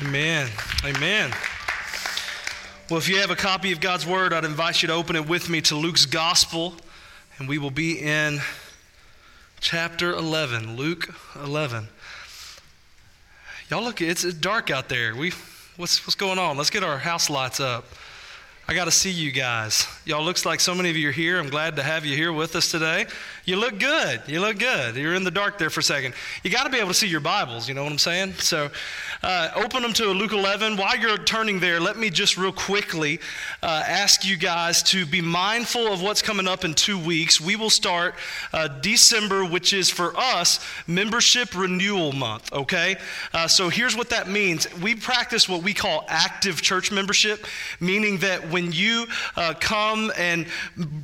Amen. 0.00 0.48
Amen. 0.84 1.32
Well, 2.88 2.98
if 3.00 3.08
you 3.08 3.18
have 3.18 3.30
a 3.30 3.36
copy 3.36 3.72
of 3.72 3.80
God's 3.80 4.06
Word, 4.06 4.32
I'd 4.32 4.44
invite 4.44 4.80
you 4.80 4.86
to 4.86 4.94
open 4.94 5.16
it 5.16 5.28
with 5.28 5.50
me 5.50 5.60
to 5.62 5.74
Luke's 5.74 6.06
Gospel, 6.06 6.74
and 7.38 7.48
we 7.48 7.58
will 7.58 7.72
be 7.72 7.98
in 7.98 8.38
chapter 9.58 10.12
11. 10.12 10.76
Luke 10.76 11.12
11. 11.42 11.88
Y'all 13.70 13.82
look, 13.82 14.00
it's 14.00 14.22
dark 14.34 14.70
out 14.70 14.88
there. 14.88 15.16
We, 15.16 15.32
what's, 15.76 16.06
what's 16.06 16.14
going 16.14 16.38
on? 16.38 16.56
Let's 16.56 16.70
get 16.70 16.84
our 16.84 16.98
house 16.98 17.28
lights 17.28 17.58
up. 17.58 17.84
I 18.68 18.74
got 18.74 18.84
to 18.84 18.92
see 18.92 19.10
you 19.10 19.32
guys. 19.32 19.88
Y'all 20.08 20.24
looks 20.24 20.46
like 20.46 20.58
so 20.58 20.74
many 20.74 20.88
of 20.88 20.96
you 20.96 21.10
are 21.10 21.12
here. 21.12 21.38
I'm 21.38 21.50
glad 21.50 21.76
to 21.76 21.82
have 21.82 22.06
you 22.06 22.16
here 22.16 22.32
with 22.32 22.56
us 22.56 22.70
today. 22.70 23.04
You 23.44 23.56
look 23.56 23.78
good. 23.78 24.22
You 24.26 24.40
look 24.40 24.58
good. 24.58 24.96
You're 24.96 25.14
in 25.14 25.22
the 25.22 25.30
dark 25.30 25.58
there 25.58 25.68
for 25.68 25.80
a 25.80 25.82
second. 25.82 26.14
You 26.42 26.50
got 26.50 26.64
to 26.64 26.70
be 26.70 26.78
able 26.78 26.88
to 26.88 26.94
see 26.94 27.08
your 27.08 27.20
Bibles. 27.20 27.68
You 27.68 27.74
know 27.74 27.82
what 27.82 27.92
I'm 27.92 27.98
saying? 27.98 28.32
So, 28.34 28.70
uh, 29.22 29.50
open 29.56 29.82
them 29.82 29.92
to 29.94 30.06
Luke 30.06 30.32
11. 30.32 30.78
While 30.78 30.96
you're 30.96 31.18
turning 31.18 31.60
there, 31.60 31.78
let 31.78 31.98
me 31.98 32.08
just 32.08 32.38
real 32.38 32.52
quickly 32.52 33.20
uh, 33.62 33.82
ask 33.86 34.24
you 34.24 34.38
guys 34.38 34.82
to 34.84 35.04
be 35.04 35.20
mindful 35.20 35.92
of 35.92 36.00
what's 36.00 36.22
coming 36.22 36.48
up 36.48 36.64
in 36.64 36.72
two 36.72 36.98
weeks. 36.98 37.38
We 37.38 37.56
will 37.56 37.68
start 37.68 38.14
uh, 38.54 38.68
December, 38.68 39.44
which 39.44 39.74
is 39.74 39.90
for 39.90 40.16
us 40.16 40.58
membership 40.86 41.54
renewal 41.54 42.12
month. 42.12 42.50
Okay. 42.50 42.96
Uh, 43.34 43.46
so 43.46 43.68
here's 43.68 43.94
what 43.94 44.08
that 44.08 44.26
means. 44.26 44.72
We 44.80 44.94
practice 44.94 45.50
what 45.50 45.62
we 45.62 45.74
call 45.74 46.06
active 46.08 46.62
church 46.62 46.90
membership, 46.90 47.46
meaning 47.78 48.18
that 48.18 48.48
when 48.48 48.72
you 48.72 49.06
uh, 49.36 49.52
come 49.98 50.12
and 50.16 50.46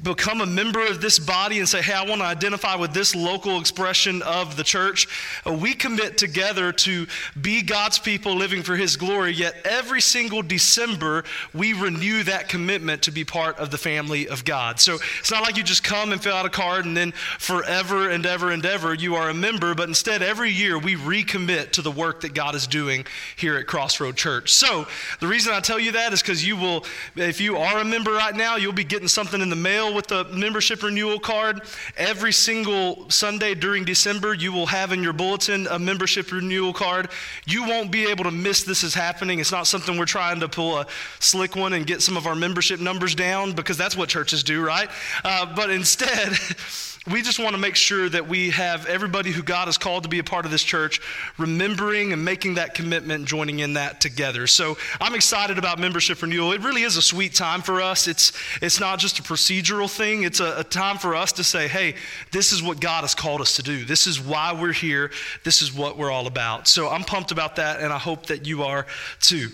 become 0.03 0.41
a 0.41 0.47
member 0.47 0.85
of 0.87 1.01
this 1.01 1.19
body 1.19 1.59
and 1.59 1.69
say, 1.69 1.83
"Hey, 1.83 1.93
I 1.93 2.05
want 2.05 2.21
to 2.21 2.27
identify 2.27 2.77
with 2.77 2.93
this 2.93 3.15
local 3.15 3.59
expression 3.59 4.23
of 4.23 4.57
the 4.57 4.65
church," 4.65 5.07
uh, 5.47 5.53
we 5.53 5.75
commit 5.75 6.19
together 6.19 6.73
to 6.73 7.07
be 7.41 7.63
God's 7.63 7.99
people 7.99 8.37
living 8.37 8.63
for 8.63 8.77
His 8.77 8.97
glory, 8.97 9.33
yet 9.33 9.55
every 9.65 10.01
single 10.01 10.43
December, 10.43 11.25
we 11.53 11.73
renew 11.73 12.23
that 12.25 12.49
commitment 12.49 13.03
to 13.03 13.11
be 13.11 13.25
part 13.25 13.59
of 13.59 13.71
the 13.71 13.79
family 13.79 14.29
of 14.29 14.45
God. 14.45 14.81
So 14.81 14.99
it's 15.19 15.31
not 15.31 15.43
like 15.43 15.57
you 15.57 15.63
just 15.63 15.85
come 15.85 16.13
and 16.13 16.23
fill 16.23 16.35
out 16.35 16.47
a 16.47 16.51
card 16.51 16.85
and 16.85 16.97
then 16.97 17.13
forever 17.39 18.11
and 18.11 18.25
ever 18.27 18.51
and 18.51 18.65
ever 18.65 18.95
you 18.95 19.17
are 19.17 19.31
a 19.31 19.35
member, 19.35 19.75
but 19.75 19.89
instead, 19.89 20.23
every 20.23 20.51
year 20.51 20.79
we 20.79 20.97
recommit 20.97 21.73
to 21.73 21.83
the 21.83 21.91
work 21.91 22.21
that 22.21 22.35
God 22.35 22.55
is 22.55 22.67
doing 22.67 23.07
here 23.37 23.57
at 23.57 23.67
Crossroad 23.67 24.17
Church. 24.17 24.53
So 24.53 24.87
the 25.21 25.27
reason 25.27 25.53
I 25.53 25.61
tell 25.61 25.79
you 25.79 25.93
that 25.93 26.13
is 26.13 26.23
because 26.23 26.47
you 26.47 26.57
will, 26.57 26.85
if 27.17 27.41
you 27.41 27.57
are 27.57 27.79
a 27.79 27.85
member 27.85 28.13
right 28.13 28.35
now, 28.35 28.57
you'll 28.57 28.73
be 28.73 28.84
getting 28.89 29.09
something 29.09 29.41
in 29.41 29.51
the 29.51 29.57
mail 29.57 29.95
with 29.95 30.07
the 30.07 30.25
membership 30.25 30.83
renewal 30.83 31.19
card. 31.19 31.63
Every 31.97 32.33
single 32.33 33.11
Sunday 33.11 33.55
during 33.55 33.85
December, 33.85 34.35
you 34.35 34.53
will 34.53 34.67
have 34.67 34.93
in 34.93 35.03
your 35.03 35.13
bulletin 35.13 35.67
a 35.69 35.79
membership 35.79 36.31
renewal 36.31 36.73
card. 36.73 37.09
You 37.47 37.65
won't 37.65 37.91
be 37.91 38.07
able 38.07 38.25
to 38.25 38.31
miss 38.31 38.63
this 38.63 38.85
is 38.85 38.95
happening. 38.95 39.39
It's 39.39 39.53
not 39.53 39.67
something 39.67 39.99
we're 39.99 40.05
trying 40.07 40.41
to 40.41 40.49
pull 40.49 40.79
a 40.79 40.87
slick 41.19 41.57
one 41.57 41.73
and 41.73 41.87
get 41.87 42.03
some 42.03 42.17
of 42.17 42.27
our 42.27 42.35
membership 42.35 42.81
numbers 42.81 43.15
down 43.15 43.53
because 43.53 43.77
that's 43.77 43.97
what 43.97 44.09
churches 44.09 44.43
do, 44.43 44.65
right? 44.65 44.89
Uh, 45.25 45.47
but 45.55 45.71
instead, 45.71 46.33
we 47.11 47.21
just 47.21 47.39
want 47.39 47.55
to 47.55 47.61
make 47.61 47.77
sure 47.77 48.09
that 48.09 48.29
we 48.29 48.49
have 48.51 48.87
everybody 48.87 49.31
who 49.31 49.43
God 49.43 49.67
has 49.67 49.77
called 49.77 50.05
to 50.05 50.09
be 50.09 50.21
a 50.21 50.25
part 50.25 50.47
of 50.47 50.51
this 50.51 50.63
church 50.63 51.03
remembering 51.37 52.15
and 52.15 52.25
making 52.25 52.55
that 52.55 52.73
commitment 52.73 53.13
and 53.13 53.27
joining 53.27 53.59
in 53.59 53.75
that 53.75 54.01
together. 54.01 54.47
So 54.47 54.79
I'm 55.03 55.15
excited 55.15 55.59
about 55.59 55.79
membership 55.79 56.23
renewal. 56.23 56.53
It 56.53 56.63
really 56.63 56.83
is 56.83 56.97
a 56.97 57.03
sweet 57.03 57.35
time 57.35 57.61
for 57.61 57.83
us. 57.83 58.09
It's, 58.09 58.33
it's 58.63 58.81
not 58.81 58.99
just 58.99 59.19
a 59.19 59.23
procedural 59.23 59.91
thing, 59.91 60.23
it's 60.23 60.41
a, 60.41 60.61
a 60.61 60.65
time 60.65 60.97
for 60.97 61.15
us 61.15 61.33
to 61.33 61.45
say, 61.45 61.69
hey, 61.69 61.95
this 62.33 62.53
is 62.53 62.63
what 62.63 62.81
God 62.81 63.03
has 63.03 63.15
called 63.15 63.43
us 63.43 63.57
to 63.57 63.63
do. 63.63 63.85
This 63.85 64.07
is 64.07 64.19
why 64.19 64.55
we're 64.59 64.73
here. 64.73 65.11
This 65.43 65.61
is 65.61 65.75
what 65.75 65.99
we're 65.99 66.11
all 66.11 66.27
about. 66.27 66.69
So 66.69 66.89
I'm 66.89 67.05
pumped 67.05 67.33
about 67.33 67.57
that, 67.57 67.81
and 67.81 67.93
I 67.93 67.99
hope 67.99 68.27
that 68.27 68.47
you 68.47 68.63
are 68.63 68.87
too. 69.21 69.51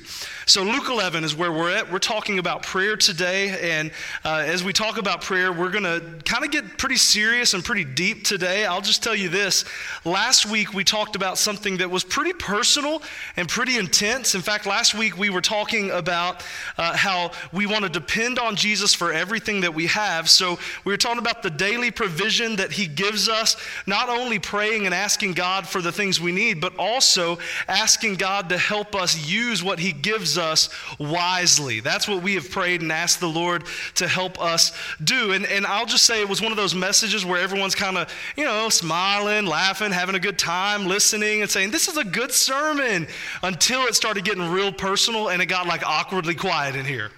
So 0.46 0.62
Luke 0.62 0.88
11 0.88 1.24
is 1.24 1.34
where 1.34 1.52
we're 1.52 1.70
at. 1.70 1.90
We're 1.90 1.98
talking 1.98 2.38
about 2.38 2.62
prayer 2.62 2.96
today. 2.96 3.72
And 3.72 3.90
uh, 4.24 4.44
as 4.46 4.62
we 4.62 4.72
talk 4.72 4.98
about 4.98 5.22
prayer, 5.22 5.52
we're 5.52 5.70
going 5.70 5.84
to 5.84 6.00
kind 6.24 6.44
of 6.44 6.52
get 6.52 6.78
pretty 6.78 6.96
serious 6.96 7.39
serious 7.40 7.54
and 7.54 7.64
pretty 7.64 7.84
deep 7.84 8.22
today. 8.22 8.66
I'll 8.66 8.82
just 8.82 9.02
tell 9.02 9.14
you 9.14 9.30
this. 9.30 9.64
Last 10.04 10.44
week, 10.44 10.74
we 10.74 10.84
talked 10.84 11.16
about 11.16 11.38
something 11.38 11.78
that 11.78 11.90
was 11.90 12.04
pretty 12.04 12.34
personal 12.34 13.00
and 13.34 13.48
pretty 13.48 13.78
intense. 13.78 14.34
In 14.34 14.42
fact, 14.42 14.66
last 14.66 14.94
week, 14.94 15.16
we 15.16 15.30
were 15.30 15.40
talking 15.40 15.90
about 15.90 16.44
uh, 16.76 16.94
how 16.94 17.30
we 17.50 17.64
want 17.64 17.84
to 17.84 17.88
depend 17.88 18.38
on 18.38 18.56
Jesus 18.56 18.92
for 18.92 19.10
everything 19.10 19.62
that 19.62 19.72
we 19.72 19.86
have. 19.86 20.28
So, 20.28 20.58
we 20.84 20.92
were 20.92 20.98
talking 20.98 21.18
about 21.18 21.42
the 21.42 21.48
daily 21.48 21.90
provision 21.90 22.56
that 22.56 22.72
He 22.72 22.86
gives 22.86 23.26
us, 23.26 23.56
not 23.86 24.10
only 24.10 24.38
praying 24.38 24.84
and 24.84 24.94
asking 24.94 25.32
God 25.32 25.66
for 25.66 25.80
the 25.80 25.92
things 25.92 26.20
we 26.20 26.32
need, 26.32 26.60
but 26.60 26.76
also 26.78 27.38
asking 27.68 28.16
God 28.16 28.50
to 28.50 28.58
help 28.58 28.94
us 28.94 29.26
use 29.26 29.62
what 29.62 29.78
He 29.78 29.92
gives 29.92 30.36
us 30.36 30.68
wisely. 30.98 31.80
That's 31.80 32.06
what 32.06 32.22
we 32.22 32.34
have 32.34 32.50
prayed 32.50 32.82
and 32.82 32.92
asked 32.92 33.20
the 33.20 33.30
Lord 33.30 33.64
to 33.94 34.06
help 34.06 34.38
us 34.38 34.76
do. 35.02 35.32
And, 35.32 35.46
and 35.46 35.64
I'll 35.64 35.86
just 35.86 36.04
say 36.04 36.20
it 36.20 36.28
was 36.28 36.42
one 36.42 36.52
of 36.52 36.58
those 36.58 36.74
messages 36.74 37.24
where 37.30 37.40
everyone's 37.40 37.74
kind 37.74 37.96
of, 37.96 38.12
you 38.36 38.44
know, 38.44 38.68
smiling, 38.68 39.46
laughing, 39.46 39.92
having 39.92 40.14
a 40.14 40.20
good 40.20 40.38
time, 40.38 40.86
listening, 40.86 41.40
and 41.40 41.50
saying, 41.50 41.70
This 41.70 41.88
is 41.88 41.96
a 41.96 42.04
good 42.04 42.32
sermon, 42.32 43.06
until 43.42 43.82
it 43.84 43.94
started 43.94 44.24
getting 44.24 44.50
real 44.50 44.72
personal 44.72 45.28
and 45.30 45.40
it 45.40 45.46
got 45.46 45.66
like 45.66 45.86
awkwardly 45.86 46.34
quiet 46.34 46.76
in 46.76 46.84
here. 46.84 47.10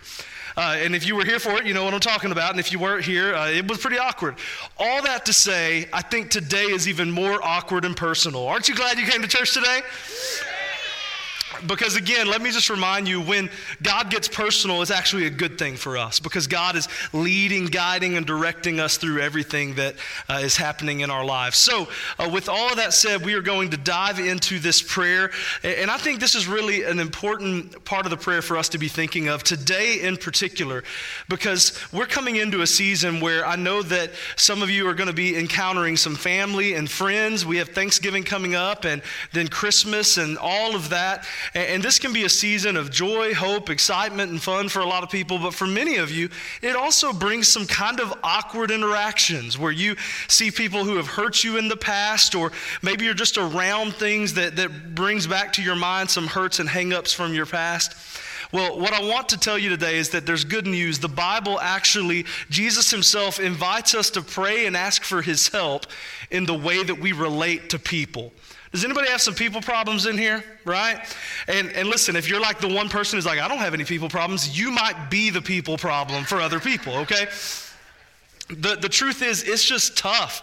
Uh, 0.56 0.76
and 0.78 0.94
if 0.94 1.06
you 1.06 1.16
were 1.16 1.24
here 1.24 1.38
for 1.38 1.52
it, 1.52 1.66
you 1.66 1.72
know 1.72 1.84
what 1.84 1.94
I'm 1.94 2.00
talking 2.00 2.30
about. 2.30 2.50
And 2.50 2.60
if 2.60 2.72
you 2.72 2.78
weren't 2.78 3.04
here, 3.04 3.34
uh, 3.34 3.48
it 3.48 3.66
was 3.66 3.78
pretty 3.78 3.98
awkward. 3.98 4.36
All 4.78 5.02
that 5.02 5.24
to 5.26 5.32
say, 5.32 5.88
I 5.92 6.02
think 6.02 6.30
today 6.30 6.64
is 6.64 6.86
even 6.86 7.10
more 7.10 7.42
awkward 7.42 7.84
and 7.84 7.96
personal. 7.96 8.46
Aren't 8.46 8.68
you 8.68 8.74
glad 8.74 8.98
you 8.98 9.06
came 9.06 9.22
to 9.22 9.28
church 9.28 9.54
today? 9.54 9.80
Because 11.66 11.96
again, 11.96 12.28
let 12.28 12.42
me 12.42 12.50
just 12.50 12.70
remind 12.70 13.08
you 13.08 13.20
when 13.20 13.50
God 13.82 14.10
gets 14.10 14.28
personal, 14.28 14.82
it's 14.82 14.90
actually 14.90 15.26
a 15.26 15.30
good 15.30 15.58
thing 15.58 15.76
for 15.76 15.96
us 15.96 16.20
because 16.20 16.46
God 16.46 16.76
is 16.76 16.88
leading, 17.12 17.66
guiding, 17.66 18.16
and 18.16 18.26
directing 18.26 18.80
us 18.80 18.96
through 18.96 19.20
everything 19.20 19.74
that 19.74 19.94
uh, 20.28 20.40
is 20.42 20.56
happening 20.56 21.00
in 21.00 21.10
our 21.10 21.24
lives. 21.24 21.58
So, 21.58 21.88
uh, 22.18 22.28
with 22.32 22.48
all 22.48 22.70
of 22.70 22.76
that 22.76 22.92
said, 22.92 23.24
we 23.24 23.34
are 23.34 23.42
going 23.42 23.70
to 23.70 23.76
dive 23.76 24.18
into 24.18 24.58
this 24.58 24.82
prayer. 24.82 25.30
And 25.62 25.90
I 25.90 25.96
think 25.96 26.20
this 26.20 26.34
is 26.34 26.46
really 26.46 26.84
an 26.84 26.98
important 26.98 27.84
part 27.84 28.06
of 28.06 28.10
the 28.10 28.16
prayer 28.16 28.42
for 28.42 28.56
us 28.56 28.68
to 28.70 28.78
be 28.78 28.88
thinking 28.88 29.28
of 29.28 29.42
today 29.42 30.00
in 30.00 30.16
particular 30.16 30.84
because 31.28 31.78
we're 31.92 32.06
coming 32.06 32.36
into 32.36 32.62
a 32.62 32.66
season 32.66 33.20
where 33.20 33.46
I 33.46 33.56
know 33.56 33.82
that 33.82 34.10
some 34.36 34.62
of 34.62 34.70
you 34.70 34.88
are 34.88 34.94
going 34.94 35.08
to 35.08 35.14
be 35.14 35.36
encountering 35.38 35.96
some 35.96 36.14
family 36.14 36.74
and 36.74 36.90
friends. 36.90 37.44
We 37.44 37.58
have 37.58 37.70
Thanksgiving 37.70 38.24
coming 38.24 38.54
up 38.54 38.84
and 38.84 39.02
then 39.32 39.48
Christmas 39.48 40.18
and 40.18 40.38
all 40.38 40.74
of 40.74 40.90
that. 40.90 41.26
And 41.54 41.82
this 41.82 41.98
can 41.98 42.14
be 42.14 42.24
a 42.24 42.30
season 42.30 42.76
of 42.78 42.90
joy, 42.90 43.34
hope, 43.34 43.68
excitement, 43.68 44.30
and 44.30 44.40
fun 44.40 44.70
for 44.70 44.80
a 44.80 44.86
lot 44.86 45.02
of 45.02 45.10
people. 45.10 45.38
But 45.38 45.52
for 45.52 45.66
many 45.66 45.96
of 45.96 46.10
you, 46.10 46.30
it 46.62 46.74
also 46.74 47.12
brings 47.12 47.46
some 47.48 47.66
kind 47.66 48.00
of 48.00 48.14
awkward 48.22 48.70
interactions 48.70 49.58
where 49.58 49.72
you 49.72 49.96
see 50.28 50.50
people 50.50 50.84
who 50.84 50.96
have 50.96 51.06
hurt 51.06 51.44
you 51.44 51.58
in 51.58 51.68
the 51.68 51.76
past, 51.76 52.34
or 52.34 52.52
maybe 52.80 53.04
you're 53.04 53.12
just 53.12 53.36
around 53.36 53.92
things 53.94 54.32
that, 54.34 54.56
that 54.56 54.94
brings 54.94 55.26
back 55.26 55.52
to 55.54 55.62
your 55.62 55.76
mind 55.76 56.08
some 56.08 56.26
hurts 56.26 56.58
and 56.58 56.68
hangups 56.68 57.14
from 57.14 57.34
your 57.34 57.46
past. 57.46 57.96
Well, 58.50 58.78
what 58.78 58.92
I 58.92 59.02
want 59.02 59.30
to 59.30 59.38
tell 59.38 59.58
you 59.58 59.70
today 59.70 59.96
is 59.96 60.10
that 60.10 60.26
there's 60.26 60.44
good 60.44 60.66
news. 60.66 60.98
The 60.98 61.08
Bible 61.08 61.58
actually, 61.60 62.26
Jesus 62.50 62.90
himself 62.90 63.40
invites 63.40 63.94
us 63.94 64.10
to 64.10 64.20
pray 64.20 64.66
and 64.66 64.76
ask 64.76 65.04
for 65.04 65.22
his 65.22 65.48
help 65.48 65.86
in 66.30 66.44
the 66.44 66.54
way 66.54 66.82
that 66.82 66.98
we 66.98 67.12
relate 67.12 67.70
to 67.70 67.78
people. 67.78 68.32
Does 68.72 68.84
anybody 68.84 69.10
have 69.10 69.20
some 69.20 69.34
people 69.34 69.60
problems 69.60 70.06
in 70.06 70.16
here? 70.16 70.42
Right? 70.64 70.98
And, 71.46 71.70
and 71.72 71.88
listen, 71.88 72.16
if 72.16 72.28
you're 72.28 72.40
like 72.40 72.58
the 72.58 72.72
one 72.72 72.88
person 72.88 73.18
who's 73.18 73.26
like, 73.26 73.38
I 73.38 73.46
don't 73.46 73.58
have 73.58 73.74
any 73.74 73.84
people 73.84 74.08
problems, 74.08 74.58
you 74.58 74.70
might 74.70 75.10
be 75.10 75.28
the 75.28 75.42
people 75.42 75.76
problem 75.76 76.24
for 76.24 76.40
other 76.40 76.58
people, 76.58 76.94
okay? 76.98 77.26
The, 78.48 78.76
the 78.76 78.88
truth 78.88 79.22
is, 79.22 79.42
it's 79.42 79.64
just 79.64 79.98
tough. 79.98 80.42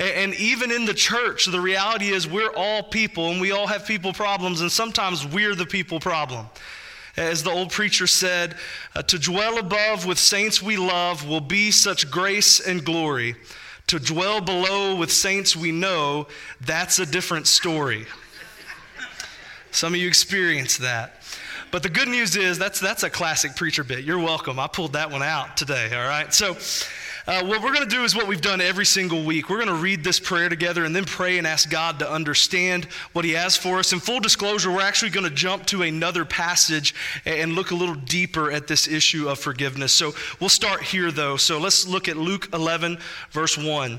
And, 0.00 0.10
and 0.10 0.34
even 0.34 0.72
in 0.72 0.86
the 0.86 0.94
church, 0.94 1.46
the 1.46 1.60
reality 1.60 2.08
is 2.08 2.28
we're 2.28 2.52
all 2.54 2.82
people 2.82 3.30
and 3.30 3.40
we 3.40 3.52
all 3.52 3.68
have 3.68 3.86
people 3.86 4.12
problems, 4.12 4.60
and 4.60 4.72
sometimes 4.72 5.24
we're 5.24 5.54
the 5.54 5.66
people 5.66 6.00
problem. 6.00 6.46
As 7.16 7.44
the 7.44 7.50
old 7.50 7.70
preacher 7.70 8.08
said, 8.08 8.56
uh, 8.96 9.02
to 9.02 9.18
dwell 9.18 9.58
above 9.58 10.04
with 10.04 10.18
saints 10.18 10.60
we 10.60 10.76
love 10.76 11.28
will 11.28 11.40
be 11.40 11.70
such 11.70 12.10
grace 12.10 12.58
and 12.60 12.84
glory 12.84 13.36
to 13.88 13.98
dwell 13.98 14.40
below 14.40 14.96
with 14.96 15.12
saints 15.12 15.56
we 15.56 15.72
know, 15.72 16.28
that's 16.60 16.98
a 16.98 17.06
different 17.06 17.46
story. 17.46 18.06
Some 19.70 19.94
of 19.94 20.00
you 20.00 20.08
experience 20.08 20.78
that. 20.78 21.22
But 21.70 21.82
the 21.82 21.90
good 21.90 22.08
news 22.08 22.36
is 22.36 22.58
that's, 22.58 22.80
that's 22.80 23.02
a 23.02 23.10
classic 23.10 23.54
preacher 23.54 23.84
bit. 23.84 24.04
You're 24.04 24.18
welcome. 24.18 24.58
I 24.58 24.66
pulled 24.66 24.94
that 24.94 25.10
one 25.10 25.22
out 25.22 25.56
today, 25.56 25.94
all 25.94 26.08
right? 26.08 26.32
So, 26.32 26.56
uh, 27.28 27.44
what 27.44 27.62
we're 27.62 27.74
going 27.74 27.86
to 27.86 27.94
do 27.94 28.04
is 28.04 28.16
what 28.16 28.26
we've 28.26 28.40
done 28.40 28.62
every 28.62 28.86
single 28.86 29.22
week. 29.22 29.50
We're 29.50 29.62
going 29.62 29.68
to 29.68 29.74
read 29.74 30.02
this 30.02 30.18
prayer 30.18 30.48
together 30.48 30.86
and 30.86 30.96
then 30.96 31.04
pray 31.04 31.36
and 31.36 31.46
ask 31.46 31.68
God 31.68 31.98
to 31.98 32.10
understand 32.10 32.86
what 33.12 33.26
He 33.26 33.32
has 33.32 33.54
for 33.54 33.78
us. 33.78 33.92
In 33.92 34.00
full 34.00 34.18
disclosure, 34.18 34.70
we're 34.70 34.80
actually 34.80 35.10
going 35.10 35.28
to 35.28 35.34
jump 35.34 35.66
to 35.66 35.82
another 35.82 36.24
passage 36.24 36.94
and 37.26 37.52
look 37.52 37.70
a 37.70 37.74
little 37.74 37.96
deeper 37.96 38.50
at 38.50 38.66
this 38.66 38.88
issue 38.88 39.28
of 39.28 39.38
forgiveness. 39.38 39.92
So 39.92 40.14
we'll 40.40 40.48
start 40.48 40.82
here, 40.82 41.10
though. 41.10 41.36
So 41.36 41.58
let's 41.60 41.86
look 41.86 42.08
at 42.08 42.16
Luke 42.16 42.48
11, 42.54 42.96
verse 43.30 43.58
1. 43.58 43.98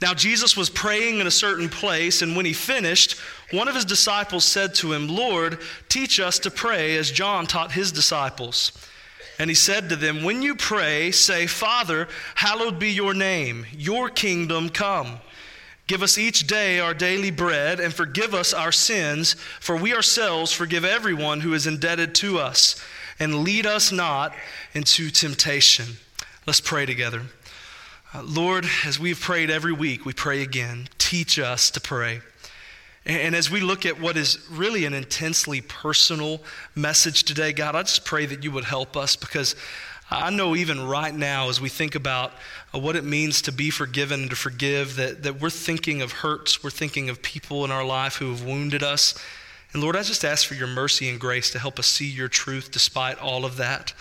Now, 0.00 0.14
Jesus 0.14 0.56
was 0.56 0.70
praying 0.70 1.18
in 1.18 1.26
a 1.26 1.30
certain 1.30 1.68
place, 1.68 2.22
and 2.22 2.34
when 2.34 2.46
he 2.46 2.54
finished, 2.54 3.18
one 3.50 3.68
of 3.68 3.74
his 3.74 3.84
disciples 3.84 4.46
said 4.46 4.74
to 4.76 4.94
him, 4.94 5.06
Lord, 5.06 5.58
teach 5.90 6.18
us 6.18 6.38
to 6.38 6.50
pray 6.50 6.96
as 6.96 7.10
John 7.10 7.46
taught 7.46 7.72
his 7.72 7.92
disciples. 7.92 8.72
And 9.38 9.48
he 9.48 9.54
said 9.54 9.88
to 9.88 9.96
them, 9.96 10.24
When 10.24 10.42
you 10.42 10.54
pray, 10.54 11.10
say, 11.12 11.46
Father, 11.46 12.08
hallowed 12.34 12.78
be 12.78 12.90
your 12.90 13.14
name, 13.14 13.66
your 13.72 14.08
kingdom 14.08 14.68
come. 14.68 15.20
Give 15.86 16.02
us 16.02 16.18
each 16.18 16.46
day 16.46 16.80
our 16.80 16.92
daily 16.92 17.30
bread, 17.30 17.80
and 17.80 17.94
forgive 17.94 18.34
us 18.34 18.52
our 18.52 18.72
sins, 18.72 19.34
for 19.58 19.76
we 19.76 19.94
ourselves 19.94 20.52
forgive 20.52 20.84
everyone 20.84 21.40
who 21.40 21.54
is 21.54 21.66
indebted 21.66 22.14
to 22.16 22.38
us. 22.38 22.82
And 23.18 23.42
lead 23.42 23.64
us 23.64 23.90
not 23.90 24.34
into 24.74 25.10
temptation. 25.10 25.96
Let's 26.46 26.60
pray 26.60 26.84
together. 26.84 27.22
Uh, 28.14 28.22
Lord, 28.22 28.66
as 28.84 28.98
we've 28.98 29.20
prayed 29.20 29.50
every 29.50 29.72
week, 29.72 30.04
we 30.04 30.12
pray 30.12 30.42
again. 30.42 30.88
Teach 30.98 31.38
us 31.38 31.70
to 31.70 31.80
pray. 31.80 32.20
And, 33.08 33.34
as 33.34 33.50
we 33.50 33.60
look 33.60 33.86
at 33.86 33.98
what 33.98 34.18
is 34.18 34.38
really 34.50 34.84
an 34.84 34.92
intensely 34.92 35.62
personal 35.62 36.42
message 36.74 37.24
today, 37.24 37.54
God, 37.54 37.74
I 37.74 37.82
just 37.82 38.04
pray 38.04 38.26
that 38.26 38.44
you 38.44 38.50
would 38.52 38.64
help 38.64 38.98
us 38.98 39.16
because 39.16 39.56
I 40.10 40.28
know 40.28 40.54
even 40.54 40.86
right 40.86 41.14
now, 41.14 41.48
as 41.48 41.58
we 41.58 41.70
think 41.70 41.94
about 41.94 42.32
uh, 42.74 42.78
what 42.78 42.96
it 42.96 43.04
means 43.04 43.40
to 43.42 43.52
be 43.52 43.70
forgiven 43.70 44.22
and 44.22 44.30
to 44.30 44.36
forgive, 44.36 44.96
that, 44.96 45.22
that 45.22 45.40
we're 45.40 45.48
thinking 45.48 46.02
of 46.02 46.12
hurts, 46.12 46.62
we're 46.62 46.68
thinking 46.68 47.08
of 47.08 47.22
people 47.22 47.64
in 47.64 47.70
our 47.70 47.84
life 47.84 48.16
who 48.16 48.28
have 48.30 48.44
wounded 48.44 48.82
us. 48.82 49.14
And 49.72 49.82
Lord, 49.82 49.96
I 49.96 50.02
just 50.02 50.22
ask 50.22 50.46
for 50.46 50.54
your 50.54 50.66
mercy 50.66 51.08
and 51.08 51.18
grace 51.18 51.50
to 51.52 51.58
help 51.58 51.78
us 51.78 51.86
see 51.86 52.08
your 52.08 52.28
truth 52.28 52.70
despite 52.70 53.18
all 53.18 53.46
of 53.46 53.56
that 53.56 53.94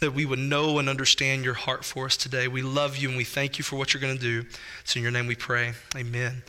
that 0.00 0.14
we 0.14 0.24
would 0.24 0.38
know 0.38 0.78
and 0.78 0.88
understand 0.88 1.44
your 1.44 1.54
heart 1.54 1.84
for 1.84 2.06
us 2.06 2.16
today. 2.16 2.46
We 2.46 2.62
love 2.62 2.96
you 2.96 3.08
and 3.08 3.16
we 3.16 3.24
thank 3.24 3.58
you 3.58 3.64
for 3.64 3.76
what 3.76 3.92
you're 3.92 4.00
going 4.00 4.16
to 4.16 4.20
do. 4.20 4.44
It's 4.80 4.94
in 4.94 5.02
your 5.02 5.10
name 5.10 5.26
we 5.26 5.34
pray. 5.34 5.72
Amen. 5.96 6.42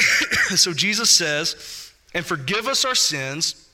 so 0.56 0.72
Jesus 0.72 1.10
says, 1.10 1.92
and 2.14 2.24
forgive 2.24 2.66
us 2.66 2.84
our 2.84 2.94
sins 2.94 3.68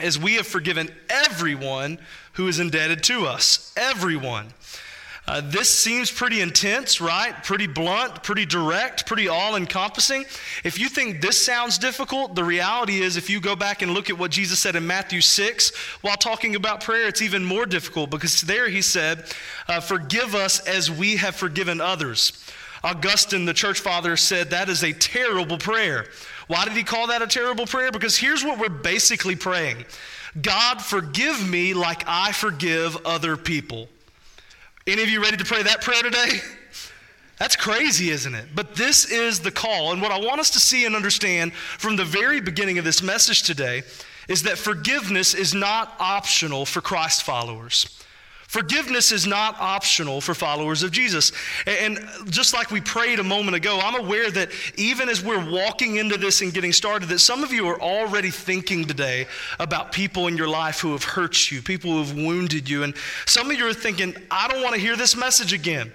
as 0.00 0.18
we 0.18 0.34
have 0.34 0.46
forgiven 0.46 0.90
everyone 1.10 1.98
who 2.34 2.48
is 2.48 2.58
indebted 2.58 3.02
to 3.04 3.26
us. 3.26 3.72
Everyone. 3.76 4.48
Uh, 5.28 5.40
this 5.40 5.68
seems 5.68 6.10
pretty 6.10 6.40
intense, 6.40 7.00
right? 7.00 7.44
Pretty 7.44 7.68
blunt, 7.68 8.24
pretty 8.24 8.44
direct, 8.44 9.06
pretty 9.06 9.28
all 9.28 9.54
encompassing. 9.54 10.24
If 10.64 10.80
you 10.80 10.88
think 10.88 11.20
this 11.20 11.40
sounds 11.40 11.78
difficult, 11.78 12.34
the 12.34 12.42
reality 12.42 13.00
is, 13.00 13.16
if 13.16 13.30
you 13.30 13.40
go 13.40 13.54
back 13.54 13.82
and 13.82 13.94
look 13.94 14.10
at 14.10 14.18
what 14.18 14.32
Jesus 14.32 14.58
said 14.58 14.74
in 14.74 14.84
Matthew 14.84 15.20
6 15.20 15.70
while 16.00 16.16
talking 16.16 16.56
about 16.56 16.82
prayer, 16.82 17.06
it's 17.06 17.22
even 17.22 17.44
more 17.44 17.66
difficult 17.66 18.10
because 18.10 18.40
there 18.40 18.68
he 18.68 18.82
said, 18.82 19.24
uh, 19.68 19.78
Forgive 19.78 20.34
us 20.34 20.58
as 20.66 20.90
we 20.90 21.16
have 21.16 21.36
forgiven 21.36 21.80
others. 21.80 22.32
Augustine, 22.84 23.44
the 23.44 23.54
church 23.54 23.80
father, 23.80 24.16
said 24.16 24.50
that 24.50 24.68
is 24.68 24.82
a 24.82 24.92
terrible 24.92 25.58
prayer. 25.58 26.06
Why 26.48 26.64
did 26.64 26.74
he 26.74 26.82
call 26.82 27.06
that 27.08 27.22
a 27.22 27.26
terrible 27.26 27.66
prayer? 27.66 27.92
Because 27.92 28.16
here's 28.16 28.44
what 28.44 28.58
we're 28.58 28.68
basically 28.68 29.36
praying 29.36 29.84
God, 30.40 30.80
forgive 30.80 31.48
me 31.48 31.74
like 31.74 32.04
I 32.06 32.32
forgive 32.32 32.96
other 33.06 33.36
people. 33.36 33.88
Any 34.86 35.02
of 35.02 35.08
you 35.08 35.22
ready 35.22 35.36
to 35.36 35.44
pray 35.44 35.62
that 35.62 35.82
prayer 35.82 36.02
today? 36.02 36.40
That's 37.38 37.56
crazy, 37.56 38.10
isn't 38.10 38.34
it? 38.34 38.46
But 38.54 38.76
this 38.76 39.10
is 39.10 39.40
the 39.40 39.50
call. 39.50 39.92
And 39.92 40.00
what 40.00 40.12
I 40.12 40.18
want 40.18 40.40
us 40.40 40.50
to 40.50 40.60
see 40.60 40.86
and 40.86 40.94
understand 40.94 41.52
from 41.54 41.96
the 41.96 42.04
very 42.04 42.40
beginning 42.40 42.78
of 42.78 42.84
this 42.84 43.02
message 43.02 43.42
today 43.42 43.82
is 44.28 44.44
that 44.44 44.58
forgiveness 44.58 45.34
is 45.34 45.52
not 45.52 45.94
optional 45.98 46.64
for 46.64 46.80
Christ 46.80 47.24
followers. 47.24 48.01
Forgiveness 48.52 49.12
is 49.12 49.26
not 49.26 49.58
optional 49.60 50.20
for 50.20 50.34
followers 50.34 50.82
of 50.82 50.90
Jesus. 50.90 51.32
And 51.66 52.06
just 52.28 52.52
like 52.52 52.70
we 52.70 52.82
prayed 52.82 53.18
a 53.18 53.24
moment 53.24 53.56
ago, 53.56 53.80
I'm 53.82 53.98
aware 53.98 54.30
that 54.30 54.50
even 54.76 55.08
as 55.08 55.24
we're 55.24 55.50
walking 55.50 55.96
into 55.96 56.18
this 56.18 56.42
and 56.42 56.52
getting 56.52 56.74
started, 56.74 57.08
that 57.08 57.20
some 57.20 57.42
of 57.42 57.50
you 57.50 57.66
are 57.68 57.80
already 57.80 58.28
thinking 58.28 58.84
today 58.84 59.26
about 59.58 59.90
people 59.90 60.26
in 60.26 60.36
your 60.36 60.48
life 60.48 60.80
who 60.80 60.92
have 60.92 61.02
hurt 61.02 61.50
you, 61.50 61.62
people 61.62 61.92
who 61.92 61.98
have 62.00 62.14
wounded 62.14 62.68
you. 62.68 62.82
And 62.82 62.94
some 63.24 63.50
of 63.50 63.56
you 63.56 63.66
are 63.66 63.72
thinking, 63.72 64.14
I 64.30 64.48
don't 64.48 64.62
want 64.62 64.74
to 64.74 64.80
hear 64.82 64.96
this 64.96 65.16
message 65.16 65.54
again. 65.54 65.90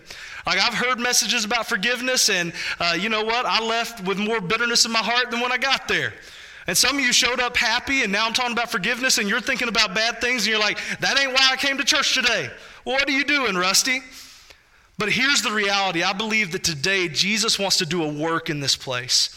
Like 0.47 0.57
I've 0.57 0.73
heard 0.73 0.99
messages 0.99 1.45
about 1.45 1.67
forgiveness, 1.67 2.27
and 2.27 2.53
uh, 2.79 2.97
you 2.99 3.09
know 3.09 3.23
what? 3.23 3.45
I 3.45 3.63
left 3.63 4.03
with 4.03 4.17
more 4.17 4.41
bitterness 4.41 4.83
in 4.83 4.91
my 4.91 5.03
heart 5.03 5.29
than 5.29 5.41
when 5.41 5.51
I 5.51 5.57
got 5.57 5.87
there. 5.87 6.11
And 6.67 6.77
some 6.77 6.97
of 6.97 7.03
you 7.03 7.13
showed 7.13 7.39
up 7.39 7.55
happy, 7.55 8.03
and 8.03 8.11
now 8.11 8.25
I'm 8.25 8.33
talking 8.33 8.51
about 8.51 8.69
forgiveness, 8.69 9.17
and 9.17 9.29
you're 9.29 9.41
thinking 9.41 9.69
about 9.69 9.95
bad 9.95 10.19
things, 10.19 10.43
and 10.43 10.51
you're 10.51 10.59
like, 10.59 10.77
that 10.99 11.17
ain't 11.17 11.31
why 11.31 11.49
I 11.49 11.55
came 11.55 11.77
to 11.77 11.83
church 11.85 12.13
today. 12.13 12.49
Well, 12.83 12.95
what 12.95 13.07
are 13.07 13.13
you 13.13 13.23
doing, 13.23 13.55
Rusty? 13.55 14.01
But 14.97 15.11
here's 15.11 15.41
the 15.41 15.51
reality 15.51 16.03
I 16.03 16.13
believe 16.13 16.51
that 16.51 16.63
today 16.63 17.07
Jesus 17.07 17.57
wants 17.57 17.77
to 17.77 17.85
do 17.85 18.03
a 18.03 18.11
work 18.11 18.49
in 18.49 18.59
this 18.59 18.75
place. 18.75 19.29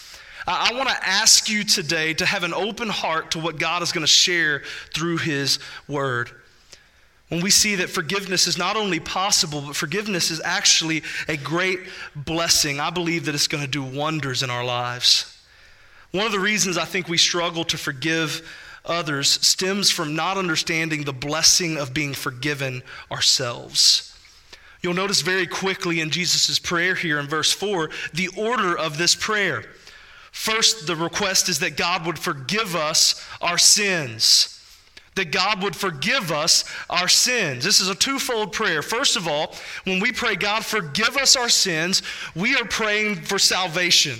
I 0.46 0.72
want 0.72 0.88
to 0.88 1.08
ask 1.08 1.48
you 1.48 1.64
today 1.64 2.14
to 2.14 2.26
have 2.26 2.42
an 2.42 2.54
open 2.54 2.88
heart 2.88 3.32
to 3.32 3.38
what 3.38 3.58
God 3.58 3.82
is 3.82 3.92
going 3.92 4.02
to 4.02 4.08
share 4.08 4.62
through 4.92 5.18
His 5.18 5.58
Word. 5.86 6.30
When 7.28 7.40
we 7.42 7.50
see 7.50 7.76
that 7.76 7.90
forgiveness 7.90 8.48
is 8.48 8.58
not 8.58 8.76
only 8.76 8.98
possible, 8.98 9.60
but 9.60 9.76
forgiveness 9.76 10.32
is 10.32 10.40
actually 10.44 11.04
a 11.28 11.36
great 11.36 11.78
blessing, 12.16 12.80
I 12.80 12.90
believe 12.90 13.26
that 13.26 13.34
it's 13.36 13.46
going 13.46 13.62
to 13.62 13.70
do 13.70 13.84
wonders 13.84 14.42
in 14.42 14.50
our 14.50 14.64
lives. 14.64 15.39
One 16.12 16.26
of 16.26 16.32
the 16.32 16.40
reasons 16.40 16.76
I 16.76 16.84
think 16.84 17.08
we 17.08 17.18
struggle 17.18 17.64
to 17.64 17.78
forgive 17.78 18.48
others 18.84 19.28
stems 19.28 19.90
from 19.90 20.16
not 20.16 20.36
understanding 20.36 21.04
the 21.04 21.12
blessing 21.12 21.76
of 21.76 21.94
being 21.94 22.14
forgiven 22.14 22.82
ourselves. 23.10 24.06
You'll 24.82 24.94
notice 24.94 25.20
very 25.20 25.46
quickly 25.46 26.00
in 26.00 26.10
Jesus' 26.10 26.58
prayer 26.58 26.94
here 26.94 27.18
in 27.18 27.26
verse 27.26 27.52
4 27.52 27.90
the 28.14 28.28
order 28.36 28.76
of 28.76 28.98
this 28.98 29.14
prayer. 29.14 29.64
First, 30.32 30.86
the 30.86 30.96
request 30.96 31.48
is 31.48 31.58
that 31.58 31.76
God 31.76 32.06
would 32.06 32.18
forgive 32.18 32.74
us 32.74 33.24
our 33.40 33.58
sins. 33.58 34.56
That 35.16 35.32
God 35.32 35.62
would 35.62 35.76
forgive 35.76 36.32
us 36.32 36.64
our 36.88 37.08
sins. 37.08 37.64
This 37.64 37.80
is 37.80 37.88
a 37.88 37.94
twofold 37.94 38.52
prayer. 38.52 38.80
First 38.80 39.16
of 39.16 39.28
all, 39.28 39.54
when 39.84 40.00
we 40.00 40.12
pray, 40.12 40.36
God, 40.36 40.64
forgive 40.64 41.16
us 41.16 41.36
our 41.36 41.48
sins, 41.48 42.02
we 42.34 42.56
are 42.56 42.64
praying 42.64 43.16
for 43.16 43.38
salvation. 43.38 44.18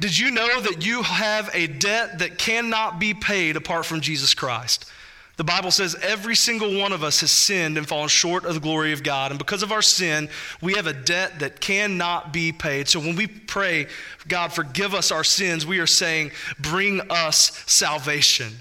Did 0.00 0.16
you 0.16 0.30
know 0.30 0.60
that 0.60 0.86
you 0.86 1.02
have 1.02 1.50
a 1.52 1.66
debt 1.66 2.20
that 2.20 2.38
cannot 2.38 3.00
be 3.00 3.14
paid 3.14 3.56
apart 3.56 3.84
from 3.84 4.00
Jesus 4.00 4.32
Christ? 4.32 4.90
The 5.38 5.44
Bible 5.44 5.70
says 5.70 5.96
every 6.02 6.34
single 6.34 6.80
one 6.80 6.92
of 6.92 7.04
us 7.04 7.20
has 7.20 7.30
sinned 7.30 7.78
and 7.78 7.86
fallen 7.86 8.08
short 8.08 8.44
of 8.44 8.54
the 8.54 8.60
glory 8.60 8.92
of 8.92 9.04
God. 9.04 9.30
And 9.30 9.38
because 9.38 9.62
of 9.62 9.70
our 9.70 9.82
sin, 9.82 10.28
we 10.60 10.74
have 10.74 10.88
a 10.88 10.92
debt 10.92 11.38
that 11.38 11.60
cannot 11.60 12.32
be 12.32 12.50
paid. 12.50 12.88
So 12.88 12.98
when 12.98 13.14
we 13.14 13.28
pray, 13.28 13.86
God, 14.26 14.52
forgive 14.52 14.94
us 14.94 15.12
our 15.12 15.22
sins, 15.22 15.64
we 15.64 15.78
are 15.78 15.86
saying, 15.86 16.32
bring 16.58 17.00
us 17.08 17.62
salvation. 17.66 18.52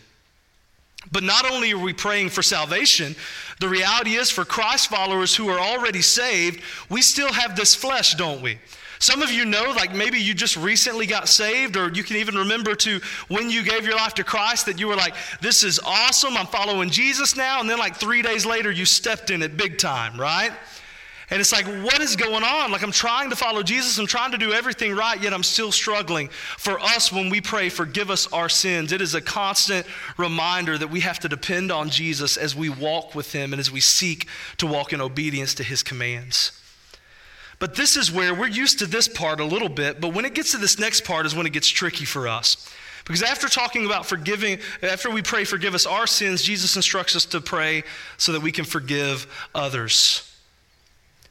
But 1.12 1.24
not 1.24 1.52
only 1.52 1.74
are 1.74 1.80
we 1.80 1.94
praying 1.94 2.30
for 2.30 2.44
salvation, 2.44 3.16
the 3.60 3.70
reality 3.70 4.16
is 4.16 4.30
for 4.30 4.46
Christ 4.46 4.88
followers 4.90 5.36
who 5.36 5.50
are 5.50 5.60
already 5.60 6.02
saved, 6.02 6.62
we 6.90 7.02
still 7.02 7.32
have 7.34 7.56
this 7.56 7.74
flesh, 7.74 8.14
don't 8.16 8.42
we? 8.44 8.60
Some 9.00 9.22
of 9.22 9.32
you 9.32 9.46
know, 9.46 9.74
like 9.76 9.94
maybe 9.94 10.20
you 10.20 10.34
just 10.34 10.58
recently 10.58 11.06
got 11.06 11.28
saved, 11.30 11.78
or 11.78 11.90
you 11.90 12.04
can 12.04 12.18
even 12.18 12.36
remember 12.36 12.76
to 12.76 13.00
when 13.28 13.50
you 13.50 13.64
gave 13.64 13.86
your 13.86 13.96
life 13.96 14.16
to 14.16 14.24
Christ 14.24 14.66
that 14.66 14.80
you 14.80 14.88
were 14.88 14.96
like, 14.96 15.16
This 15.42 15.64
is 15.64 15.80
awesome, 15.86 16.36
I'm 16.36 16.48
following 16.48 16.90
Jesus 16.90 17.36
now. 17.36 17.60
And 17.60 17.70
then, 17.70 17.80
like 17.80 17.96
three 17.96 18.22
days 18.22 18.46
later, 18.46 18.72
you 18.72 18.86
stepped 18.86 19.30
in 19.30 19.42
it 19.42 19.58
big 19.58 19.78
time, 19.78 20.20
right? 20.20 20.52
And 21.30 21.42
it's 21.42 21.52
like, 21.52 21.66
what 21.66 22.02
is 22.02 22.16
going 22.16 22.44
on? 22.44 22.72
Like, 22.72 22.84
I'm 22.84 22.92
trying 22.92 23.30
to 23.32 23.36
follow 23.36 23.62
Jesus, 23.62 23.98
I'm 23.98 24.08
trying 24.08 24.32
to 24.32 24.38
do 24.38 24.54
everything 24.54 24.96
right, 24.96 25.22
yet 25.22 25.34
I'm 25.34 25.44
still 25.44 25.74
struggling. 25.74 26.30
For 26.30 26.80
us, 26.80 27.12
when 27.12 27.30
we 27.30 27.42
pray, 27.42 27.68
forgive 27.68 28.10
us 28.10 28.32
our 28.32 28.48
sins, 28.48 28.94
it 28.94 29.02
is 29.02 29.14
a 29.14 29.20
constant 29.20 29.86
reminder 30.18 30.78
that 30.78 30.90
we 30.90 31.02
have 31.02 31.20
to 31.20 31.30
depend 31.30 31.70
on 31.70 31.90
Jesus 31.90 32.38
as 32.38 32.56
we 32.56 32.70
walk 32.70 33.14
with 33.14 33.34
Him 33.34 33.52
and 33.52 33.60
as 33.60 33.70
we 33.70 33.82
seek 33.82 34.28
to 34.58 34.68
walk 34.68 34.94
in 34.94 35.02
obedience 35.02 35.54
to 35.56 35.64
His 35.64 35.84
commands. 35.84 36.54
But 37.60 37.76
this 37.76 37.98
is 37.98 38.12
where 38.12 38.34
we're 38.36 38.48
used 38.48 38.80
to 38.80 38.86
this 38.86 39.08
part 39.08 39.40
a 39.40 39.46
little 39.46 39.70
bit, 39.70 40.00
but 40.00 40.14
when 40.14 40.26
it 40.26 40.36
gets 40.36 40.52
to 40.52 40.58
this 40.58 40.78
next 40.78 41.04
part 41.04 41.26
is 41.26 41.34
when 41.34 41.48
it 41.48 41.54
gets 41.54 41.68
tricky 41.68 42.06
for 42.06 42.28
us. 42.28 42.72
Because 43.04 43.24
after 43.24 43.48
talking 43.48 43.86
about 43.86 44.06
forgiving, 44.06 44.60
after 44.84 45.10
we 45.10 45.22
pray, 45.22 45.46
forgive 45.46 45.74
us 45.74 45.86
our 45.86 46.06
sins, 46.06 46.44
Jesus 46.44 46.76
instructs 46.76 47.16
us 47.16 47.26
to 47.28 47.40
pray 47.40 47.84
so 48.18 48.34
that 48.34 48.42
we 48.42 48.52
can 48.52 48.66
forgive 48.66 49.26
others. 49.56 50.24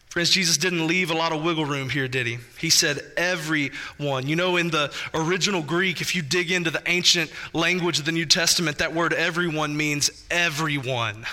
Friends, 0.09 0.30
Jesus 0.30 0.56
didn't 0.56 0.87
leave 0.87 1.11
a 1.11 1.14
lot 1.14 1.33
of 1.33 1.45
wiggle 1.45 1.66
room 1.66 1.90
here, 1.90 2.09
did 2.09 2.26
he? 2.26 2.38
He 2.59 2.71
said, 2.71 3.00
everyone. 3.18 4.26
You 4.26 4.35
know, 4.35 4.56
in 4.56 4.71
the 4.71 4.90
original 5.12 5.62
Greek, 5.62 6.00
if 6.00 6.16
you 6.16 6.23
dig 6.23 6.50
into 6.50 6.71
the 6.71 6.83
ancient 6.87 7.30
language 7.52 7.99
of 7.99 8.06
the 8.06 8.12
New 8.12 8.25
Testament, 8.25 8.78
that 8.78 8.95
word 8.95 9.12
everyone 9.12 9.76
means 9.76 10.11
everyone. 10.30 11.26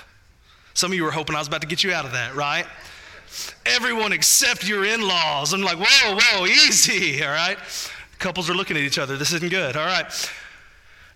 Some 0.73 0.91
of 0.91 0.97
you 0.97 1.03
were 1.03 1.11
hoping 1.11 1.37
I 1.37 1.39
was 1.39 1.47
about 1.47 1.61
to 1.61 1.67
get 1.67 1.85
you 1.85 1.93
out 1.93 2.03
of 2.03 2.11
that, 2.11 2.35
right? 2.35 2.65
Everyone 3.65 4.11
except 4.11 4.67
your 4.67 4.85
in 4.85 5.01
laws. 5.01 5.53
I'm 5.53 5.61
like, 5.61 5.77
whoa, 5.79 6.17
whoa, 6.19 6.45
easy, 6.45 7.23
all 7.23 7.31
right? 7.31 7.57
Couples 8.19 8.49
are 8.49 8.53
looking 8.53 8.77
at 8.77 8.83
each 8.83 8.97
other. 8.97 9.17
This 9.17 9.33
isn't 9.33 9.49
good, 9.49 9.75
all 9.75 9.85
right? 9.85 10.05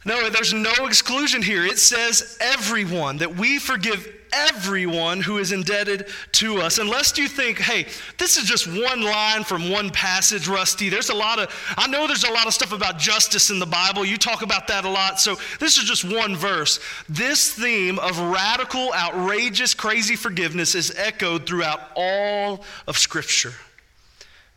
No, 0.08 0.30
there's 0.30 0.54
no 0.54 0.72
exclusion 0.86 1.42
here. 1.42 1.66
It 1.66 1.78
says 1.78 2.38
everyone, 2.40 3.18
that 3.18 3.36
we 3.36 3.60
forgive 3.60 4.08
everyone 4.32 5.20
who 5.20 5.38
is 5.38 5.52
indebted 5.52 6.08
to 6.32 6.62
us. 6.62 6.78
Unless 6.78 7.18
you 7.18 7.28
think, 7.28 7.60
hey, 7.60 7.88
this 8.18 8.38
is 8.38 8.46
just 8.46 8.68
one 8.68 9.02
line 9.02 9.44
from 9.44 9.70
one 9.70 9.90
passage, 9.90 10.48
Rusty. 10.48 10.88
There's 10.88 11.10
a 11.10 11.14
lot 11.14 11.40
of, 11.40 11.74
I 11.78 11.90
know 11.90 12.08
there's 12.08 12.24
a 12.24 12.32
lot 12.32 12.48
of 12.48 12.54
stuff 12.54 12.72
about 12.72 12.98
justice 12.98 13.50
in 13.50 13.60
the 13.60 13.66
Bible. 13.66 14.06
You 14.06 14.16
talk 14.18 14.44
about 14.44 14.70
that 14.70 14.86
a 14.86 14.90
lot. 14.90 15.20
So 15.20 15.36
this 15.60 15.78
is 15.78 15.84
just 15.84 16.06
one 16.06 16.38
verse. 16.38 16.80
This 17.10 17.54
theme 17.54 18.00
of 18.00 18.18
radical, 18.18 18.94
outrageous, 18.94 19.74
crazy 19.74 20.16
forgiveness 20.16 20.74
is 20.74 20.96
echoed 20.96 21.46
throughout 21.46 21.82
all 21.98 22.64
of 22.88 22.98
Scripture. 22.98 23.52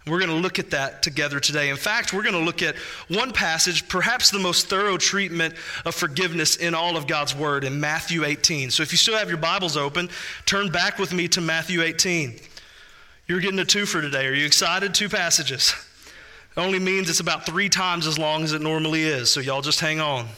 We're 0.07 0.19
going 0.19 0.31
to 0.31 0.37
look 0.37 0.59
at 0.59 0.71
that 0.71 1.03
together 1.03 1.41
today. 1.41 1.69
In 1.69 1.77
fact, 1.77 2.15
we're 2.15 2.23
going 2.23 2.35
to 2.35 2.41
look 2.41 2.63
at 2.63 2.75
one 3.09 3.33
passage, 3.33 3.87
perhaps 3.87 4.31
the 4.31 4.39
most 4.39 4.69
thorough 4.69 4.97
treatment 4.97 5.55
of 5.85 5.95
forgiveness 5.95 6.57
in 6.57 6.75
all 6.75 6.97
of 6.97 7.07
God's 7.07 7.37
Word, 7.37 7.65
in 7.65 7.81
Matthew 7.81 8.25
18. 8.25 8.71
So 8.71 8.83
if 8.83 8.93
you 8.93 8.99
still 8.99 9.17
have 9.17 9.29
your 9.29 9.39
Bibles 9.39 9.77
open, 9.77 10.09
turn 10.47 10.71
back 10.71 10.99
with 10.99 11.13
me 11.13 11.29
to 11.29 11.43
Matthew 11.43 11.83
18. 11.83 12.37
You're 13.29 13.41
getting 13.41 13.59
a 13.59 13.65
two 13.65 13.85
for 13.85 14.01
today. 14.01 14.27
Are 14.27 14.35
you 14.35 14.47
excited? 14.47 14.95
Two 14.95 15.11
passages. 15.11 15.75
It 16.57 16.61
only 16.61 16.79
means 16.79 17.11
it's 17.11 17.21
about 17.21 17.45
three 17.45 17.69
times 17.69 18.07
as 18.07 18.19
long 18.19 18.43
as 18.43 18.55
it 18.55 18.63
normally 18.63 19.05
is. 19.05 19.31
So 19.31 19.41
y'all 19.41 19.63
just 19.63 19.81
hang 19.81 20.01
on. 20.01 20.29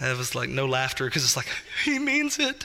That 0.00 0.16
was 0.16 0.36
like 0.36 0.48
no 0.48 0.66
laughter 0.66 1.04
because 1.04 1.24
it's 1.24 1.36
like, 1.36 1.48
he 1.84 1.98
means 1.98 2.38
it 2.38 2.64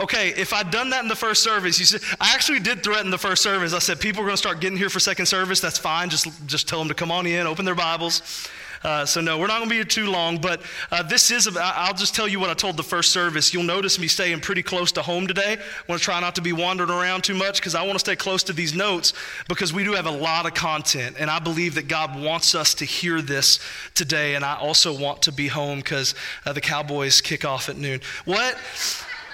okay, 0.00 0.30
if 0.30 0.52
I'd 0.52 0.70
done 0.70 0.90
that 0.90 1.02
in 1.02 1.08
the 1.08 1.16
first 1.16 1.42
service, 1.42 1.78
you 1.78 1.84
said, 1.84 2.00
I 2.20 2.34
actually 2.34 2.60
did 2.60 2.82
threaten 2.82 3.10
the 3.10 3.18
first 3.18 3.42
service. 3.42 3.74
I 3.74 3.78
said, 3.78 4.00
people 4.00 4.22
are 4.22 4.24
going 4.24 4.34
to 4.34 4.38
start 4.38 4.60
getting 4.60 4.78
here 4.78 4.90
for 4.90 5.00
second 5.00 5.26
service. 5.26 5.60
That's 5.60 5.78
fine. 5.78 6.08
Just, 6.08 6.28
just 6.46 6.68
tell 6.68 6.78
them 6.78 6.88
to 6.88 6.94
come 6.94 7.12
on 7.12 7.26
in, 7.26 7.46
open 7.46 7.64
their 7.64 7.74
Bibles. 7.74 8.48
Uh, 8.82 9.04
so, 9.04 9.20
no, 9.20 9.38
we're 9.38 9.46
not 9.46 9.58
going 9.58 9.68
to 9.68 9.70
be 9.70 9.76
here 9.76 9.84
too 9.84 10.10
long, 10.10 10.38
but 10.38 10.62
uh, 10.90 11.02
this 11.02 11.30
is, 11.30 11.46
about, 11.46 11.74
I'll 11.76 11.92
just 11.92 12.14
tell 12.14 12.26
you 12.26 12.40
what 12.40 12.48
I 12.48 12.54
told 12.54 12.78
the 12.78 12.82
first 12.82 13.12
service. 13.12 13.52
You'll 13.52 13.62
notice 13.62 13.98
me 13.98 14.08
staying 14.08 14.40
pretty 14.40 14.62
close 14.62 14.90
to 14.92 15.02
home 15.02 15.26
today. 15.26 15.58
I 15.58 15.82
want 15.86 16.00
to 16.00 16.04
try 16.04 16.18
not 16.18 16.34
to 16.36 16.40
be 16.40 16.54
wandering 16.54 16.88
around 16.88 17.22
too 17.22 17.34
much 17.34 17.60
because 17.60 17.74
I 17.74 17.82
want 17.82 17.96
to 17.96 17.98
stay 17.98 18.16
close 18.16 18.42
to 18.44 18.54
these 18.54 18.74
notes 18.74 19.12
because 19.48 19.74
we 19.74 19.84
do 19.84 19.92
have 19.92 20.06
a 20.06 20.10
lot 20.10 20.46
of 20.46 20.54
content, 20.54 21.16
and 21.18 21.30
I 21.30 21.40
believe 21.40 21.74
that 21.74 21.88
God 21.88 22.18
wants 22.18 22.54
us 22.54 22.72
to 22.74 22.86
hear 22.86 23.20
this 23.20 23.60
today, 23.94 24.34
and 24.34 24.46
I 24.46 24.56
also 24.56 24.98
want 24.98 25.20
to 25.22 25.32
be 25.32 25.48
home 25.48 25.80
because 25.80 26.14
uh, 26.46 26.54
the 26.54 26.62
Cowboys 26.62 27.20
kick 27.20 27.44
off 27.44 27.68
at 27.68 27.76
noon. 27.76 28.00
What? 28.24 28.56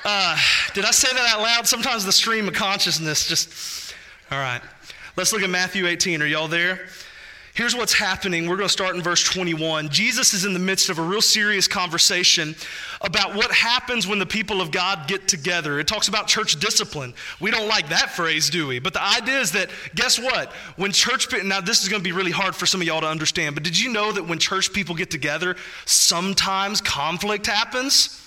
Uh, 0.09 0.39
did 0.73 0.85
I 0.85 0.93
say 0.93 1.13
that 1.13 1.35
out 1.35 1.41
loud? 1.41 1.67
Sometimes 1.67 2.05
the 2.05 2.13
stream 2.13 2.47
of 2.47 2.55
consciousness 2.55 3.27
just. 3.27 3.93
All 4.31 4.39
right. 4.39 4.61
Let's 5.17 5.33
look 5.33 5.43
at 5.43 5.51
Matthew 5.51 5.89
18. 5.89 6.23
Are 6.23 6.27
y'all 6.27 6.47
there? 6.47 6.87
Here's 7.55 7.75
what's 7.75 7.93
happening. 7.93 8.49
We're 8.49 8.57
going 8.57 8.69
to 8.69 8.73
start 8.73 8.95
in 8.95 9.03
verse 9.03 9.25
21. 9.25 9.89
Jesus 9.89 10.33
is 10.33 10.45
in 10.45 10.53
the 10.53 10.61
midst 10.61 10.91
of 10.91 11.01
a 11.01 11.03
real 11.03 11.21
serious 11.21 11.67
conversation 11.67 12.55
about 13.01 13.35
what 13.35 13.51
happens 13.51 14.07
when 14.07 14.21
the 14.21 14.27
people 14.27 14.61
of 14.61 14.71
God 14.71 15.09
get 15.09 15.27
together. 15.27 15.81
It 15.81 15.89
talks 15.89 16.07
about 16.07 16.29
church 16.29 16.61
discipline. 16.61 17.13
We 17.41 17.51
don't 17.51 17.67
like 17.67 17.89
that 17.89 18.11
phrase, 18.11 18.49
do 18.49 18.69
we? 18.69 18.79
But 18.79 18.93
the 18.93 19.03
idea 19.03 19.41
is 19.41 19.51
that, 19.53 19.71
guess 19.97 20.21
what? 20.21 20.53
When 20.77 20.93
church, 20.93 21.27
now 21.43 21.61
this 21.61 21.83
is 21.83 21.89
going 21.89 22.01
to 22.01 22.05
be 22.05 22.13
really 22.13 22.31
hard 22.31 22.55
for 22.55 22.67
some 22.67 22.81
of 22.81 22.87
y'all 22.87 23.01
to 23.01 23.09
understand, 23.09 23.57
but 23.57 23.65
did 23.65 23.77
you 23.77 23.91
know 23.91 24.13
that 24.13 24.29
when 24.29 24.39
church 24.39 24.73
people 24.73 24.95
get 24.95 25.11
together, 25.11 25.57
sometimes 25.85 26.81
conflict 26.81 27.47
happens? 27.47 28.23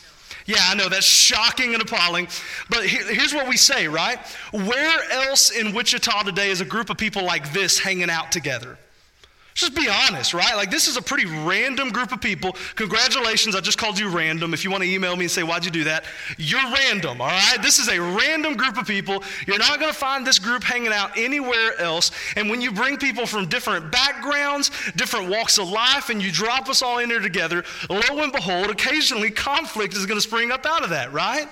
Yeah, 0.50 0.64
I 0.64 0.74
know 0.74 0.90
that's 0.90 1.06
shocking 1.06 1.76
and 1.76 1.84
appalling. 1.84 2.28
But 2.72 2.88
here's 2.88 3.36
what 3.36 3.48
we 3.48 3.56
say, 3.56 3.88
right? 3.88 4.18
Where 4.52 5.12
else 5.12 5.52
in 5.52 5.76
Wichita 5.76 6.24
today 6.24 6.50
is 6.50 6.60
a 6.60 6.66
group 6.66 6.90
of 6.90 6.98
people 6.98 7.24
like 7.24 7.54
this 7.54 7.78
hanging 7.78 8.10
out 8.10 8.32
together? 8.32 8.80
Just 9.60 9.76
be 9.76 9.90
honest, 9.90 10.34
right? 10.34 10.56
Like, 10.56 10.72
this 10.72 10.88
is 10.88 10.96
a 10.96 11.02
pretty 11.02 11.26
random 11.26 11.90
group 11.90 12.14
of 12.14 12.22
people. 12.22 12.56
Congratulations, 12.76 13.58
I 13.58 13.60
just 13.60 13.78
called 13.78 14.00
you 14.00 14.08
random. 14.08 14.54
If 14.54 14.64
you 14.64 14.72
want 14.72 14.84
to 14.84 14.90
email 14.90 15.18
me 15.18 15.26
and 15.26 15.32
say, 15.32 15.44
Why'd 15.44 15.66
you 15.66 15.72
do 15.72 15.84
that? 15.84 16.06
You're 16.38 16.62
random, 16.62 17.20
all 17.20 17.28
right? 17.28 17.58
This 17.62 17.78
is 17.78 17.90
a 17.90 18.00
random 18.00 18.56
group 18.56 18.78
of 18.78 18.88
people. 18.88 19.22
You're 19.48 19.58
not 19.58 19.82
going 19.82 19.92
to 19.92 19.98
find 19.98 20.26
this 20.26 20.40
group 20.40 20.64
hanging 20.64 20.94
out 20.94 21.18
anywhere 21.18 21.78
else. 21.78 22.12
And 22.38 22.50
when 22.50 22.62
you 22.62 22.72
bring 22.72 22.96
people 22.96 23.26
from 23.26 23.50
different 23.50 23.92
backgrounds, 23.92 24.72
different 24.96 25.30
walks 25.30 25.58
of 25.58 25.70
life, 25.70 26.10
and 26.10 26.22
you 26.22 26.32
drop 26.32 26.70
us 26.70 26.82
all 26.82 27.00
in 27.00 27.10
there 27.10 27.20
together, 27.20 27.66
lo 27.90 28.24
and 28.24 28.32
behold, 28.32 28.70
occasionally 28.70 29.30
conflict 29.30 29.94
is 29.94 30.06
going 30.06 30.18
to 30.18 30.26
spring 30.26 30.52
up 30.52 30.66
out 30.66 30.86
of 30.86 30.92
that, 30.92 31.12
right? 31.12 31.50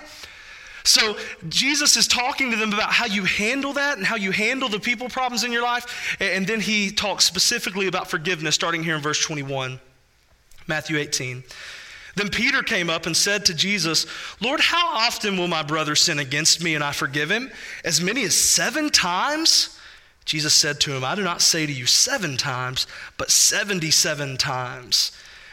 So 0.88 1.18
Jesus 1.50 1.98
is 1.98 2.08
talking 2.08 2.50
to 2.50 2.56
them 2.56 2.72
about 2.72 2.90
how 2.90 3.04
you 3.04 3.24
handle 3.24 3.74
that 3.74 3.98
and 3.98 4.06
how 4.06 4.16
you 4.16 4.30
handle 4.30 4.70
the 4.70 4.80
people 4.80 5.10
problems 5.10 5.44
in 5.44 5.52
your 5.52 5.62
life. 5.62 6.16
And 6.18 6.46
then 6.46 6.60
he 6.60 6.90
talks 6.90 7.26
specifically 7.26 7.88
about 7.88 8.08
forgiveness, 8.08 8.54
starting 8.54 8.82
here 8.82 8.96
in 8.96 9.02
verse 9.02 9.22
21, 9.22 9.78
Matthew 10.66 10.96
18. 10.96 11.44
Then 12.16 12.30
Peter 12.30 12.62
came 12.62 12.88
up 12.88 13.04
and 13.04 13.14
said 13.14 13.44
to 13.44 13.54
Jesus, 13.54 14.06
Lord, 14.40 14.60
how 14.60 14.96
often 14.96 15.36
will 15.36 15.46
my 15.46 15.62
brother 15.62 15.94
sin 15.94 16.18
against 16.18 16.64
me 16.64 16.74
and 16.74 16.82
I 16.82 16.92
forgive 16.92 17.30
him? 17.30 17.50
As 17.84 18.00
many 18.00 18.24
as 18.24 18.34
seven 18.34 18.88
times? 18.88 19.78
Jesus 20.24 20.54
said 20.54 20.80
to 20.80 20.92
him, 20.92 21.04
I 21.04 21.14
do 21.14 21.22
not 21.22 21.42
say 21.42 21.66
to 21.66 21.72
you 21.72 21.84
seven 21.84 22.38
times, 22.38 22.86
but 23.18 23.30
77 23.30 24.38
times. 24.38 25.12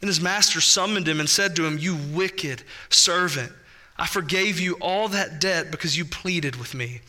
Then 0.00 0.08
his 0.08 0.20
master 0.20 0.60
summoned 0.60 1.08
him 1.08 1.20
and 1.20 1.28
said 1.28 1.56
to 1.56 1.66
him, 1.66 1.78
You 1.78 1.96
wicked 1.96 2.62
servant, 2.88 3.52
I 3.96 4.06
forgave 4.06 4.60
you 4.60 4.74
all 4.74 5.08
that 5.08 5.40
debt 5.40 5.70
because 5.70 5.98
you 5.98 6.04
pleaded 6.04 6.56
with 6.56 6.74
me. 6.74 7.00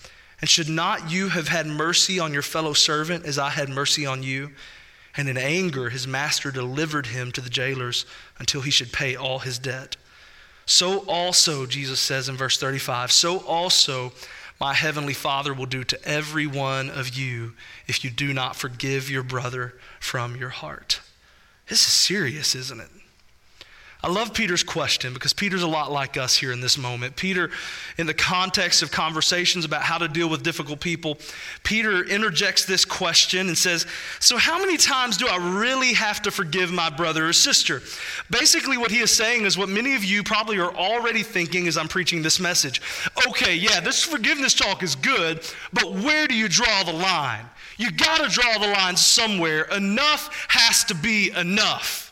And 0.42 0.50
should 0.50 0.70
not 0.70 1.12
you 1.12 1.30
have 1.30 1.50
had 1.50 1.68
mercy 1.68 2.20
on 2.20 2.34
your 2.34 2.42
fellow 2.42 2.74
servant 2.74 3.26
as 3.26 3.38
I 3.38 3.50
had 3.50 3.70
mercy 3.70 4.06
on 4.06 4.24
you? 4.24 4.52
And 5.16 5.28
in 5.28 5.38
anger, 5.38 5.90
his 5.90 6.08
master 6.08 6.50
delivered 6.50 7.08
him 7.08 7.32
to 7.34 7.42
the 7.42 7.50
jailers 7.50 8.06
until 8.40 8.62
he 8.62 8.72
should 8.72 8.94
pay 8.94 9.16
all 9.16 9.40
his 9.40 9.60
debt. 9.60 9.98
So 10.66 11.00
also, 11.08 11.66
Jesus 11.66 12.00
says 12.00 12.30
in 12.30 12.38
verse 12.38 12.58
35, 12.58 13.12
so 13.12 13.40
also 13.40 14.14
my 14.60 14.74
heavenly 14.74 15.14
Father 15.14 15.54
will 15.54 15.66
do 15.66 15.84
to 15.84 16.06
every 16.06 16.48
one 16.48 16.90
of 16.90 17.16
you 17.16 17.54
if 17.88 18.04
you 18.04 18.10
do 18.10 18.34
not 18.34 18.56
forgive 18.56 19.10
your 19.10 19.24
brother 19.24 19.74
from 20.00 20.36
your 20.36 20.50
heart. 20.50 21.02
This 21.70 21.86
is 21.86 21.94
serious, 21.94 22.56
isn't 22.56 22.80
it? 22.80 22.90
I 24.02 24.08
love 24.08 24.34
Peter's 24.34 24.64
question 24.64 25.14
because 25.14 25.34
Peter's 25.34 25.62
a 25.62 25.68
lot 25.68 25.92
like 25.92 26.16
us 26.16 26.38
here 26.38 26.54
in 26.54 26.62
this 26.62 26.78
moment. 26.78 27.18
Peter, 27.18 27.52
in 27.98 28.08
the 28.08 28.14
context 28.14 28.82
of 28.82 28.92
conversations 28.92 29.66
about 29.66 29.82
how 29.82 29.98
to 29.98 30.08
deal 30.08 30.30
with 30.30 30.42
difficult 30.42 30.80
people, 30.80 31.18
Peter 31.64 32.06
interjects 32.06 32.64
this 32.64 32.86
question 32.86 33.50
and 33.50 33.58
says, 33.58 33.86
So, 34.22 34.38
how 34.38 34.58
many 34.58 34.78
times 34.78 35.18
do 35.18 35.28
I 35.28 35.36
really 35.60 35.92
have 35.94 36.22
to 36.22 36.32
forgive 36.32 36.72
my 36.72 36.90
brother 36.90 37.28
or 37.28 37.34
sister? 37.34 37.82
Basically, 38.32 38.78
what 38.78 38.90
he 38.90 39.00
is 39.00 39.12
saying 39.12 39.44
is 39.44 39.58
what 39.58 39.68
many 39.68 39.96
of 39.96 40.06
you 40.06 40.24
probably 40.24 40.60
are 40.60 40.74
already 40.74 41.22
thinking 41.22 41.68
as 41.68 41.78
I'm 41.78 41.90
preaching 41.90 42.22
this 42.22 42.40
message. 42.40 42.82
Okay, 43.28 43.56
yeah, 43.56 43.82
this 43.82 44.02
forgiveness 44.02 44.54
talk 44.54 44.82
is 44.82 44.96
good, 44.96 45.46
but 45.74 45.92
where 45.92 46.26
do 46.26 46.36
you 46.36 46.48
draw 46.48 46.84
the 46.84 46.94
line? 46.94 47.46
You 47.80 47.92
got 47.92 48.18
to 48.18 48.30
draw 48.30 48.58
the 48.60 48.68
line 48.68 48.98
somewhere. 48.98 49.64
Enough 49.64 50.48
has 50.50 50.84
to 50.86 50.96
be 50.96 51.32
enough. 51.32 52.12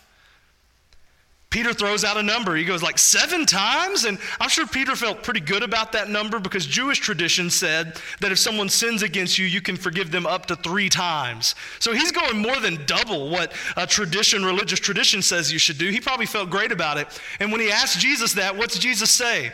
Peter 1.50 1.74
throws 1.74 2.06
out 2.06 2.16
a 2.16 2.24
number. 2.24 2.56
He 2.56 2.64
goes 2.64 2.82
like 2.82 2.98
seven 2.98 3.46
times. 3.46 4.06
And 4.06 4.18
I'm 4.40 4.48
sure 4.48 4.66
Peter 4.66 4.96
felt 4.96 5.24
pretty 5.24 5.42
good 5.42 5.64
about 5.64 5.92
that 5.92 6.10
number 6.10 6.40
because 6.40 6.66
Jewish 6.66 7.00
tradition 7.00 7.50
said 7.50 8.00
that 8.22 8.32
if 8.32 8.40
someone 8.40 8.70
sins 8.70 9.04
against 9.04 9.38
you, 9.38 9.46
you 9.46 9.60
can 9.60 9.76
forgive 9.76 10.10
them 10.10 10.26
up 10.26 10.46
to 10.46 10.56
three 10.56 10.88
times. 10.88 11.54
So 11.80 11.92
he's 11.94 12.14
going 12.14 12.38
more 12.38 12.60
than 12.62 12.86
double 12.86 13.30
what 13.30 13.52
a 13.76 13.86
tradition, 13.86 14.46
religious 14.46 14.80
tradition 14.80 15.22
says 15.22 15.52
you 15.52 15.60
should 15.60 15.78
do. 15.78 15.90
He 15.90 16.00
probably 16.00 16.26
felt 16.28 16.50
great 16.50 16.72
about 16.72 16.98
it. 16.98 17.08
And 17.42 17.52
when 17.52 17.60
he 17.60 17.72
asked 17.72 18.00
Jesus 18.00 18.34
that, 18.34 18.56
what's 18.56 18.80
Jesus 18.80 19.12
say? 19.12 19.52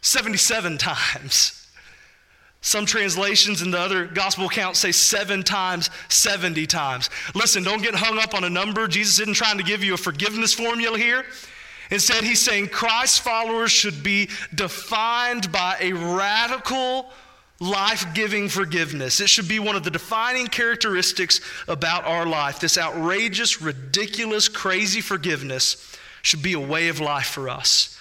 77 0.00 0.78
times. 0.78 1.59
Some 2.62 2.84
translations 2.84 3.62
in 3.62 3.70
the 3.70 3.78
other 3.78 4.04
gospel 4.04 4.46
accounts 4.46 4.80
say 4.80 4.92
seven 4.92 5.42
times, 5.42 5.88
70 6.08 6.66
times. 6.66 7.08
Listen, 7.34 7.62
don't 7.62 7.82
get 7.82 7.94
hung 7.94 8.18
up 8.18 8.34
on 8.34 8.44
a 8.44 8.50
number. 8.50 8.86
Jesus 8.86 9.18
isn't 9.20 9.34
trying 9.34 9.56
to 9.56 9.64
give 9.64 9.82
you 9.82 9.94
a 9.94 9.96
forgiveness 9.96 10.52
formula 10.52 10.98
here. 10.98 11.24
Instead, 11.90 12.22
he's 12.22 12.40
saying 12.40 12.68
Christ's 12.68 13.18
followers 13.18 13.72
should 13.72 14.02
be 14.02 14.28
defined 14.54 15.50
by 15.50 15.76
a 15.80 15.92
radical, 15.92 17.10
life 17.60 18.06
giving 18.14 18.48
forgiveness. 18.48 19.20
It 19.20 19.28
should 19.28 19.48
be 19.48 19.58
one 19.58 19.74
of 19.74 19.82
the 19.82 19.90
defining 19.90 20.46
characteristics 20.46 21.40
about 21.66 22.04
our 22.04 22.26
life. 22.26 22.60
This 22.60 22.78
outrageous, 22.78 23.60
ridiculous, 23.60 24.48
crazy 24.48 25.00
forgiveness 25.00 25.96
should 26.22 26.42
be 26.42 26.52
a 26.52 26.60
way 26.60 26.88
of 26.88 27.00
life 27.00 27.26
for 27.26 27.48
us. 27.48 27.99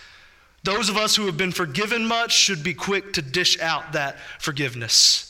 Those 0.64 0.90
of 0.90 0.98
us 0.98 1.16
who 1.16 1.26
have 1.26 1.38
been 1.38 1.52
forgiven 1.52 2.06
much 2.06 2.34
should 2.34 2.64
be 2.64 2.74
quick 2.74 3.14
to 3.14 3.22
dish 3.22 3.60
out 3.60 3.94
that 3.94 4.18
forgiveness. 4.40 5.26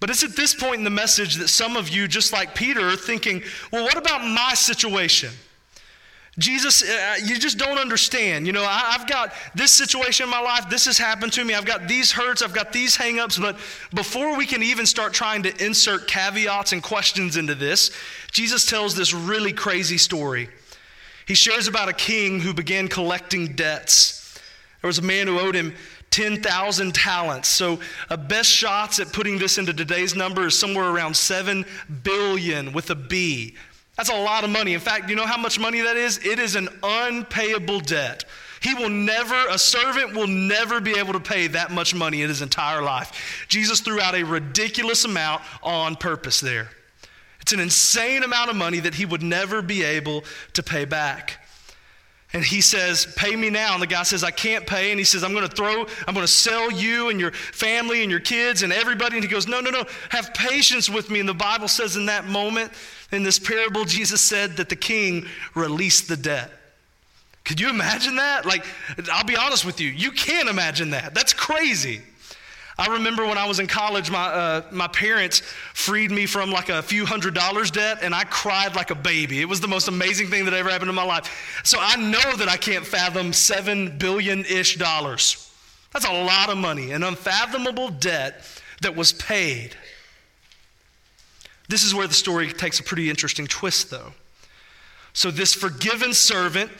But 0.00 0.10
it's 0.10 0.22
at 0.22 0.36
this 0.36 0.54
point 0.54 0.76
in 0.76 0.84
the 0.84 0.90
message 0.90 1.36
that 1.36 1.48
some 1.48 1.76
of 1.76 1.88
you, 1.88 2.06
just 2.06 2.32
like 2.32 2.54
Peter, 2.54 2.88
are 2.88 2.96
thinking, 2.96 3.42
well, 3.72 3.84
what 3.84 3.96
about 3.96 4.20
my 4.20 4.54
situation? 4.54 5.30
Jesus, 6.38 6.88
uh, 6.88 7.16
you 7.24 7.36
just 7.36 7.58
don't 7.58 7.78
understand. 7.78 8.46
You 8.46 8.52
know, 8.52 8.62
I, 8.62 8.92
have 8.92 9.08
got 9.08 9.32
this 9.56 9.72
situation 9.72 10.24
in 10.24 10.30
my 10.30 10.40
life. 10.40 10.70
This 10.70 10.84
has 10.84 10.96
happened 10.96 11.32
to 11.32 11.44
me. 11.44 11.52
I've 11.52 11.64
got 11.64 11.88
these 11.88 12.12
hurts. 12.12 12.42
I've 12.42 12.54
got 12.54 12.72
these 12.72 12.96
hangups. 12.96 13.40
But 13.40 13.56
before 13.92 14.36
we 14.36 14.46
can 14.46 14.62
even 14.62 14.86
start 14.86 15.12
trying 15.12 15.42
to 15.42 15.64
insert 15.64 16.06
caveats 16.06 16.72
and 16.72 16.80
questions 16.80 17.36
into 17.36 17.56
this, 17.56 17.90
Jesus 18.30 18.66
tells 18.66 18.94
this 18.94 19.12
really 19.12 19.52
crazy 19.52 19.98
story. 19.98 20.48
He 21.26 21.34
shares 21.34 21.66
about 21.66 21.88
a 21.88 21.92
king 21.92 22.38
who 22.38 22.54
began 22.54 22.86
collecting 22.86 23.56
debts. 23.56 24.17
There 24.80 24.88
was 24.88 24.98
a 24.98 25.02
man 25.02 25.26
who 25.26 25.40
owed 25.40 25.54
him 25.54 25.74
10,000 26.10 26.94
talents. 26.94 27.48
So, 27.48 27.80
a 28.10 28.16
best 28.16 28.50
shots 28.50 29.00
at 29.00 29.12
putting 29.12 29.38
this 29.38 29.58
into 29.58 29.72
today's 29.72 30.14
number 30.14 30.46
is 30.46 30.58
somewhere 30.58 30.88
around 30.88 31.16
7 31.16 31.64
billion 32.02 32.72
with 32.72 32.90
a 32.90 32.94
B. 32.94 33.56
That's 33.96 34.10
a 34.10 34.22
lot 34.22 34.44
of 34.44 34.50
money. 34.50 34.74
In 34.74 34.80
fact, 34.80 35.10
you 35.10 35.16
know 35.16 35.26
how 35.26 35.36
much 35.36 35.58
money 35.58 35.80
that 35.80 35.96
is? 35.96 36.24
It 36.24 36.38
is 36.38 36.54
an 36.54 36.68
unpayable 36.82 37.80
debt. 37.80 38.24
He 38.60 38.74
will 38.74 38.88
never, 38.88 39.36
a 39.50 39.58
servant 39.58 40.14
will 40.14 40.26
never 40.26 40.80
be 40.80 40.98
able 40.98 41.12
to 41.12 41.20
pay 41.20 41.48
that 41.48 41.70
much 41.70 41.94
money 41.94 42.22
in 42.22 42.28
his 42.28 42.42
entire 42.42 42.82
life. 42.82 43.46
Jesus 43.48 43.80
threw 43.80 44.00
out 44.00 44.14
a 44.14 44.22
ridiculous 44.22 45.04
amount 45.04 45.42
on 45.62 45.96
purpose 45.96 46.40
there. 46.40 46.70
It's 47.40 47.52
an 47.52 47.60
insane 47.60 48.22
amount 48.22 48.50
of 48.50 48.56
money 48.56 48.80
that 48.80 48.94
he 48.94 49.06
would 49.06 49.22
never 49.22 49.62
be 49.62 49.82
able 49.82 50.24
to 50.54 50.62
pay 50.62 50.84
back. 50.84 51.44
And 52.32 52.44
he 52.44 52.60
says, 52.60 53.06
Pay 53.16 53.34
me 53.36 53.48
now. 53.48 53.72
And 53.72 53.82
the 53.82 53.86
guy 53.86 54.02
says, 54.02 54.22
I 54.22 54.30
can't 54.30 54.66
pay. 54.66 54.90
And 54.90 54.98
he 54.98 55.04
says, 55.04 55.24
I'm 55.24 55.32
going 55.32 55.48
to 55.48 55.54
throw, 55.54 55.86
I'm 56.06 56.14
going 56.14 56.26
to 56.26 56.32
sell 56.32 56.70
you 56.70 57.08
and 57.08 57.18
your 57.18 57.32
family 57.32 58.02
and 58.02 58.10
your 58.10 58.20
kids 58.20 58.62
and 58.62 58.72
everybody. 58.72 59.16
And 59.16 59.24
he 59.24 59.30
goes, 59.30 59.46
No, 59.46 59.60
no, 59.60 59.70
no. 59.70 59.84
Have 60.10 60.34
patience 60.34 60.90
with 60.90 61.10
me. 61.10 61.20
And 61.20 61.28
the 61.28 61.34
Bible 61.34 61.68
says 61.68 61.96
in 61.96 62.06
that 62.06 62.26
moment, 62.26 62.72
in 63.12 63.22
this 63.22 63.38
parable, 63.38 63.84
Jesus 63.84 64.20
said 64.20 64.56
that 64.58 64.68
the 64.68 64.76
king 64.76 65.26
released 65.54 66.08
the 66.08 66.16
debt. 66.16 66.50
Could 67.44 67.60
you 67.60 67.70
imagine 67.70 68.16
that? 68.16 68.44
Like, 68.44 68.62
I'll 69.10 69.24
be 69.24 69.36
honest 69.36 69.64
with 69.64 69.80
you, 69.80 69.88
you 69.88 70.10
can't 70.10 70.50
imagine 70.50 70.90
that. 70.90 71.14
That's 71.14 71.32
crazy. 71.32 72.02
I 72.78 72.86
remember 72.86 73.26
when 73.26 73.38
I 73.38 73.44
was 73.44 73.58
in 73.58 73.66
college, 73.66 74.08
my, 74.08 74.26
uh, 74.26 74.62
my 74.70 74.86
parents 74.86 75.40
freed 75.74 76.12
me 76.12 76.26
from 76.26 76.52
like 76.52 76.68
a 76.68 76.80
few 76.80 77.04
hundred 77.04 77.34
dollars 77.34 77.72
debt, 77.72 77.98
and 78.02 78.14
I 78.14 78.22
cried 78.24 78.76
like 78.76 78.90
a 78.90 78.94
baby. 78.94 79.40
It 79.40 79.48
was 79.48 79.60
the 79.60 79.66
most 79.66 79.88
amazing 79.88 80.28
thing 80.28 80.44
that 80.44 80.54
ever 80.54 80.70
happened 80.70 80.88
in 80.88 80.94
my 80.94 81.02
life. 81.02 81.60
So 81.64 81.78
I 81.80 81.96
know 81.96 82.36
that 82.36 82.48
I 82.48 82.56
can't 82.56 82.86
fathom 82.86 83.32
seven 83.32 83.98
billion 83.98 84.44
ish 84.44 84.76
dollars. 84.76 85.52
That's 85.92 86.06
a 86.06 86.12
lot 86.12 86.50
of 86.50 86.58
money, 86.58 86.92
an 86.92 87.02
unfathomable 87.02 87.88
debt 87.88 88.44
that 88.82 88.94
was 88.94 89.12
paid. 89.12 89.74
This 91.68 91.82
is 91.82 91.94
where 91.94 92.06
the 92.06 92.14
story 92.14 92.52
takes 92.52 92.78
a 92.78 92.84
pretty 92.84 93.10
interesting 93.10 93.48
twist, 93.48 93.90
though. 93.90 94.12
So, 95.14 95.32
this 95.32 95.52
forgiven 95.52 96.14
servant 96.14 96.70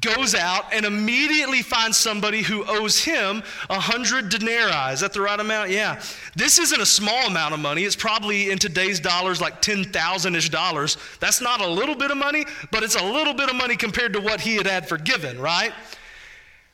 goes 0.00 0.34
out 0.34 0.72
and 0.72 0.84
immediately 0.84 1.62
finds 1.62 1.96
somebody 1.96 2.42
who 2.42 2.64
owes 2.66 2.98
him 2.98 3.42
a 3.70 3.80
hundred 3.80 4.28
denarii. 4.28 4.92
Is 4.92 5.00
that 5.00 5.12
the 5.12 5.20
right 5.20 5.38
amount? 5.38 5.70
Yeah. 5.70 6.00
This 6.34 6.58
isn't 6.58 6.80
a 6.80 6.86
small 6.86 7.26
amount 7.26 7.54
of 7.54 7.60
money. 7.60 7.84
It's 7.84 7.96
probably 7.96 8.50
in 8.50 8.58
today's 8.58 9.00
dollars 9.00 9.40
like 9.40 9.62
10,000 9.62 10.34
ish 10.34 10.50
dollars. 10.50 10.98
That's 11.20 11.40
not 11.40 11.60
a 11.60 11.66
little 11.66 11.94
bit 11.94 12.10
of 12.10 12.18
money, 12.18 12.44
but 12.70 12.82
it's 12.82 12.96
a 12.96 13.04
little 13.04 13.34
bit 13.34 13.48
of 13.48 13.56
money 13.56 13.76
compared 13.76 14.12
to 14.12 14.20
what 14.20 14.40
he 14.40 14.56
had 14.56 14.66
had 14.66 14.88
forgiven, 14.88 15.40
right? 15.40 15.72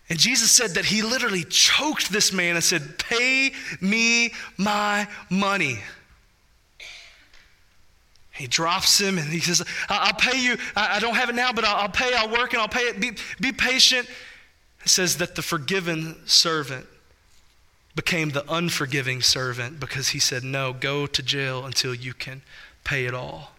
And 0.09 0.19
Jesus 0.19 0.51
said 0.51 0.73
that 0.73 0.85
he 0.85 1.03
literally 1.03 1.45
choked 1.45 2.11
this 2.13 2.33
man 2.33 2.57
and 2.57 2.65
said, 2.65 2.99
Pay 2.99 3.53
me 3.81 4.33
my 4.59 5.09
money. 5.31 5.79
He 8.43 8.49
drops 8.49 9.01
him 9.01 9.19
and 9.19 9.29
he 9.29 9.39
says, 9.39 9.63
I'll 9.89 10.15
pay 10.15 10.37
you. 10.37 10.57
I 10.75 10.99
don't 10.99 11.15
have 11.15 11.29
it 11.29 11.37
now, 11.37 11.53
but 11.53 11.65
I'll 11.65 11.89
pay. 11.89 12.13
I'll 12.13 12.29
work 12.29 12.53
and 12.53 12.61
I'll 12.61 12.67
pay 12.67 12.89
it. 12.89 12.99
Be, 12.99 13.13
be 13.41 13.53
patient. 13.53 14.09
It 14.83 14.89
says 14.89 15.19
that 15.19 15.37
the 15.37 15.43
forgiven 15.43 16.17
servant 16.27 16.87
became 17.95 18.31
the 18.31 18.45
unforgiving 18.53 19.23
servant 19.23 19.79
because 19.79 20.09
he 20.09 20.19
said, 20.19 20.43
No, 20.43 20.73
go 20.73 21.07
to 21.07 21.23
jail 21.23 21.65
until 21.65 21.95
you 21.95 22.15
can 22.15 22.43
pay 22.83 23.07
it 23.07 23.15
all. 23.15 23.53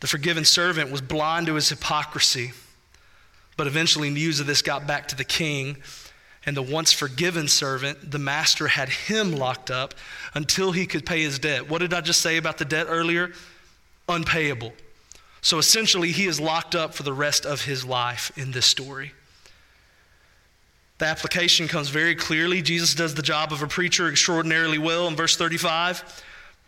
The 0.00 0.08
forgiven 0.08 0.44
servant 0.44 0.90
was 0.90 1.00
blind 1.00 1.46
to 1.46 1.54
his 1.54 1.68
hypocrisy, 1.68 2.54
but 3.56 3.68
eventually 3.68 4.10
news 4.10 4.40
of 4.40 4.48
this 4.48 4.62
got 4.62 4.84
back 4.84 5.06
to 5.08 5.16
the 5.16 5.22
king 5.22 5.76
and 6.46 6.56
the 6.56 6.62
once 6.62 6.92
forgiven 6.92 7.48
servant, 7.48 8.10
the 8.10 8.18
master 8.18 8.68
had 8.68 8.88
him 8.88 9.32
locked 9.32 9.70
up 9.70 9.94
until 10.34 10.72
he 10.72 10.86
could 10.86 11.06
pay 11.06 11.22
his 11.22 11.38
debt. 11.38 11.68
What 11.68 11.78
did 11.78 11.94
I 11.94 12.00
just 12.00 12.20
say 12.20 12.36
about 12.36 12.58
the 12.58 12.64
debt 12.64 12.86
earlier? 12.88 13.32
Unpayable. 14.08 14.72
So 15.40 15.58
essentially, 15.58 16.12
he 16.12 16.26
is 16.26 16.40
locked 16.40 16.74
up 16.74 16.94
for 16.94 17.02
the 17.02 17.12
rest 17.12 17.44
of 17.44 17.64
his 17.64 17.84
life 17.84 18.32
in 18.36 18.52
this 18.52 18.66
story. 18.66 19.12
The 20.98 21.06
application 21.06 21.68
comes 21.68 21.88
very 21.88 22.14
clearly. 22.14 22.62
Jesus 22.62 22.94
does 22.94 23.14
the 23.14 23.22
job 23.22 23.52
of 23.52 23.62
a 23.62 23.66
preacher 23.66 24.08
extraordinarily 24.08 24.78
well 24.78 25.08
in 25.08 25.16
verse 25.16 25.36
35. 25.36 26.22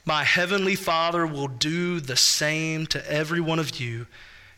My 0.05 0.25
heavenly 0.25 0.75
Father 0.75 1.27
will 1.27 1.49
do 1.49 2.01
the 2.01 2.17
same 2.17 2.87
to 2.89 3.11
every 3.11 3.41
one 3.41 3.59
of 3.59 3.81
you 3.81 4.07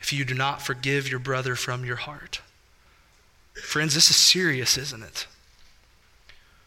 if 0.01 0.11
you 0.11 0.25
do 0.25 0.33
not 0.33 0.61
forgive 0.61 1.09
your 1.09 1.19
brother 1.19 1.55
from 1.55 1.85
your 1.85 1.97
heart. 1.97 2.41
Friends, 3.63 3.93
this 3.93 4.09
is 4.09 4.15
serious, 4.15 4.77
isn't 4.77 5.03
it? 5.03 5.27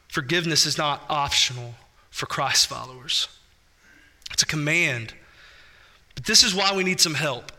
Forgiveness 0.09 0.67
is 0.67 0.77
not 0.77 1.03
optional 1.09 1.75
for 2.11 2.27
Christ 2.27 2.67
followers, 2.67 3.29
it's 4.31 4.43
a 4.43 4.47
command. 4.47 5.15
But 6.15 6.25
this 6.25 6.43
is 6.43 6.55
why 6.55 6.77
we 6.77 6.85
need 6.85 7.01
some 7.01 7.15
help. 7.15 7.51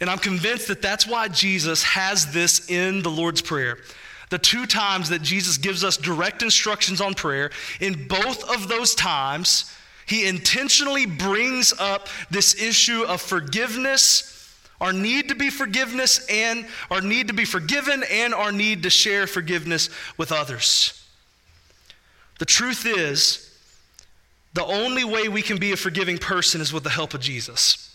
And 0.00 0.10
I'm 0.10 0.18
convinced 0.18 0.68
that 0.68 0.82
that's 0.82 1.06
why 1.06 1.28
Jesus 1.28 1.82
has 1.84 2.32
this 2.32 2.68
in 2.68 3.02
the 3.02 3.10
Lord's 3.10 3.40
Prayer. 3.40 3.78
The 4.28 4.38
two 4.38 4.66
times 4.66 5.08
that 5.10 5.22
Jesus 5.22 5.56
gives 5.56 5.84
us 5.84 5.96
direct 5.96 6.42
instructions 6.42 7.00
on 7.00 7.14
prayer, 7.14 7.50
in 7.80 8.08
both 8.08 8.42
of 8.50 8.68
those 8.68 8.94
times, 8.94 9.72
he 10.04 10.26
intentionally 10.26 11.06
brings 11.06 11.72
up 11.78 12.08
this 12.30 12.60
issue 12.60 13.04
of 13.04 13.20
forgiveness 13.20 14.35
our 14.80 14.92
need 14.92 15.28
to 15.28 15.34
be 15.34 15.50
forgiveness 15.50 16.26
and 16.30 16.66
our 16.90 17.00
need 17.00 17.28
to 17.28 17.34
be 17.34 17.44
forgiven 17.44 18.04
and 18.10 18.34
our 18.34 18.52
need 18.52 18.82
to 18.82 18.90
share 18.90 19.26
forgiveness 19.26 19.88
with 20.16 20.32
others. 20.32 21.02
The 22.38 22.44
truth 22.44 22.84
is, 22.86 23.42
the 24.52 24.64
only 24.64 25.04
way 25.04 25.28
we 25.28 25.42
can 25.42 25.58
be 25.58 25.72
a 25.72 25.76
forgiving 25.76 26.18
person 26.18 26.60
is 26.60 26.72
with 26.72 26.82
the 26.82 26.90
help 26.90 27.14
of 27.14 27.20
Jesus. 27.20 27.94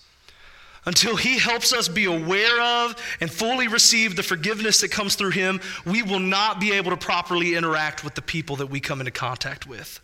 Until 0.86 1.16
he 1.16 1.38
helps 1.38 1.74
us 1.74 1.88
be 1.88 2.06
aware 2.06 2.60
of 2.60 2.96
and 3.20 3.32
fully 3.32 3.68
receive 3.68 4.16
the 4.16 4.24
forgiveness 4.24 4.82
that 4.82 4.90
comes 4.90 5.16
through 5.16 5.32
him, 5.32 5.62
we 5.86 6.02
will 6.02 6.20
not 6.20 6.60
be 6.60 6.72
able 6.72 6.90
to 6.90 6.98
properly 6.98 7.56
interact 7.56 8.04
with 8.04 8.16
the 8.16 8.22
people 8.22 8.56
that 8.56 8.68
we 8.68 8.80
come 8.80 9.00
into 9.00 9.12
contact 9.12 9.68
with. 9.68 10.00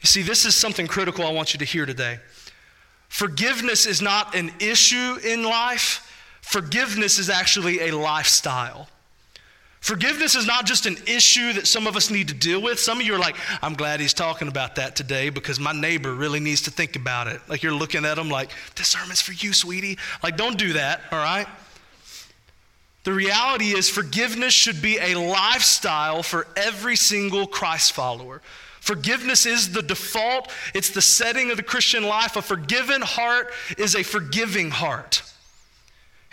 You 0.00 0.06
see, 0.06 0.22
this 0.22 0.44
is 0.44 0.54
something 0.54 0.86
critical 0.86 1.26
I 1.26 1.32
want 1.32 1.54
you 1.54 1.58
to 1.58 1.64
hear 1.64 1.86
today. 1.86 2.20
Forgiveness 3.12 3.84
is 3.84 4.00
not 4.00 4.34
an 4.34 4.50
issue 4.58 5.18
in 5.22 5.44
life, 5.44 6.10
forgiveness 6.40 7.18
is 7.18 7.28
actually 7.28 7.90
a 7.90 7.94
lifestyle. 7.94 8.88
Forgiveness 9.80 10.34
is 10.34 10.46
not 10.46 10.64
just 10.64 10.86
an 10.86 10.96
issue 11.06 11.52
that 11.52 11.66
some 11.66 11.86
of 11.86 11.94
us 11.94 12.10
need 12.10 12.28
to 12.28 12.34
deal 12.34 12.62
with. 12.62 12.80
Some 12.80 13.00
of 13.00 13.06
you 13.06 13.14
are 13.14 13.18
like, 13.18 13.36
I'm 13.60 13.74
glad 13.74 14.00
he's 14.00 14.14
talking 14.14 14.48
about 14.48 14.76
that 14.76 14.96
today 14.96 15.28
because 15.28 15.60
my 15.60 15.72
neighbor 15.72 16.14
really 16.14 16.40
needs 16.40 16.62
to 16.62 16.70
think 16.70 16.96
about 16.96 17.26
it. 17.26 17.42
Like 17.48 17.62
you're 17.62 17.74
looking 17.74 18.06
at 18.06 18.16
him 18.16 18.30
like, 18.30 18.50
this 18.76 18.88
sermon's 18.88 19.20
for 19.20 19.32
you, 19.32 19.52
sweetie. 19.52 19.98
Like, 20.22 20.38
don't 20.38 20.56
do 20.56 20.72
that, 20.72 21.02
all 21.12 21.18
right? 21.18 21.46
The 23.04 23.12
reality 23.12 23.76
is, 23.76 23.90
forgiveness 23.90 24.54
should 24.54 24.80
be 24.80 24.96
a 24.96 25.16
lifestyle 25.16 26.22
for 26.22 26.46
every 26.56 26.96
single 26.96 27.46
Christ 27.46 27.92
follower. 27.92 28.40
Forgiveness 28.82 29.46
is 29.46 29.70
the 29.70 29.80
default, 29.80 30.50
it's 30.74 30.90
the 30.90 31.00
setting 31.00 31.52
of 31.52 31.56
the 31.56 31.62
Christian 31.62 32.02
life. 32.02 32.34
A 32.34 32.42
forgiven 32.42 33.00
heart 33.00 33.52
is 33.78 33.94
a 33.94 34.02
forgiving 34.02 34.72
heart. 34.72 35.22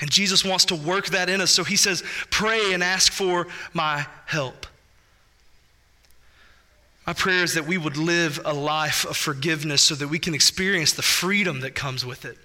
And 0.02 0.10
Jesus 0.10 0.44
wants 0.44 0.66
to 0.66 0.76
work 0.76 1.10
that 1.10 1.30
in 1.30 1.42
us. 1.42 1.52
So 1.52 1.64
he 1.64 1.76
says, 1.76 2.04
Pray 2.32 2.74
and 2.74 2.84
ask 2.84 3.14
for 3.14 3.46
my 3.72 4.08
help. 4.26 4.66
My 7.06 7.14
prayer 7.14 7.44
is 7.44 7.54
that 7.54 7.68
we 7.68 7.78
would 7.78 7.98
live 7.98 8.42
a 8.44 8.54
life 8.54 9.06
of 9.06 9.16
forgiveness 9.16 9.84
so 9.84 9.94
that 9.94 10.08
we 10.08 10.18
can 10.18 10.34
experience 10.34 10.94
the 10.94 11.04
freedom 11.04 11.60
that 11.60 11.76
comes 11.76 12.04
with 12.04 12.26
it. 12.26 12.40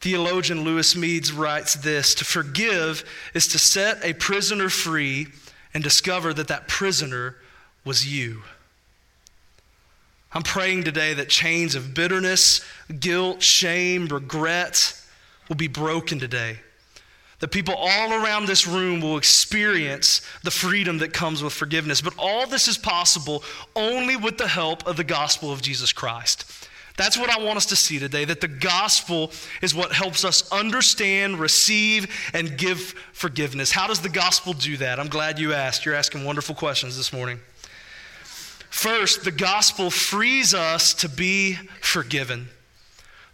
Theologian 0.00 0.62
Lewis 0.62 0.92
Smedes 0.92 1.34
writes 1.34 1.72
this 1.76 2.14
To 2.16 2.24
forgive 2.26 3.02
is 3.32 3.48
to 3.48 3.58
set 3.58 4.04
a 4.04 4.12
prisoner 4.12 4.68
free 4.68 5.28
and 5.72 5.82
discover 5.82 6.34
that 6.34 6.48
that 6.48 6.68
prisoner 6.68 7.36
was 7.82 8.06
you. 8.06 8.42
I'm 10.32 10.42
praying 10.42 10.84
today 10.84 11.14
that 11.14 11.28
chains 11.28 11.74
of 11.74 11.94
bitterness, 11.94 12.60
guilt, 13.00 13.42
shame, 13.42 14.06
regret, 14.08 14.94
will 15.48 15.56
be 15.56 15.68
broken 15.68 16.18
today. 16.18 16.58
That 17.40 17.52
people 17.52 17.74
all 17.74 18.12
around 18.12 18.46
this 18.46 18.66
room 18.66 19.00
will 19.00 19.16
experience 19.16 20.22
the 20.42 20.50
freedom 20.50 20.98
that 20.98 21.12
comes 21.12 21.42
with 21.42 21.52
forgiveness. 21.52 22.00
But 22.00 22.14
all 22.18 22.46
this 22.46 22.66
is 22.68 22.76
possible 22.76 23.44
only 23.76 24.16
with 24.16 24.38
the 24.38 24.48
help 24.48 24.86
of 24.86 24.96
the 24.96 25.04
gospel 25.04 25.52
of 25.52 25.62
Jesus 25.62 25.92
Christ. 25.92 26.68
That's 26.96 27.16
what 27.16 27.30
I 27.30 27.40
want 27.40 27.56
us 27.56 27.66
to 27.66 27.76
see 27.76 28.00
today 28.00 28.24
that 28.24 28.40
the 28.40 28.48
gospel 28.48 29.30
is 29.62 29.72
what 29.72 29.92
helps 29.92 30.24
us 30.24 30.50
understand, 30.50 31.38
receive, 31.38 32.12
and 32.34 32.58
give 32.58 32.92
forgiveness. 33.12 33.70
How 33.70 33.86
does 33.86 34.00
the 34.00 34.08
gospel 34.08 34.52
do 34.52 34.76
that? 34.78 34.98
I'm 34.98 35.08
glad 35.08 35.38
you 35.38 35.52
asked. 35.52 35.86
You're 35.86 35.94
asking 35.94 36.24
wonderful 36.24 36.56
questions 36.56 36.96
this 36.96 37.12
morning. 37.12 37.38
First, 38.78 39.24
the 39.24 39.32
gospel 39.32 39.90
frees 39.90 40.54
us 40.54 40.94
to 40.94 41.08
be 41.08 41.54
forgiven. 41.80 42.46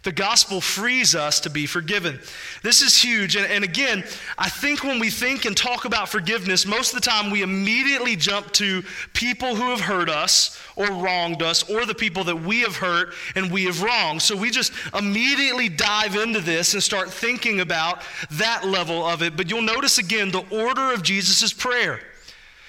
The 0.01 0.11
gospel 0.11 0.59
frees 0.59 1.13
us 1.13 1.39
to 1.41 1.51
be 1.51 1.67
forgiven. 1.67 2.19
This 2.63 2.81
is 2.81 2.99
huge. 2.99 3.35
And, 3.35 3.45
and, 3.45 3.63
again, 3.63 4.03
I 4.39 4.49
think 4.49 4.83
when 4.83 4.97
we 4.97 5.11
think 5.11 5.45
and 5.45 5.55
talk 5.55 5.85
about 5.85 6.09
forgiveness, 6.09 6.65
most 6.65 6.95
of 6.95 6.99
the 6.99 7.07
time 7.07 7.29
we 7.29 7.43
immediately 7.43 8.15
jump 8.15 8.53
to 8.53 8.81
people 9.13 9.53
who 9.53 9.69
have 9.69 9.81
hurt 9.81 10.09
us 10.09 10.59
or 10.75 10.87
wronged 10.87 11.43
us 11.43 11.69
or 11.69 11.85
the 11.85 11.93
people 11.93 12.23
that 12.23 12.37
we 12.37 12.61
have 12.61 12.77
hurt 12.77 13.13
and 13.35 13.51
we 13.51 13.65
have 13.65 13.83
wronged. 13.83 14.23
So 14.23 14.35
we 14.35 14.49
just 14.49 14.73
immediately 14.97 15.69
dive 15.69 16.15
into 16.15 16.41
this 16.41 16.73
and 16.73 16.81
start 16.81 17.13
thinking 17.13 17.59
about 17.59 18.01
that 18.31 18.65
level 18.65 19.05
of 19.05 19.21
it. 19.21 19.37
But 19.37 19.51
you'll 19.51 19.61
notice 19.61 19.99
again 19.99 20.31
the 20.31 20.43
order 20.49 20.91
of 20.91 21.03
Jesus' 21.03 21.53
prayer. 21.53 22.01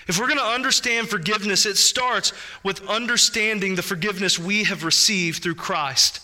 If 0.06 0.20
we're 0.20 0.28
going 0.28 0.38
to 0.38 0.44
understand 0.44 1.08
forgiveness, 1.08 1.66
it 1.66 1.76
starts 1.76 2.32
with 2.62 2.86
understanding 2.88 3.74
the 3.74 3.82
forgiveness 3.82 4.38
we 4.38 4.64
have 4.64 4.84
received 4.84 5.42
through 5.42 5.56
Christ. 5.56 6.20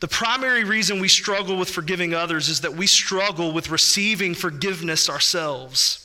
The 0.00 0.08
primary 0.08 0.64
reason 0.64 1.00
we 1.00 1.08
struggle 1.08 1.56
with 1.56 1.70
forgiving 1.70 2.12
others 2.12 2.50
is 2.50 2.60
that 2.60 2.74
we 2.74 2.86
struggle 2.86 3.52
with 3.52 3.70
receiving 3.70 4.34
forgiveness 4.34 5.08
ourselves. 5.08 6.02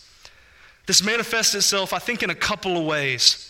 This 0.85 1.03
manifests 1.03 1.53
itself, 1.53 1.91
I 1.91 1.99
think, 1.99 2.23
in 2.23 2.29
a 2.29 2.35
couple 2.35 2.77
of 2.77 2.85
ways. 2.85 3.49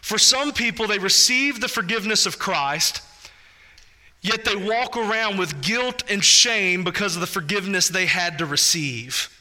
For 0.00 0.18
some 0.18 0.52
people, 0.52 0.86
they 0.86 0.98
receive 0.98 1.60
the 1.60 1.66
forgiveness 1.66 2.26
of 2.26 2.38
Christ, 2.38 3.02
yet 4.20 4.44
they 4.44 4.54
walk 4.54 4.96
around 4.96 5.38
with 5.38 5.60
guilt 5.60 6.04
and 6.08 6.24
shame 6.24 6.84
because 6.84 7.16
of 7.16 7.20
the 7.20 7.26
forgiveness 7.26 7.88
they 7.88 8.06
had 8.06 8.38
to 8.38 8.46
receive 8.46 9.32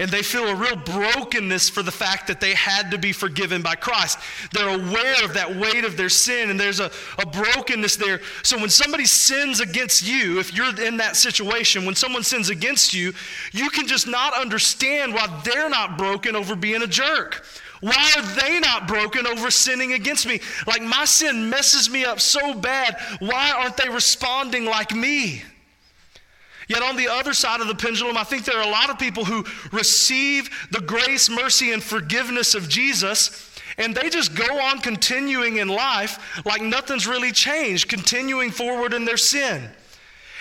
and 0.00 0.10
they 0.10 0.22
feel 0.22 0.48
a 0.48 0.54
real 0.54 0.76
brokenness 0.76 1.68
for 1.68 1.82
the 1.82 1.92
fact 1.92 2.26
that 2.26 2.40
they 2.40 2.54
had 2.54 2.90
to 2.90 2.96
be 2.96 3.12
forgiven 3.12 3.60
by 3.60 3.74
Christ. 3.74 4.18
They're 4.50 4.74
aware 4.74 5.22
of 5.22 5.34
that 5.34 5.54
weight 5.54 5.84
of 5.84 5.98
their 5.98 6.08
sin, 6.08 6.48
and 6.48 6.58
there's 6.58 6.80
a, 6.80 6.90
a 7.18 7.26
brokenness 7.26 7.96
there. 7.96 8.22
So 8.42 8.58
when 8.58 8.70
somebody 8.70 9.04
sins 9.04 9.60
against 9.60 10.02
you, 10.08 10.40
if 10.40 10.54
you're 10.54 10.74
in 10.82 10.96
that 10.96 11.16
situation, 11.16 11.84
when 11.84 11.94
someone 11.94 12.22
sins 12.22 12.48
against 12.48 12.94
you, 12.94 13.12
you 13.52 13.68
can 13.68 13.86
just 13.86 14.08
not 14.08 14.32
understand 14.32 15.12
why 15.12 15.42
they're 15.44 15.68
not 15.68 15.98
broken 15.98 16.34
over 16.34 16.56
being 16.56 16.80
a 16.80 16.86
jerk. 16.86 17.44
Why 17.82 18.12
are 18.16 18.22
they 18.40 18.58
not 18.58 18.88
broken 18.88 19.26
over 19.26 19.50
sinning 19.50 19.92
against 19.92 20.26
me? 20.26 20.40
Like 20.66 20.82
my 20.82 21.04
sin 21.04 21.50
messes 21.50 21.90
me 21.90 22.06
up 22.06 22.20
so 22.20 22.54
bad. 22.54 22.96
Why 23.18 23.50
aren't 23.50 23.76
they 23.76 23.90
responding 23.90 24.64
like 24.64 24.94
me? 24.94 25.42
Yet 26.70 26.82
on 26.82 26.94
the 26.94 27.08
other 27.08 27.34
side 27.34 27.60
of 27.60 27.66
the 27.66 27.74
pendulum, 27.74 28.16
I 28.16 28.22
think 28.22 28.44
there 28.44 28.56
are 28.56 28.62
a 28.62 28.70
lot 28.70 28.90
of 28.90 28.98
people 29.00 29.24
who 29.24 29.44
receive 29.72 30.48
the 30.70 30.80
grace, 30.80 31.28
mercy, 31.28 31.72
and 31.72 31.82
forgiveness 31.82 32.54
of 32.54 32.68
Jesus, 32.68 33.52
and 33.76 33.92
they 33.92 34.08
just 34.08 34.36
go 34.36 34.60
on 34.60 34.78
continuing 34.78 35.56
in 35.56 35.66
life 35.66 36.40
like 36.46 36.62
nothing's 36.62 37.08
really 37.08 37.32
changed, 37.32 37.88
continuing 37.88 38.52
forward 38.52 38.94
in 38.94 39.04
their 39.04 39.16
sin. 39.16 39.68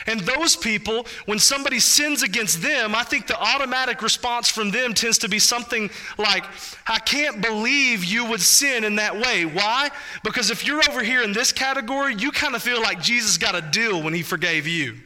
And 0.06 0.20
those 0.20 0.56
people, 0.56 1.08
when 1.26 1.40
somebody 1.40 1.80
sins 1.80 2.22
against 2.22 2.62
them, 2.62 2.94
I 2.94 3.02
think 3.02 3.26
the 3.26 3.36
automatic 3.36 4.04
response 4.04 4.50
from 4.50 4.70
them 4.70 4.94
tends 4.94 5.18
to 5.20 5.30
be 5.30 5.40
something 5.40 5.90
like, 6.20 6.46
I 6.86 7.00
can't 7.00 7.42
believe 7.42 8.06
you 8.06 8.26
would 8.26 8.42
sin 8.42 8.84
in 8.84 8.98
that 8.98 9.20
way. 9.20 9.46
Why? 9.46 9.90
Because 10.24 10.52
if 10.52 10.64
you're 10.64 10.88
over 10.92 11.02
here 11.02 11.24
in 11.24 11.34
this 11.34 11.52
category, 11.52 12.14
you 12.14 12.30
kind 12.30 12.54
of 12.54 12.62
feel 12.62 12.84
like 12.84 13.02
Jesus 13.02 13.40
got 13.40 13.56
a 13.56 13.62
deal 13.62 14.04
when 14.04 14.14
he 14.14 14.22
forgave 14.22 14.68
you. 14.68 15.00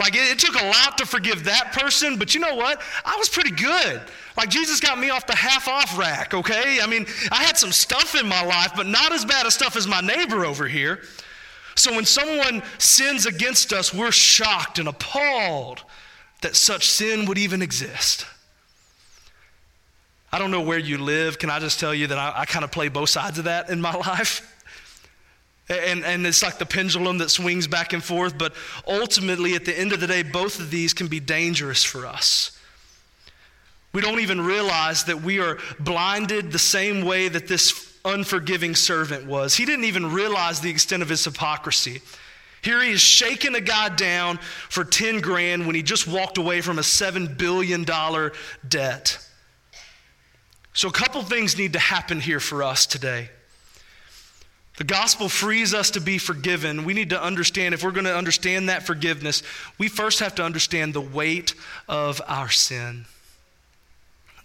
Like 0.00 0.16
it, 0.16 0.30
it, 0.30 0.38
took 0.38 0.58
a 0.58 0.64
lot 0.64 0.96
to 0.96 1.06
forgive 1.06 1.44
that 1.44 1.72
person, 1.72 2.16
but 2.16 2.34
you 2.34 2.40
know 2.40 2.54
what? 2.54 2.80
I 3.04 3.16
was 3.18 3.28
pretty 3.28 3.50
good. 3.50 4.00
Like 4.34 4.48
Jesus 4.48 4.80
got 4.80 4.98
me 4.98 5.10
off 5.10 5.26
the 5.26 5.36
half 5.36 5.68
off 5.68 5.98
rack, 5.98 6.32
okay? 6.32 6.78
I 6.82 6.86
mean, 6.86 7.04
I 7.30 7.42
had 7.44 7.58
some 7.58 7.70
stuff 7.70 8.18
in 8.18 8.26
my 8.26 8.42
life, 8.42 8.72
but 8.74 8.86
not 8.86 9.12
as 9.12 9.26
bad 9.26 9.44
a 9.44 9.50
stuff 9.50 9.76
as 9.76 9.86
my 9.86 10.00
neighbor 10.00 10.46
over 10.46 10.66
here. 10.66 11.02
So 11.74 11.94
when 11.94 12.06
someone 12.06 12.62
sins 12.78 13.26
against 13.26 13.74
us, 13.74 13.92
we're 13.92 14.10
shocked 14.10 14.78
and 14.78 14.88
appalled 14.88 15.84
that 16.40 16.56
such 16.56 16.88
sin 16.88 17.26
would 17.26 17.36
even 17.36 17.60
exist. 17.60 18.24
I 20.32 20.38
don't 20.38 20.50
know 20.50 20.62
where 20.62 20.78
you 20.78 20.96
live. 20.96 21.38
Can 21.38 21.50
I 21.50 21.58
just 21.58 21.78
tell 21.78 21.94
you 21.94 22.06
that 22.06 22.16
I, 22.16 22.40
I 22.40 22.44
kind 22.46 22.64
of 22.64 22.72
play 22.72 22.88
both 22.88 23.10
sides 23.10 23.38
of 23.38 23.44
that 23.44 23.68
in 23.68 23.82
my 23.82 23.92
life? 24.06 24.46
And, 25.70 26.04
and 26.04 26.26
it's 26.26 26.42
like 26.42 26.58
the 26.58 26.66
pendulum 26.66 27.18
that 27.18 27.30
swings 27.30 27.68
back 27.68 27.92
and 27.92 28.02
forth, 28.02 28.36
but 28.36 28.54
ultimately, 28.88 29.54
at 29.54 29.64
the 29.64 29.78
end 29.78 29.92
of 29.92 30.00
the 30.00 30.08
day, 30.08 30.24
both 30.24 30.58
of 30.58 30.70
these 30.70 30.92
can 30.92 31.06
be 31.06 31.20
dangerous 31.20 31.84
for 31.84 32.06
us. 32.06 32.58
We 33.92 34.00
don't 34.00 34.18
even 34.18 34.40
realize 34.40 35.04
that 35.04 35.22
we 35.22 35.38
are 35.38 35.58
blinded 35.78 36.50
the 36.50 36.58
same 36.58 37.04
way 37.04 37.28
that 37.28 37.46
this 37.46 37.96
unforgiving 38.04 38.74
servant 38.74 39.26
was. 39.26 39.54
He 39.54 39.64
didn't 39.64 39.84
even 39.84 40.12
realize 40.12 40.60
the 40.60 40.70
extent 40.70 41.02
of 41.04 41.08
his 41.08 41.24
hypocrisy. 41.24 42.02
Here 42.62 42.82
he 42.82 42.90
is 42.90 43.00
shaking 43.00 43.54
a 43.54 43.60
guy 43.60 43.90
down 43.90 44.38
for 44.68 44.84
10 44.84 45.20
grand 45.20 45.66
when 45.66 45.76
he 45.76 45.82
just 45.82 46.06
walked 46.06 46.36
away 46.36 46.60
from 46.60 46.78
a 46.78 46.82
$7 46.82 47.38
billion 47.38 47.84
debt. 48.68 49.26
So, 50.72 50.88
a 50.88 50.92
couple 50.92 51.22
things 51.22 51.56
need 51.56 51.72
to 51.72 51.78
happen 51.78 52.20
here 52.20 52.40
for 52.40 52.62
us 52.62 52.86
today. 52.86 53.30
The 54.80 54.84
gospel 54.84 55.28
frees 55.28 55.74
us 55.74 55.90
to 55.90 56.00
be 56.00 56.16
forgiven. 56.16 56.86
We 56.86 56.94
need 56.94 57.10
to 57.10 57.22
understand, 57.22 57.74
if 57.74 57.84
we're 57.84 57.90
going 57.90 58.06
to 58.06 58.16
understand 58.16 58.70
that 58.70 58.86
forgiveness, 58.86 59.42
we 59.76 59.88
first 59.88 60.20
have 60.20 60.34
to 60.36 60.42
understand 60.42 60.94
the 60.94 61.02
weight 61.02 61.54
of 61.86 62.22
our 62.26 62.48
sin. 62.48 63.04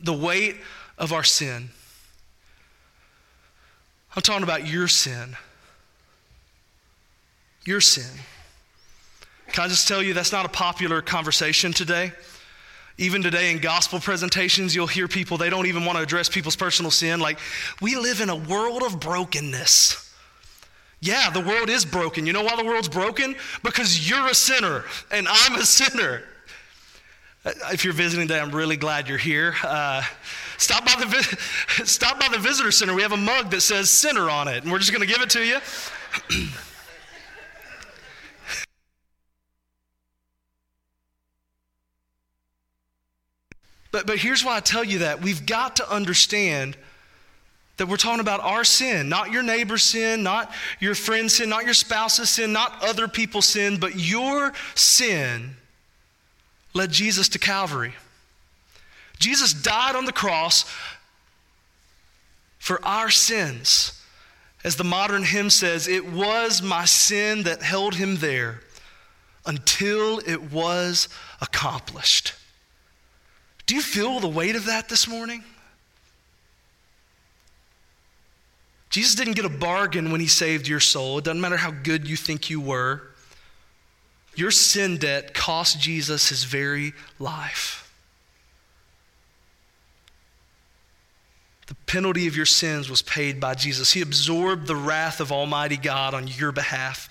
The 0.02 0.12
weight 0.12 0.58
of 0.98 1.14
our 1.14 1.24
sin. 1.24 1.70
I'm 4.14 4.22
talking 4.22 4.44
about 4.44 4.68
your 4.68 4.90
sin. 4.90 5.38
Your 7.64 7.80
sin. 7.80 8.20
Can 9.54 9.64
I 9.64 9.68
just 9.70 9.88
tell 9.88 10.04
you 10.04 10.14
that's 10.14 10.34
not 10.34 10.46
a 10.46 10.50
popular 10.50 11.02
conversation 11.02 11.72
today? 11.72 12.12
Even 12.98 13.24
today 13.24 13.52
in 13.52 13.60
gospel 13.60 14.02
presentations, 14.02 14.76
you'll 14.76 14.86
hear 14.86 15.08
people, 15.08 15.38
they 15.38 15.50
don't 15.50 15.68
even 15.68 15.86
want 15.86 15.98
to 15.98 16.04
address 16.04 16.28
people's 16.28 16.58
personal 16.58 16.92
sin. 16.92 17.22
Like, 17.22 17.40
we 17.82 17.96
live 17.96 18.20
in 18.20 18.30
a 18.30 18.36
world 18.36 18.84
of 18.84 19.00
brokenness. 19.00 20.02
Yeah, 21.06 21.30
the 21.30 21.40
world 21.40 21.70
is 21.70 21.86
broken. 21.86 22.26
You 22.26 22.34
know 22.34 22.42
why 22.42 22.56
the 22.56 22.66
world's 22.66 22.90
broken? 22.90 23.36
Because 23.62 24.10
you're 24.10 24.28
a 24.28 24.34
sinner 24.34 24.86
and 25.12 25.28
I'm 25.30 25.54
a 25.54 25.64
sinner. 25.64 26.24
Uh, 27.46 27.52
if 27.72 27.86
you're 27.86 27.94
visiting 27.94 28.28
today, 28.28 28.40
I'm 28.40 28.50
really 28.50 28.76
glad 28.76 29.08
you're 29.08 29.20
here. 29.20 29.54
Uh, 29.64 30.02
stop, 30.58 30.84
by 30.84 30.96
the 30.98 31.86
stop 31.86 32.20
by 32.20 32.28
the 32.30 32.40
visitor 32.40 32.72
center. 32.72 32.96
We 32.96 33.04
have 33.04 33.12
a 33.12 33.18
mug 33.18 33.52
that 33.52 33.62
says 33.62 33.92
sinner 33.92 34.32
on 34.32 34.48
it, 34.48 34.64
and 34.64 34.72
we're 34.72 34.80
just 34.80 34.92
going 34.92 35.08
to 35.08 35.14
give 35.14 35.22
it 35.22 35.30
to 35.30 35.46
you. 35.46 35.60
But, 43.92 44.08
but 44.08 44.18
here's 44.18 44.44
why 44.44 44.58
I 44.58 44.60
tell 44.60 44.84
you 44.84 45.00
that. 45.00 45.22
We've 45.22 45.46
got 45.46 45.78
to 45.78 45.90
understand 45.90 46.76
that 47.78 47.88
we're 47.88 47.98
talking 47.98 48.22
about 48.22 48.40
our 48.40 48.64
sin, 48.64 49.10
not 49.10 49.32
your 49.32 49.44
neighbor's 49.44 49.84
sin, 49.84 50.24
not 50.24 50.52
your 50.80 50.96
friend's 50.96 51.36
sin, 51.36 51.50
not 51.50 51.66
your 51.66 51.74
spouse's 51.74 52.30
sin, 52.30 52.54
not 52.54 52.82
other 52.82 53.08
people's 53.08 53.48
sin, 53.48 53.78
but 53.78 53.96
your 53.96 54.54
sin 54.76 55.56
led 56.74 56.92
Jesus 56.92 57.30
to 57.30 57.40
Calvary. 57.40 57.94
Jesus 59.20 59.54
died 59.54 59.96
on 59.96 60.06
the 60.06 60.12
cross 60.12 60.66
for 62.60 62.84
our 62.86 63.10
sins. 63.10 64.02
As 64.64 64.76
the 64.78 64.84
modern 64.84 65.24
hymn 65.24 65.50
says, 65.50 65.88
it 65.88 66.12
was 66.12 66.62
my 66.62 66.86
sin 66.86 67.44
that 67.44 67.62
held 67.62 67.96
him 67.96 68.18
there 68.18 68.62
until 69.46 70.20
it 70.26 70.52
was 70.52 71.08
accomplished. 71.40 72.34
Do 73.68 73.76
you 73.76 73.82
feel 73.82 74.20
the 74.20 74.28
weight 74.28 74.56
of 74.56 74.66
that 74.66 74.90
this 74.90 75.08
morning? 75.08 75.44
Jesus 78.90 79.16
didn't 79.16 79.34
get 79.34 79.46
a 79.46 79.50
bargain 79.50 80.12
when 80.12 80.22
he 80.22 80.28
saved 80.28 80.68
your 80.68 80.80
soul. 80.80 81.18
It 81.18 81.26
doesn't 81.26 81.42
matter 81.42 81.58
how 81.58 81.72
good 81.72 82.08
you 82.08 82.16
think 82.16 82.50
you 82.50 82.62
were. 82.62 83.02
Your 84.36 84.52
sin 84.52 84.98
debt 84.98 85.34
cost 85.34 85.80
Jesus 85.80 86.30
his 86.30 86.44
very 86.44 86.94
life. 87.20 87.82
The 91.68 91.76
penalty 91.88 92.28
of 92.28 92.36
your 92.36 92.46
sins 92.46 92.90
was 92.90 93.02
paid 93.02 93.40
by 93.40 93.56
Jesus. 93.56 93.94
He 93.94 94.02
absorbed 94.02 94.68
the 94.68 94.76
wrath 94.76 95.20
of 95.20 95.32
Almighty 95.32 95.78
God 95.78 96.14
on 96.14 96.28
your 96.28 96.52
behalf. 96.52 97.10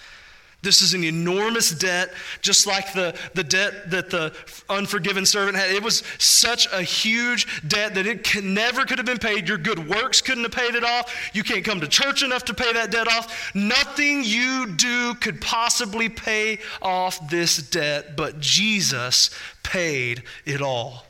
This 0.64 0.83
is 0.83 0.94
an 0.94 1.05
enormous 1.05 1.70
debt, 1.70 2.12
just 2.40 2.66
like 2.66 2.92
the, 2.94 3.14
the 3.35 3.44
debt 3.44 3.90
that 3.90 4.11
the 4.11 4.35
unforgiven 4.68 5.27
servant 5.27 5.57
had. 5.57 5.70
It 5.70 5.83
was 5.83 6.03
such 6.18 6.66
a 6.72 6.83
huge 6.83 7.62
debt 7.68 7.94
that 7.94 8.07
it 8.07 8.24
can, 8.24 8.55
never 8.55 8.85
could 8.85 8.98
have 8.98 9.07
been 9.07 9.18
paid. 9.18 9.46
Your 9.46 9.59
good 9.59 9.88
works 9.88 10.20
couldn't 10.20 10.44
have 10.44 10.53
paid 10.53 10.74
it 10.74 10.83
off. 10.83 11.31
You 11.35 11.44
can't 11.44 11.64
come 11.64 11.81
to 11.81 11.87
church 11.87 12.22
enough 12.22 12.46
to 12.46 12.55
pay 12.55 12.72
that 12.72 12.90
debt 12.90 13.07
off. 13.07 13.55
Nothing 13.55 14.24
you 14.24 14.72
do 14.74 15.14
could 15.14 15.40
possibly 15.40 16.09
pay 16.09 16.59
off 16.81 17.29
this 17.29 17.59
debt, 17.59 18.16
but 18.16 18.40
Jesus 18.40 19.31
paid 19.62 20.22
it 20.46 20.62
all. 20.62 21.05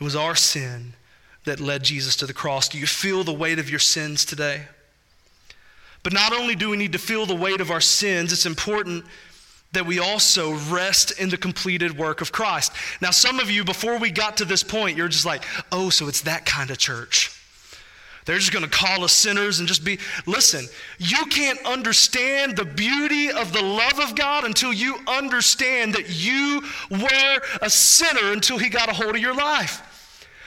It 0.00 0.04
was 0.04 0.16
our 0.16 0.34
sin 0.34 0.94
that 1.44 1.60
led 1.60 1.84
Jesus 1.84 2.16
to 2.16 2.26
the 2.26 2.34
cross. 2.34 2.68
Do 2.68 2.78
you 2.78 2.86
feel 2.86 3.24
the 3.24 3.32
weight 3.32 3.58
of 3.58 3.70
your 3.70 3.78
sins 3.78 4.24
today? 4.24 4.66
But 6.06 6.12
not 6.12 6.32
only 6.32 6.54
do 6.54 6.70
we 6.70 6.76
need 6.76 6.92
to 6.92 7.00
feel 7.00 7.26
the 7.26 7.34
weight 7.34 7.60
of 7.60 7.72
our 7.72 7.80
sins, 7.80 8.32
it's 8.32 8.46
important 8.46 9.04
that 9.72 9.86
we 9.86 9.98
also 9.98 10.54
rest 10.70 11.18
in 11.18 11.30
the 11.30 11.36
completed 11.36 11.98
work 11.98 12.20
of 12.20 12.30
Christ. 12.30 12.70
Now, 13.02 13.10
some 13.10 13.40
of 13.40 13.50
you, 13.50 13.64
before 13.64 13.98
we 13.98 14.12
got 14.12 14.36
to 14.36 14.44
this 14.44 14.62
point, 14.62 14.96
you're 14.96 15.08
just 15.08 15.26
like, 15.26 15.42
oh, 15.72 15.90
so 15.90 16.06
it's 16.06 16.20
that 16.20 16.46
kind 16.46 16.70
of 16.70 16.78
church. 16.78 17.36
They're 18.24 18.38
just 18.38 18.52
going 18.52 18.64
to 18.64 18.70
call 18.70 19.02
us 19.02 19.12
sinners 19.12 19.58
and 19.58 19.66
just 19.66 19.84
be. 19.84 19.98
Listen, 20.26 20.64
you 20.98 21.26
can't 21.26 21.58
understand 21.66 22.56
the 22.56 22.64
beauty 22.64 23.32
of 23.32 23.52
the 23.52 23.62
love 23.62 23.98
of 23.98 24.14
God 24.14 24.44
until 24.44 24.72
you 24.72 24.98
understand 25.08 25.94
that 25.94 26.08
you 26.08 26.62
were 26.88 27.40
a 27.62 27.68
sinner 27.68 28.32
until 28.32 28.58
He 28.58 28.68
got 28.68 28.88
a 28.88 28.92
hold 28.92 29.16
of 29.16 29.20
your 29.20 29.34
life. 29.34 29.82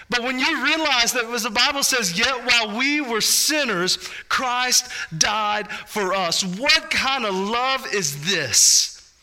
But 0.10 0.24
when 0.24 0.39
you 0.39 0.63
realize 0.63 1.13
that, 1.13 1.26
as 1.26 1.43
the 1.43 1.52
Bible 1.52 1.84
says, 1.84 2.17
yet 2.17 2.43
while 2.43 2.76
we 2.78 3.00
were 3.00 3.22
sinners, 3.22 3.98
Christ 4.28 4.89
died 5.15 5.69
for 5.72 6.13
us. 6.13 6.43
What 6.43 6.89
kind 6.89 7.26
of 7.26 7.36
love 7.36 7.86
is 7.93 8.30
this? 8.30 9.13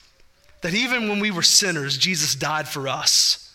That 0.62 0.74
even 0.74 1.08
when 1.08 1.18
we 1.18 1.32
were 1.32 1.42
sinners, 1.42 1.98
Jesus 1.98 2.36
died 2.36 2.68
for 2.68 2.86
us. 2.86 3.52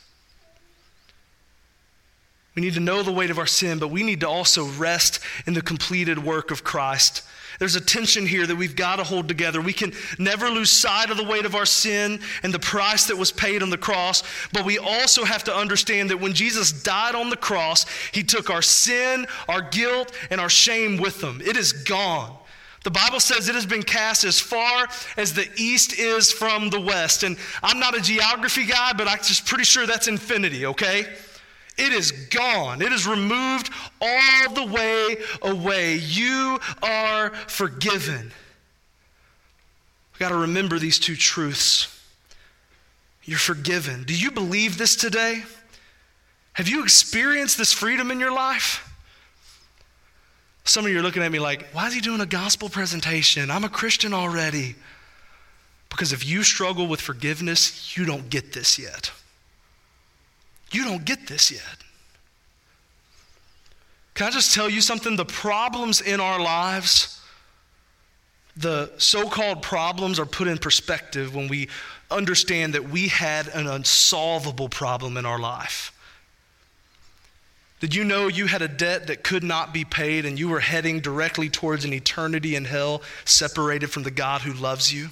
We 2.53 2.61
need 2.61 2.73
to 2.73 2.81
know 2.81 3.01
the 3.01 3.13
weight 3.13 3.29
of 3.29 3.39
our 3.39 3.47
sin, 3.47 3.79
but 3.79 3.91
we 3.91 4.03
need 4.03 4.19
to 4.19 4.29
also 4.29 4.65
rest 4.65 5.21
in 5.47 5.53
the 5.53 5.61
completed 5.61 6.21
work 6.21 6.51
of 6.51 6.65
Christ. 6.65 7.23
There's 7.61 7.75
a 7.75 7.79
tension 7.79 8.25
here 8.25 8.47
that 8.47 8.55
we've 8.55 8.75
got 8.75 8.95
to 8.95 9.03
hold 9.03 9.27
together. 9.27 9.61
We 9.61 9.71
can 9.71 9.93
never 10.17 10.49
lose 10.49 10.71
sight 10.71 11.11
of 11.11 11.17
the 11.17 11.23
weight 11.23 11.45
of 11.45 11.53
our 11.53 11.67
sin 11.67 12.19
and 12.41 12.51
the 12.51 12.57
price 12.57 13.05
that 13.05 13.15
was 13.15 13.31
paid 13.31 13.61
on 13.61 13.69
the 13.69 13.77
cross, 13.77 14.23
but 14.51 14.65
we 14.65 14.79
also 14.79 15.23
have 15.23 15.43
to 15.43 15.55
understand 15.55 16.09
that 16.09 16.19
when 16.19 16.33
Jesus 16.33 16.71
died 16.71 17.13
on 17.13 17.29
the 17.29 17.37
cross, 17.37 17.85
he 18.13 18.23
took 18.23 18.49
our 18.49 18.63
sin, 18.63 19.27
our 19.47 19.61
guilt, 19.61 20.11
and 20.31 20.41
our 20.41 20.49
shame 20.49 20.97
with 20.97 21.23
him. 21.23 21.39
It 21.45 21.55
is 21.55 21.71
gone. 21.71 22.35
The 22.83 22.89
Bible 22.89 23.19
says 23.19 23.47
it 23.47 23.53
has 23.53 23.67
been 23.67 23.83
cast 23.83 24.23
as 24.23 24.39
far 24.39 24.87
as 25.15 25.33
the 25.33 25.47
east 25.55 25.93
is 25.99 26.31
from 26.31 26.71
the 26.71 26.81
west. 26.81 27.21
And 27.21 27.37
I'm 27.61 27.79
not 27.79 27.95
a 27.95 28.01
geography 28.01 28.65
guy, 28.65 28.93
but 28.93 29.07
I'm 29.07 29.19
just 29.19 29.45
pretty 29.45 29.65
sure 29.65 29.85
that's 29.85 30.07
infinity, 30.07 30.65
okay? 30.65 31.05
It 31.81 31.93
is 31.93 32.11
gone. 32.11 32.83
It 32.83 32.91
is 32.91 33.07
removed 33.07 33.71
all 33.99 34.53
the 34.53 34.67
way 34.67 35.17
away. 35.41 35.95
You 35.95 36.59
are 36.83 37.31
forgiven. 37.47 38.31
We've 40.13 40.19
got 40.19 40.29
to 40.29 40.37
remember 40.37 40.77
these 40.77 40.99
two 40.99 41.15
truths. 41.15 41.87
You're 43.23 43.39
forgiven. 43.39 44.03
Do 44.03 44.15
you 44.15 44.29
believe 44.29 44.77
this 44.77 44.95
today? 44.95 45.43
Have 46.53 46.69
you 46.69 46.83
experienced 46.83 47.57
this 47.57 47.73
freedom 47.73 48.11
in 48.11 48.19
your 48.19 48.31
life? 48.31 48.87
Some 50.63 50.85
of 50.85 50.91
you 50.91 50.99
are 50.99 51.03
looking 51.03 51.23
at 51.23 51.31
me 51.31 51.39
like, 51.39 51.67
why 51.71 51.87
is 51.87 51.95
he 51.95 52.01
doing 52.01 52.21
a 52.21 52.27
gospel 52.27 52.69
presentation? 52.69 53.49
I'm 53.49 53.63
a 53.63 53.69
Christian 53.69 54.13
already. 54.13 54.75
Because 55.89 56.13
if 56.13 56.23
you 56.27 56.43
struggle 56.43 56.85
with 56.85 57.01
forgiveness, 57.01 57.97
you 57.97 58.05
don't 58.05 58.29
get 58.29 58.53
this 58.53 58.77
yet. 58.77 59.11
You 60.71 60.85
don't 60.85 61.05
get 61.05 61.27
this 61.27 61.51
yet. 61.51 61.61
Can 64.13 64.27
I 64.27 64.29
just 64.31 64.53
tell 64.53 64.69
you 64.69 64.81
something? 64.81 65.15
The 65.15 65.25
problems 65.25 66.01
in 66.01 66.19
our 66.19 66.39
lives, 66.39 67.21
the 68.57 68.91
so 68.97 69.29
called 69.29 69.61
problems, 69.61 70.19
are 70.19 70.25
put 70.25 70.47
in 70.47 70.57
perspective 70.57 71.35
when 71.35 71.47
we 71.47 71.69
understand 72.09 72.73
that 72.73 72.89
we 72.89 73.07
had 73.07 73.47
an 73.49 73.67
unsolvable 73.67 74.69
problem 74.69 75.17
in 75.17 75.25
our 75.25 75.39
life. 75.39 75.93
Did 77.79 77.95
you 77.95 78.03
know 78.03 78.27
you 78.27 78.45
had 78.45 78.61
a 78.61 78.67
debt 78.67 79.07
that 79.07 79.23
could 79.23 79.43
not 79.43 79.73
be 79.73 79.83
paid 79.83 80.25
and 80.25 80.37
you 80.37 80.49
were 80.49 80.59
heading 80.59 80.99
directly 80.99 81.49
towards 81.49 81.83
an 81.83 81.93
eternity 81.93 82.55
in 82.55 82.65
hell, 82.65 83.01
separated 83.25 83.87
from 83.87 84.03
the 84.03 84.11
God 84.11 84.41
who 84.41 84.53
loves 84.53 84.93
you? 84.93 85.09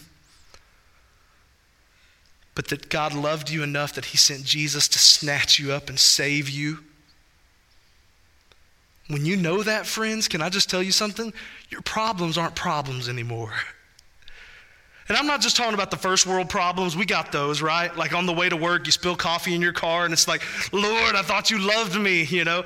But 2.59 2.67
that 2.67 2.89
God 2.89 3.13
loved 3.13 3.49
you 3.49 3.63
enough 3.63 3.93
that 3.93 4.03
He 4.03 4.17
sent 4.17 4.43
Jesus 4.43 4.89
to 4.89 4.99
snatch 4.99 5.59
you 5.59 5.71
up 5.71 5.87
and 5.87 5.97
save 5.97 6.49
you. 6.49 6.79
When 9.07 9.25
you 9.25 9.37
know 9.37 9.63
that, 9.63 9.85
friends, 9.85 10.27
can 10.27 10.41
I 10.41 10.49
just 10.49 10.69
tell 10.69 10.83
you 10.83 10.91
something? 10.91 11.31
Your 11.69 11.79
problems 11.83 12.37
aren't 12.37 12.55
problems 12.55 13.07
anymore. 13.07 13.53
And 15.07 15.17
I'm 15.17 15.25
not 15.25 15.39
just 15.39 15.55
talking 15.55 15.73
about 15.73 15.89
the 15.89 15.95
first 15.95 16.27
world 16.27 16.49
problems. 16.49 16.97
We 16.97 17.05
got 17.05 17.31
those, 17.31 17.61
right? 17.61 17.95
Like 17.95 18.13
on 18.13 18.25
the 18.25 18.33
way 18.33 18.49
to 18.49 18.57
work, 18.57 18.87
you 18.87 18.91
spill 18.91 19.15
coffee 19.15 19.55
in 19.55 19.61
your 19.61 19.71
car, 19.71 20.03
and 20.03 20.11
it's 20.11 20.27
like, 20.27 20.43
Lord, 20.73 21.15
I 21.15 21.21
thought 21.21 21.49
you 21.49 21.59
loved 21.59 21.97
me, 21.97 22.23
you 22.23 22.43
know? 22.43 22.65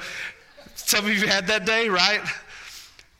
Some 0.74 1.06
of 1.06 1.16
you 1.16 1.28
had 1.28 1.46
that 1.50 1.68
day, 1.68 1.88
right? 1.88 2.22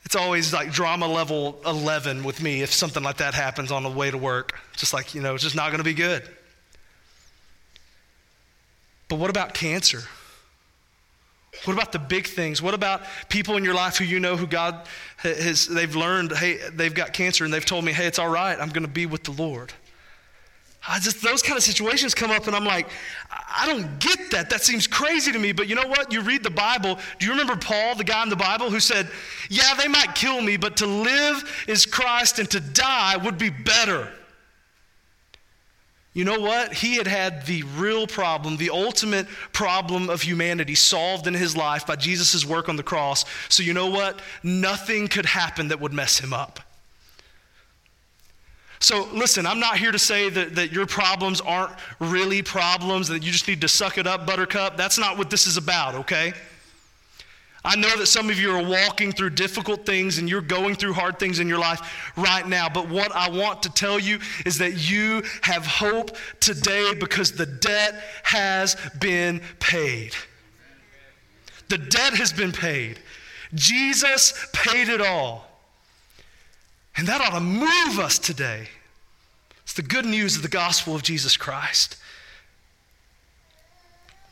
It's 0.04 0.16
always 0.16 0.52
like 0.52 0.72
drama 0.72 1.06
level 1.06 1.60
11 1.66 2.24
with 2.24 2.42
me 2.42 2.62
if 2.62 2.72
something 2.72 3.04
like 3.04 3.18
that 3.18 3.32
happens 3.32 3.70
on 3.70 3.84
the 3.84 3.90
way 3.90 4.10
to 4.10 4.18
work. 4.18 4.58
Just 4.74 4.92
like, 4.92 5.14
you 5.14 5.22
know, 5.22 5.34
it's 5.34 5.44
just 5.44 5.54
not 5.54 5.68
going 5.68 5.78
to 5.78 5.84
be 5.84 5.94
good. 5.94 6.28
But 9.08 9.16
what 9.16 9.30
about 9.30 9.54
cancer? 9.54 10.02
What 11.64 11.74
about 11.74 11.92
the 11.92 11.98
big 11.98 12.26
things? 12.26 12.60
What 12.60 12.74
about 12.74 13.02
people 13.28 13.56
in 13.56 13.64
your 13.64 13.74
life 13.74 13.96
who 13.96 14.04
you 14.04 14.20
know 14.20 14.36
who 14.36 14.46
God 14.46 14.86
has, 15.18 15.66
they've 15.66 15.94
learned, 15.94 16.32
hey, 16.32 16.58
they've 16.72 16.94
got 16.94 17.12
cancer 17.12 17.44
and 17.44 17.54
they've 17.54 17.64
told 17.64 17.84
me, 17.84 17.92
hey, 17.92 18.06
it's 18.06 18.18
all 18.18 18.28
right, 18.28 18.58
I'm 18.58 18.70
going 18.70 18.82
to 18.82 18.88
be 18.88 19.06
with 19.06 19.24
the 19.24 19.30
Lord. 19.30 19.72
I 20.86 20.98
just, 20.98 21.22
those 21.22 21.42
kind 21.42 21.56
of 21.56 21.62
situations 21.62 22.14
come 22.14 22.30
up 22.30 22.46
and 22.46 22.54
I'm 22.54 22.64
like, 22.64 22.88
I 23.30 23.66
don't 23.66 23.98
get 24.00 24.30
that. 24.32 24.50
That 24.50 24.62
seems 24.62 24.86
crazy 24.86 25.32
to 25.32 25.38
me. 25.38 25.52
But 25.52 25.66
you 25.66 25.74
know 25.74 25.86
what? 25.86 26.12
You 26.12 26.20
read 26.20 26.42
the 26.42 26.50
Bible. 26.50 26.98
Do 27.18 27.24
you 27.24 27.32
remember 27.32 27.56
Paul, 27.56 27.94
the 27.94 28.04
guy 28.04 28.22
in 28.22 28.28
the 28.28 28.36
Bible, 28.36 28.68
who 28.68 28.80
said, 28.80 29.08
Yeah, 29.48 29.74
they 29.74 29.88
might 29.88 30.14
kill 30.14 30.42
me, 30.42 30.58
but 30.58 30.76
to 30.78 30.86
live 30.86 31.64
is 31.66 31.86
Christ 31.86 32.38
and 32.38 32.50
to 32.50 32.60
die 32.60 33.16
would 33.16 33.38
be 33.38 33.48
better. 33.48 34.12
You 36.14 36.24
know 36.24 36.38
what? 36.38 36.72
He 36.72 36.96
had 36.96 37.08
had 37.08 37.44
the 37.44 37.64
real 37.76 38.06
problem, 38.06 38.56
the 38.56 38.70
ultimate 38.70 39.26
problem 39.52 40.08
of 40.08 40.22
humanity 40.22 40.76
solved 40.76 41.26
in 41.26 41.34
his 41.34 41.56
life 41.56 41.86
by 41.86 41.96
Jesus' 41.96 42.46
work 42.46 42.68
on 42.68 42.76
the 42.76 42.84
cross. 42.84 43.24
So, 43.48 43.64
you 43.64 43.74
know 43.74 43.88
what? 43.88 44.22
Nothing 44.44 45.08
could 45.08 45.26
happen 45.26 45.68
that 45.68 45.80
would 45.80 45.92
mess 45.92 46.20
him 46.20 46.32
up. 46.32 46.60
So, 48.78 49.08
listen, 49.12 49.44
I'm 49.44 49.58
not 49.58 49.78
here 49.78 49.90
to 49.90 49.98
say 49.98 50.28
that, 50.28 50.54
that 50.54 50.70
your 50.70 50.86
problems 50.86 51.40
aren't 51.40 51.72
really 51.98 52.42
problems, 52.42 53.08
that 53.08 53.24
you 53.24 53.32
just 53.32 53.48
need 53.48 53.62
to 53.62 53.68
suck 53.68 53.98
it 53.98 54.06
up, 54.06 54.24
buttercup. 54.24 54.76
That's 54.76 54.98
not 54.98 55.18
what 55.18 55.30
this 55.30 55.48
is 55.48 55.56
about, 55.56 55.96
okay? 55.96 56.32
I 57.64 57.76
know 57.76 57.96
that 57.96 58.06
some 58.06 58.28
of 58.28 58.38
you 58.38 58.50
are 58.50 58.62
walking 58.62 59.10
through 59.10 59.30
difficult 59.30 59.86
things 59.86 60.18
and 60.18 60.28
you're 60.28 60.42
going 60.42 60.74
through 60.74 60.92
hard 60.92 61.18
things 61.18 61.40
in 61.40 61.48
your 61.48 61.58
life 61.58 62.12
right 62.14 62.46
now. 62.46 62.68
But 62.68 62.88
what 62.88 63.10
I 63.12 63.30
want 63.30 63.62
to 63.62 63.72
tell 63.72 63.98
you 63.98 64.18
is 64.44 64.58
that 64.58 64.90
you 64.90 65.22
have 65.40 65.64
hope 65.64 66.14
today 66.40 66.92
because 66.94 67.32
the 67.32 67.46
debt 67.46 67.94
has 68.24 68.76
been 69.00 69.40
paid. 69.60 70.14
The 71.70 71.78
debt 71.78 72.12
has 72.14 72.34
been 72.34 72.52
paid. 72.52 72.98
Jesus 73.54 74.46
paid 74.52 74.90
it 74.90 75.00
all. 75.00 75.46
And 76.96 77.08
that 77.08 77.22
ought 77.22 77.36
to 77.36 77.40
move 77.40 77.98
us 77.98 78.18
today. 78.18 78.68
It's 79.62 79.72
the 79.72 79.82
good 79.82 80.04
news 80.04 80.36
of 80.36 80.42
the 80.42 80.48
gospel 80.48 80.94
of 80.94 81.02
Jesus 81.02 81.38
Christ. 81.38 81.96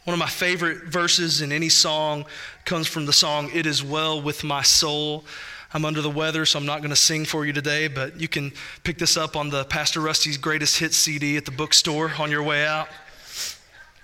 One 0.05 0.15
of 0.15 0.19
my 0.19 0.29
favorite 0.29 0.83
verses 0.83 1.43
in 1.43 1.53
any 1.53 1.69
song 1.69 2.25
comes 2.65 2.89
from 2.89 3.07
the 3.07 3.13
song, 3.13 3.51
It 3.55 3.67
Is 3.67 3.85
Well 3.85 4.21
With 4.21 4.43
My 4.43 4.63
Soul. 4.63 5.25
I'm 5.73 5.85
under 5.85 6.01
the 6.01 6.11
weather, 6.11 6.45
so 6.45 6.59
I'm 6.59 6.67
not 6.67 6.81
going 6.81 6.91
to 6.91 6.97
sing 6.97 7.25
for 7.25 7.47
you 7.47 7.53
today, 7.53 7.87
but 7.87 8.21
you 8.21 8.27
can 8.27 8.53
pick 8.83 8.99
this 8.99 9.17
up 9.17 9.37
on 9.37 9.51
the 9.51 9.65
Pastor 9.65 10.01
Rusty's 10.01 10.37
Greatest 10.39 10.81
Hits 10.81 10.97
CD 10.97 11.37
at 11.37 11.45
the 11.45 11.53
bookstore 11.53 12.11
on 12.19 12.33
your 12.33 12.43
way 12.43 12.67
out. 12.67 12.89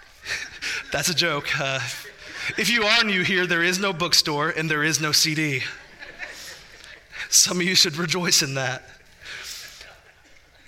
That's 0.92 1.08
a 1.08 1.14
joke. 1.14 1.48
Uh, 1.60 1.80
if 2.56 2.70
you 2.70 2.84
are 2.84 3.02
new 3.02 3.24
here, 3.24 3.44
there 3.44 3.64
is 3.64 3.80
no 3.80 3.92
bookstore 3.92 4.50
and 4.50 4.70
there 4.70 4.84
is 4.84 5.00
no 5.00 5.10
CD. 5.10 5.62
Some 7.28 7.56
of 7.56 7.66
you 7.66 7.74
should 7.74 7.96
rejoice 7.96 8.40
in 8.40 8.54
that. 8.54 8.84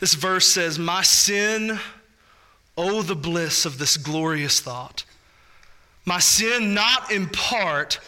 This 0.00 0.14
verse 0.14 0.48
says, 0.48 0.76
My 0.76 1.02
sin, 1.02 1.78
oh, 2.76 3.02
the 3.02 3.14
bliss 3.14 3.64
of 3.64 3.78
this 3.78 3.96
glorious 3.96 4.58
thought. 4.58 5.04
My 6.04 6.18
sin, 6.18 6.74
not 6.74 7.10
in 7.10 7.28
part, 7.28 8.00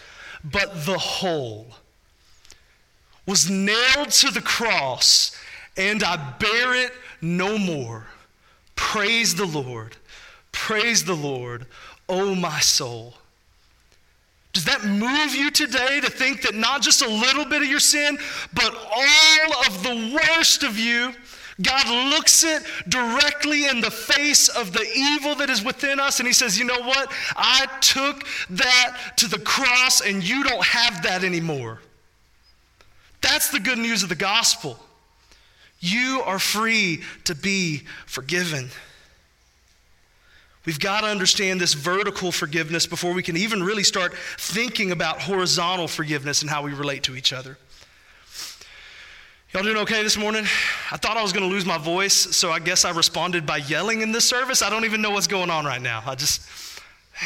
but 0.44 0.87
the 0.87 0.98
whole, 0.98 1.66
was 3.26 3.48
nailed 3.48 4.11
to 4.11 4.31
the 4.31 4.40
cross, 4.40 5.37
and 5.76 6.02
I 6.02 6.16
bear 6.38 6.74
it 6.74 6.92
no 7.20 7.59
more. 7.59 8.07
Praise 8.74 9.35
the 9.35 9.46
Lord. 9.46 9.96
Praise 10.52 11.05
the 11.05 11.14
Lord, 11.14 11.66
oh 12.09 12.35
my 12.35 12.61
soul. 12.61 13.14
Does 14.52 14.64
that 14.66 14.85
move 14.85 15.35
you 15.35 15.50
today 15.50 16.00
to 16.00 16.11
think 16.11 16.42
that 16.42 16.55
not 16.55 16.83
just 16.83 17.00
a 17.00 17.09
little 17.09 17.46
bit 17.46 17.62
of 17.62 17.68
your 17.68 17.81
sin, 17.81 18.18
but 18.52 18.74
all 18.74 19.66
of 19.66 19.83
the 19.83 20.14
worst 20.14 20.62
of 20.62 20.78
you 20.78 21.14
God 21.60 22.10
looks 22.10 22.44
it 22.44 22.62
directly 22.88 23.66
in 23.66 23.80
the 23.80 23.90
face 23.90 24.48
of 24.48 24.72
the 24.72 24.86
evil 24.96 25.34
that 25.36 25.50
is 25.50 25.62
within 25.62 26.00
us, 26.00 26.18
and 26.18 26.26
He 26.26 26.32
says, 26.32 26.58
You 26.58 26.64
know 26.64 26.80
what? 26.80 27.12
I 27.36 27.66
took 27.80 28.24
that 28.50 29.12
to 29.18 29.28
the 29.28 29.38
cross, 29.38 30.00
and 30.00 30.26
you 30.26 30.44
don't 30.44 30.64
have 30.64 31.02
that 31.02 31.24
anymore. 31.24 31.80
That's 33.20 33.50
the 33.50 33.60
good 33.60 33.78
news 33.78 34.02
of 34.02 34.08
the 34.08 34.14
gospel. 34.14 34.78
You 35.80 36.22
are 36.24 36.38
free 36.38 37.02
to 37.24 37.34
be 37.34 37.82
forgiven. 38.06 38.70
We've 40.64 40.78
got 40.78 41.00
to 41.00 41.08
understand 41.08 41.60
this 41.60 41.74
vertical 41.74 42.30
forgiveness 42.30 42.86
before 42.86 43.12
we 43.12 43.22
can 43.22 43.36
even 43.36 43.62
really 43.62 43.82
start 43.82 44.14
thinking 44.38 44.92
about 44.92 45.20
horizontal 45.20 45.88
forgiveness 45.88 46.42
and 46.42 46.50
how 46.50 46.62
we 46.62 46.72
relate 46.72 47.02
to 47.04 47.16
each 47.16 47.32
other. 47.32 47.58
Y'all 49.52 49.62
doing 49.62 49.76
okay 49.76 50.02
this 50.02 50.16
morning? 50.16 50.44
I 50.90 50.96
thought 50.96 51.18
I 51.18 51.22
was 51.22 51.34
going 51.34 51.46
to 51.46 51.54
lose 51.54 51.66
my 51.66 51.76
voice, 51.76 52.14
so 52.14 52.50
I 52.50 52.58
guess 52.58 52.86
I 52.86 52.90
responded 52.90 53.44
by 53.44 53.58
yelling 53.58 54.00
in 54.00 54.10
this 54.10 54.26
service. 54.26 54.62
I 54.62 54.70
don't 54.70 54.86
even 54.86 55.02
know 55.02 55.10
what's 55.10 55.26
going 55.26 55.50
on 55.50 55.66
right 55.66 55.82
now. 55.82 56.02
I 56.06 56.14
just, 56.14 56.48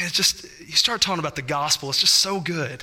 it's 0.01 0.11
just, 0.11 0.45
you 0.59 0.73
start 0.73 1.01
talking 1.01 1.21
about 1.21 1.37
the 1.37 1.43
gospel, 1.43 1.89
it's 1.89 2.01
just 2.01 2.15
so 2.15 2.41
good. 2.41 2.83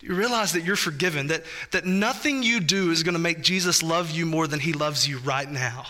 You 0.00 0.16
realize 0.16 0.54
that 0.54 0.64
you're 0.64 0.74
forgiven, 0.74 1.28
that, 1.28 1.44
that 1.70 1.84
nothing 1.84 2.42
you 2.42 2.58
do 2.58 2.90
is 2.90 3.04
going 3.04 3.12
to 3.12 3.20
make 3.20 3.42
Jesus 3.42 3.80
love 3.80 4.10
you 4.10 4.26
more 4.26 4.48
than 4.48 4.58
he 4.58 4.72
loves 4.72 5.06
you 5.06 5.18
right 5.18 5.48
now. 5.48 5.86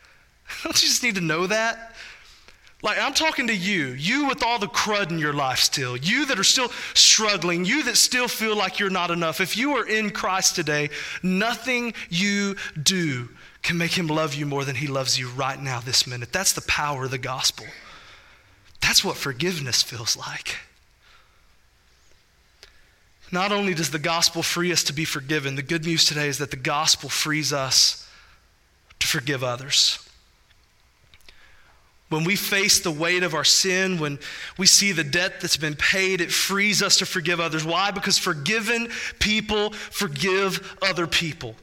Don't 0.64 0.82
you 0.82 0.88
just 0.88 1.02
need 1.02 1.16
to 1.16 1.20
know 1.20 1.48
that? 1.48 1.94
Like, 2.80 2.98
I'm 2.98 3.12
talking 3.12 3.48
to 3.48 3.56
you, 3.56 3.88
you 3.88 4.26
with 4.26 4.44
all 4.44 4.60
the 4.60 4.68
crud 4.68 5.10
in 5.10 5.18
your 5.18 5.32
life 5.32 5.58
still, 5.58 5.96
you 5.96 6.26
that 6.26 6.38
are 6.38 6.44
still 6.44 6.68
struggling, 6.94 7.64
you 7.64 7.82
that 7.84 7.96
still 7.96 8.28
feel 8.28 8.56
like 8.56 8.78
you're 8.78 8.88
not 8.88 9.10
enough. 9.10 9.40
If 9.40 9.56
you 9.56 9.76
are 9.76 9.86
in 9.86 10.10
Christ 10.10 10.54
today, 10.54 10.90
nothing 11.20 11.92
you 12.08 12.54
do 12.80 13.30
can 13.62 13.76
make 13.78 13.98
him 13.98 14.06
love 14.06 14.34
you 14.34 14.46
more 14.46 14.64
than 14.64 14.76
he 14.76 14.86
loves 14.86 15.18
you 15.18 15.28
right 15.28 15.60
now, 15.60 15.80
this 15.80 16.06
minute. 16.06 16.32
That's 16.32 16.52
the 16.52 16.62
power 16.62 17.06
of 17.06 17.10
the 17.10 17.18
gospel. 17.18 17.66
That's 18.80 19.04
what 19.04 19.16
forgiveness 19.16 19.82
feels 19.82 20.16
like. 20.16 20.58
Not 23.32 23.50
only 23.50 23.74
does 23.74 23.90
the 23.90 23.98
gospel 23.98 24.44
free 24.44 24.70
us 24.70 24.84
to 24.84 24.92
be 24.92 25.04
forgiven, 25.04 25.56
the 25.56 25.62
good 25.62 25.84
news 25.84 26.04
today 26.04 26.28
is 26.28 26.38
that 26.38 26.52
the 26.52 26.56
gospel 26.56 27.08
frees 27.08 27.52
us 27.52 28.08
to 29.00 29.06
forgive 29.06 29.42
others. 29.42 30.07
When 32.08 32.24
we 32.24 32.36
face 32.36 32.80
the 32.80 32.90
weight 32.90 33.22
of 33.22 33.34
our 33.34 33.44
sin, 33.44 33.98
when 33.98 34.18
we 34.56 34.66
see 34.66 34.92
the 34.92 35.04
debt 35.04 35.40
that's 35.40 35.58
been 35.58 35.76
paid, 35.76 36.20
it 36.20 36.32
frees 36.32 36.82
us 36.82 36.96
to 36.98 37.06
forgive 37.06 37.38
others. 37.38 37.64
Why? 37.64 37.90
Because 37.90 38.16
forgiven 38.16 38.88
people 39.18 39.72
forgive 39.72 40.76
other 40.80 41.06
people. 41.06 41.54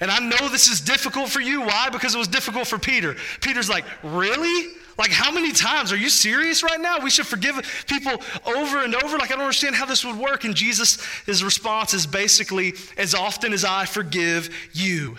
And 0.00 0.10
I 0.10 0.18
know 0.18 0.48
this 0.48 0.68
is 0.68 0.80
difficult 0.80 1.30
for 1.30 1.40
you. 1.40 1.62
Why? 1.62 1.88
Because 1.88 2.14
it 2.14 2.18
was 2.18 2.28
difficult 2.28 2.66
for 2.66 2.78
Peter. 2.78 3.16
Peter's 3.40 3.70
like, 3.70 3.84
Really? 4.02 4.74
Like, 4.98 5.10
how 5.10 5.30
many 5.30 5.52
times? 5.52 5.90
Are 5.90 5.96
you 5.96 6.10
serious 6.10 6.62
right 6.62 6.78
now? 6.78 6.98
We 6.98 7.08
should 7.08 7.26
forgive 7.26 7.56
people 7.88 8.12
over 8.44 8.84
and 8.84 8.94
over? 8.94 9.16
Like, 9.16 9.30
I 9.30 9.36
don't 9.36 9.44
understand 9.44 9.74
how 9.74 9.86
this 9.86 10.04
would 10.04 10.18
work. 10.18 10.44
And 10.44 10.54
Jesus' 10.54 11.02
his 11.24 11.42
response 11.42 11.94
is 11.94 12.06
basically, 12.06 12.74
As 12.98 13.14
often 13.14 13.52
as 13.52 13.64
I 13.64 13.86
forgive 13.86 14.50
you. 14.74 15.16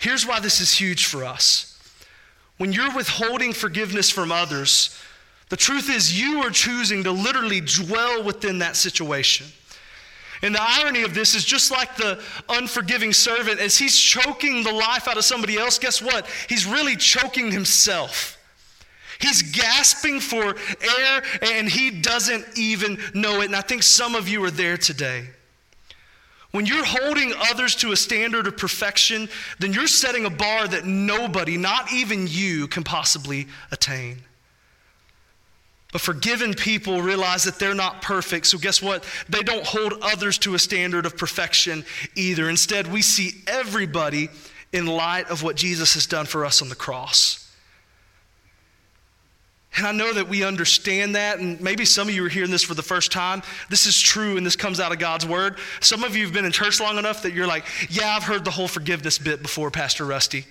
Here's 0.00 0.26
why 0.26 0.40
this 0.40 0.60
is 0.60 0.72
huge 0.72 1.06
for 1.06 1.24
us. 1.24 1.75
When 2.58 2.72
you're 2.72 2.94
withholding 2.94 3.52
forgiveness 3.52 4.10
from 4.10 4.32
others, 4.32 4.98
the 5.48 5.56
truth 5.56 5.90
is 5.90 6.18
you 6.18 6.42
are 6.42 6.50
choosing 6.50 7.04
to 7.04 7.12
literally 7.12 7.60
dwell 7.60 8.22
within 8.22 8.58
that 8.58 8.76
situation. 8.76 9.46
And 10.42 10.54
the 10.54 10.62
irony 10.62 11.02
of 11.02 11.14
this 11.14 11.34
is 11.34 11.44
just 11.44 11.70
like 11.70 11.96
the 11.96 12.22
unforgiving 12.48 13.12
servant, 13.12 13.60
as 13.60 13.78
he's 13.78 13.96
choking 13.96 14.62
the 14.62 14.72
life 14.72 15.08
out 15.08 15.16
of 15.16 15.24
somebody 15.24 15.56
else, 15.56 15.78
guess 15.78 16.02
what? 16.02 16.26
He's 16.48 16.66
really 16.66 16.96
choking 16.96 17.50
himself. 17.50 18.36
He's 19.18 19.42
gasping 19.42 20.20
for 20.20 20.56
air 20.98 21.22
and 21.40 21.68
he 21.68 21.90
doesn't 21.90 22.58
even 22.58 22.98
know 23.14 23.40
it. 23.40 23.46
And 23.46 23.56
I 23.56 23.62
think 23.62 23.82
some 23.82 24.14
of 24.14 24.28
you 24.28 24.44
are 24.44 24.50
there 24.50 24.76
today. 24.76 25.30
When 26.52 26.66
you're 26.66 26.84
holding 26.84 27.32
others 27.50 27.74
to 27.76 27.92
a 27.92 27.96
standard 27.96 28.46
of 28.46 28.56
perfection, 28.56 29.28
then 29.58 29.72
you're 29.72 29.86
setting 29.86 30.24
a 30.24 30.30
bar 30.30 30.66
that 30.68 30.86
nobody, 30.86 31.56
not 31.56 31.92
even 31.92 32.26
you, 32.28 32.66
can 32.68 32.84
possibly 32.84 33.46
attain. 33.72 34.22
But 35.92 36.00
forgiven 36.00 36.54
people 36.54 37.02
realize 37.02 37.44
that 37.44 37.58
they're 37.58 37.74
not 37.74 38.02
perfect. 38.02 38.46
So, 38.46 38.58
guess 38.58 38.82
what? 38.82 39.04
They 39.28 39.42
don't 39.42 39.64
hold 39.64 39.94
others 40.02 40.36
to 40.38 40.54
a 40.54 40.58
standard 40.58 41.06
of 41.06 41.16
perfection 41.16 41.84
either. 42.14 42.50
Instead, 42.50 42.86
we 42.86 43.02
see 43.02 43.42
everybody 43.46 44.28
in 44.72 44.86
light 44.86 45.30
of 45.30 45.42
what 45.42 45.56
Jesus 45.56 45.94
has 45.94 46.06
done 46.06 46.26
for 46.26 46.44
us 46.44 46.60
on 46.60 46.68
the 46.68 46.74
cross. 46.74 47.45
And 49.76 49.86
I 49.86 49.92
know 49.92 50.12
that 50.12 50.28
we 50.28 50.42
understand 50.42 51.16
that, 51.16 51.38
and 51.38 51.60
maybe 51.60 51.84
some 51.84 52.08
of 52.08 52.14
you 52.14 52.24
are 52.24 52.30
hearing 52.30 52.50
this 52.50 52.62
for 52.62 52.74
the 52.74 52.82
first 52.82 53.12
time. 53.12 53.42
This 53.68 53.84
is 53.84 54.00
true, 54.00 54.38
and 54.38 54.46
this 54.46 54.56
comes 54.56 54.80
out 54.80 54.90
of 54.90 54.98
God's 54.98 55.26
word. 55.26 55.58
Some 55.80 56.02
of 56.02 56.16
you 56.16 56.24
have 56.24 56.32
been 56.32 56.46
in 56.46 56.52
church 56.52 56.80
long 56.80 56.96
enough 56.96 57.22
that 57.22 57.34
you're 57.34 57.46
like, 57.46 57.66
yeah, 57.90 58.16
I've 58.16 58.22
heard 58.22 58.44
the 58.44 58.50
whole 58.50 58.68
forgiveness 58.68 59.18
bit 59.18 59.42
before, 59.42 59.70
Pastor 59.70 60.06
Rusty. 60.06 60.46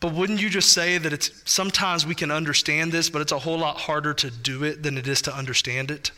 But 0.00 0.12
wouldn't 0.12 0.40
you 0.40 0.50
just 0.50 0.72
say 0.72 0.98
that 0.98 1.12
it's 1.12 1.30
sometimes 1.50 2.06
we 2.06 2.14
can 2.14 2.30
understand 2.30 2.92
this, 2.92 3.08
but 3.08 3.22
it's 3.22 3.32
a 3.32 3.38
whole 3.38 3.58
lot 3.58 3.78
harder 3.78 4.12
to 4.14 4.30
do 4.30 4.64
it 4.64 4.82
than 4.82 4.98
it 4.98 5.08
is 5.08 5.22
to 5.22 5.34
understand 5.34 5.90
it? 5.90 6.10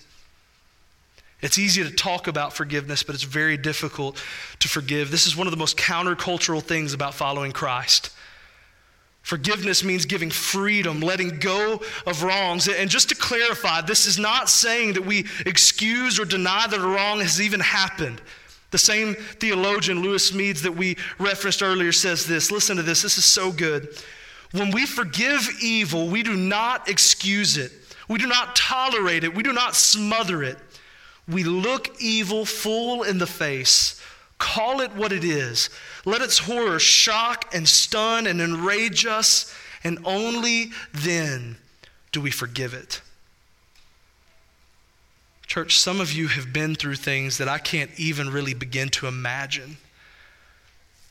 It's 1.40 1.59
easy 1.59 1.83
to 1.83 1.90
talk 1.90 2.26
about 2.26 2.52
forgiveness, 2.52 3.02
but 3.02 3.14
it's 3.14 3.24
very 3.24 3.56
difficult 3.56 4.22
to 4.59 4.68
forgive. 4.68 5.11
This 5.11 5.26
is 5.26 5.37
one 5.37 5.46
of 5.46 5.50
the 5.52 5.56
most 5.56 5.78
countercultural 5.78 6.62
things 6.62 6.92
about 6.92 7.14
following 7.14 7.52
Christ. 7.52 8.11
Forgiveness 9.31 9.85
means 9.85 10.07
giving 10.07 10.29
freedom, 10.29 10.99
letting 10.99 11.38
go 11.38 11.81
of 12.05 12.25
wrongs. 12.25 12.66
And 12.66 12.90
just 12.90 13.11
to 13.11 13.14
clarify, 13.14 13.81
this 13.81 14.07
is 14.09 14.19
not 14.19 14.51
saying 14.51 14.95
that 14.95 15.07
we 15.07 15.25
excuse 15.47 16.19
or 16.19 16.25
deny 16.25 16.66
that 16.66 16.81
a 16.81 16.83
wrong 16.83 17.21
has 17.21 17.40
even 17.40 17.61
happened. 17.61 18.21
The 18.73 18.79
same 18.79 19.14
theologian, 19.14 20.03
Lewis 20.03 20.33
Smedes, 20.33 20.62
that 20.62 20.75
we 20.75 20.97
referenced 21.21 21.62
earlier, 21.62 21.93
says 21.93 22.27
this. 22.27 22.51
Listen 22.51 22.77
to 22.79 22.83
this, 22.83 23.03
this 23.03 23.19
is 23.19 23.25
so 23.25 23.53
good. 23.53 23.97
When 24.51 24.73
we 24.73 24.85
forgive 24.85 25.49
evil, 25.62 26.09
we 26.09 26.25
do 26.25 26.35
not 26.35 26.88
excuse 26.88 27.57
it, 27.57 27.71
we 28.09 28.19
do 28.19 28.27
not 28.27 28.57
tolerate 28.57 29.23
it, 29.23 29.33
we 29.33 29.45
do 29.45 29.53
not 29.53 29.77
smother 29.77 30.43
it. 30.43 30.59
We 31.29 31.45
look 31.45 32.01
evil 32.01 32.45
full 32.45 33.05
in 33.05 33.19
the 33.19 33.29
face, 33.29 34.03
call 34.40 34.81
it 34.81 34.92
what 34.94 35.12
it 35.12 35.22
is 35.22 35.70
let 36.05 36.22
its 36.22 36.38
horror 36.38 36.79
shock 36.79 37.55
and 37.55 37.68
stun 37.68 38.26
and 38.26 38.40
enrage 38.40 39.07
us, 39.07 39.55
and 39.85 39.98
only 40.05 40.70
then 40.92 41.57
do 42.12 42.20
we 42.20 42.31
forgive 42.31 42.74
it. 42.74 43.03
Church, 45.46 45.79
some 45.79 46.00
of 46.00 46.12
you 46.12 46.29
have 46.29 46.53
been 46.53 46.74
through 46.74 46.94
things 46.94 47.38
that 47.38 47.48
I 47.48 47.59
can't 47.59 47.90
even 47.98 48.31
really 48.31 48.54
begin 48.54 48.88
to 48.90 49.06
imagine. 49.06 49.77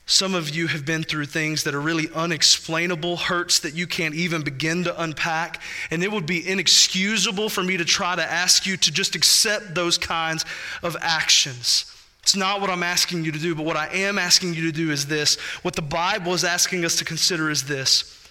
Some 0.06 0.34
of 0.34 0.50
you 0.50 0.68
have 0.68 0.86
been 0.86 1.04
through 1.04 1.26
things 1.26 1.66
that 1.66 1.76
are 1.76 1.80
really 1.80 2.08
unexplainable, 2.16 3.18
hurts 3.18 3.60
that 3.60 3.76
you 3.76 3.86
can't 3.86 4.16
even 4.16 4.42
begin 4.42 4.86
to 4.86 5.02
unpack. 5.02 5.62
And 5.92 6.04
it 6.04 6.12
would 6.12 6.26
be 6.26 6.48
inexcusable 6.48 7.50
for 7.50 7.62
me 7.62 7.78
to 7.78 7.86
try 7.86 8.16
to 8.16 8.24
ask 8.24 8.66
you 8.66 8.76
to 8.78 8.92
just 8.92 9.16
accept 9.16 9.76
those 9.76 10.00
kinds 10.00 10.46
of 10.82 10.98
actions. 11.00 11.94
It's 12.30 12.36
not 12.36 12.62
what 12.62 12.70
I'm 12.70 12.84
asking 12.84 13.26
you 13.26 13.32
to 13.32 13.40
do, 13.40 13.56
but 13.56 13.66
what 13.66 13.76
I 13.76 13.88
am 13.88 14.20
asking 14.20 14.54
you 14.54 14.62
to 14.64 14.72
do 14.72 14.92
is 14.92 15.08
this. 15.08 15.38
What 15.64 15.76
the 15.76 15.82
Bible 15.82 16.36
is 16.36 16.44
asking 16.44 16.86
us 16.86 16.96
to 16.98 17.06
consider 17.06 17.50
is 17.50 17.64
this. 17.64 18.28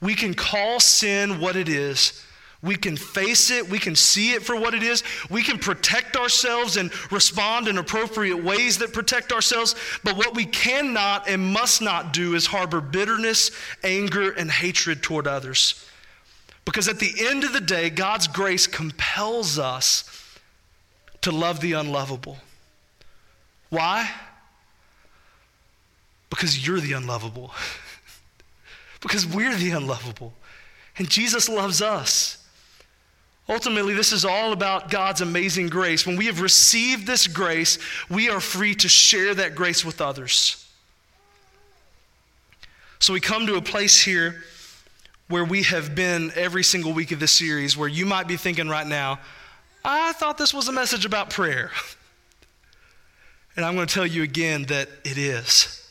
We 0.00 0.14
can 0.14 0.34
call 0.34 0.78
sin 0.78 1.40
what 1.40 1.56
it 1.56 1.68
is 1.68 2.24
we 2.62 2.76
can 2.76 2.96
face 2.96 3.50
it. 3.50 3.70
We 3.70 3.78
can 3.78 3.96
see 3.96 4.32
it 4.32 4.42
for 4.42 4.54
what 4.54 4.74
it 4.74 4.82
is. 4.82 5.02
We 5.30 5.42
can 5.42 5.58
protect 5.58 6.16
ourselves 6.16 6.76
and 6.76 6.90
respond 7.10 7.68
in 7.68 7.78
appropriate 7.78 8.42
ways 8.44 8.78
that 8.78 8.92
protect 8.92 9.32
ourselves. 9.32 9.74
But 10.04 10.16
what 10.16 10.34
we 10.34 10.44
cannot 10.44 11.26
and 11.26 11.42
must 11.42 11.80
not 11.80 12.12
do 12.12 12.34
is 12.34 12.46
harbor 12.46 12.82
bitterness, 12.82 13.50
anger, 13.82 14.32
and 14.32 14.50
hatred 14.50 15.02
toward 15.02 15.26
others. 15.26 15.86
Because 16.66 16.86
at 16.86 16.98
the 16.98 17.14
end 17.28 17.44
of 17.44 17.54
the 17.54 17.60
day, 17.62 17.88
God's 17.88 18.28
grace 18.28 18.66
compels 18.66 19.58
us 19.58 20.04
to 21.22 21.32
love 21.32 21.60
the 21.60 21.72
unlovable. 21.72 22.36
Why? 23.70 24.10
Because 26.28 26.66
you're 26.66 26.80
the 26.80 26.92
unlovable. 26.92 27.52
because 29.00 29.26
we're 29.26 29.56
the 29.56 29.70
unlovable. 29.70 30.34
And 30.96 31.08
Jesus 31.08 31.48
loves 31.48 31.80
us. 31.80 32.36
Ultimately, 33.48 33.94
this 33.94 34.12
is 34.12 34.24
all 34.24 34.52
about 34.52 34.90
God's 34.90 35.22
amazing 35.22 35.68
grace. 35.68 36.06
When 36.06 36.16
we 36.16 36.26
have 36.26 36.40
received 36.40 37.06
this 37.06 37.26
grace, 37.26 37.78
we 38.08 38.28
are 38.28 38.38
free 38.38 38.74
to 38.76 38.88
share 38.88 39.34
that 39.34 39.56
grace 39.56 39.84
with 39.84 40.00
others. 40.00 40.68
So 43.00 43.12
we 43.12 43.20
come 43.20 43.46
to 43.46 43.54
a 43.54 43.62
place 43.62 44.00
here 44.00 44.42
where 45.28 45.44
we 45.44 45.62
have 45.62 45.94
been 45.94 46.32
every 46.34 46.62
single 46.62 46.92
week 46.92 47.12
of 47.12 47.18
this 47.18 47.32
series 47.32 47.76
where 47.76 47.88
you 47.88 48.04
might 48.04 48.28
be 48.28 48.36
thinking 48.36 48.68
right 48.68 48.86
now, 48.86 49.18
I 49.84 50.12
thought 50.12 50.38
this 50.38 50.52
was 50.52 50.68
a 50.68 50.72
message 50.72 51.04
about 51.04 51.30
prayer. 51.30 51.70
and 53.60 53.66
I'm 53.66 53.74
going 53.74 53.86
to 53.86 53.92
tell 53.92 54.06
you 54.06 54.22
again 54.22 54.62
that 54.68 54.88
it 55.04 55.18
is. 55.18 55.86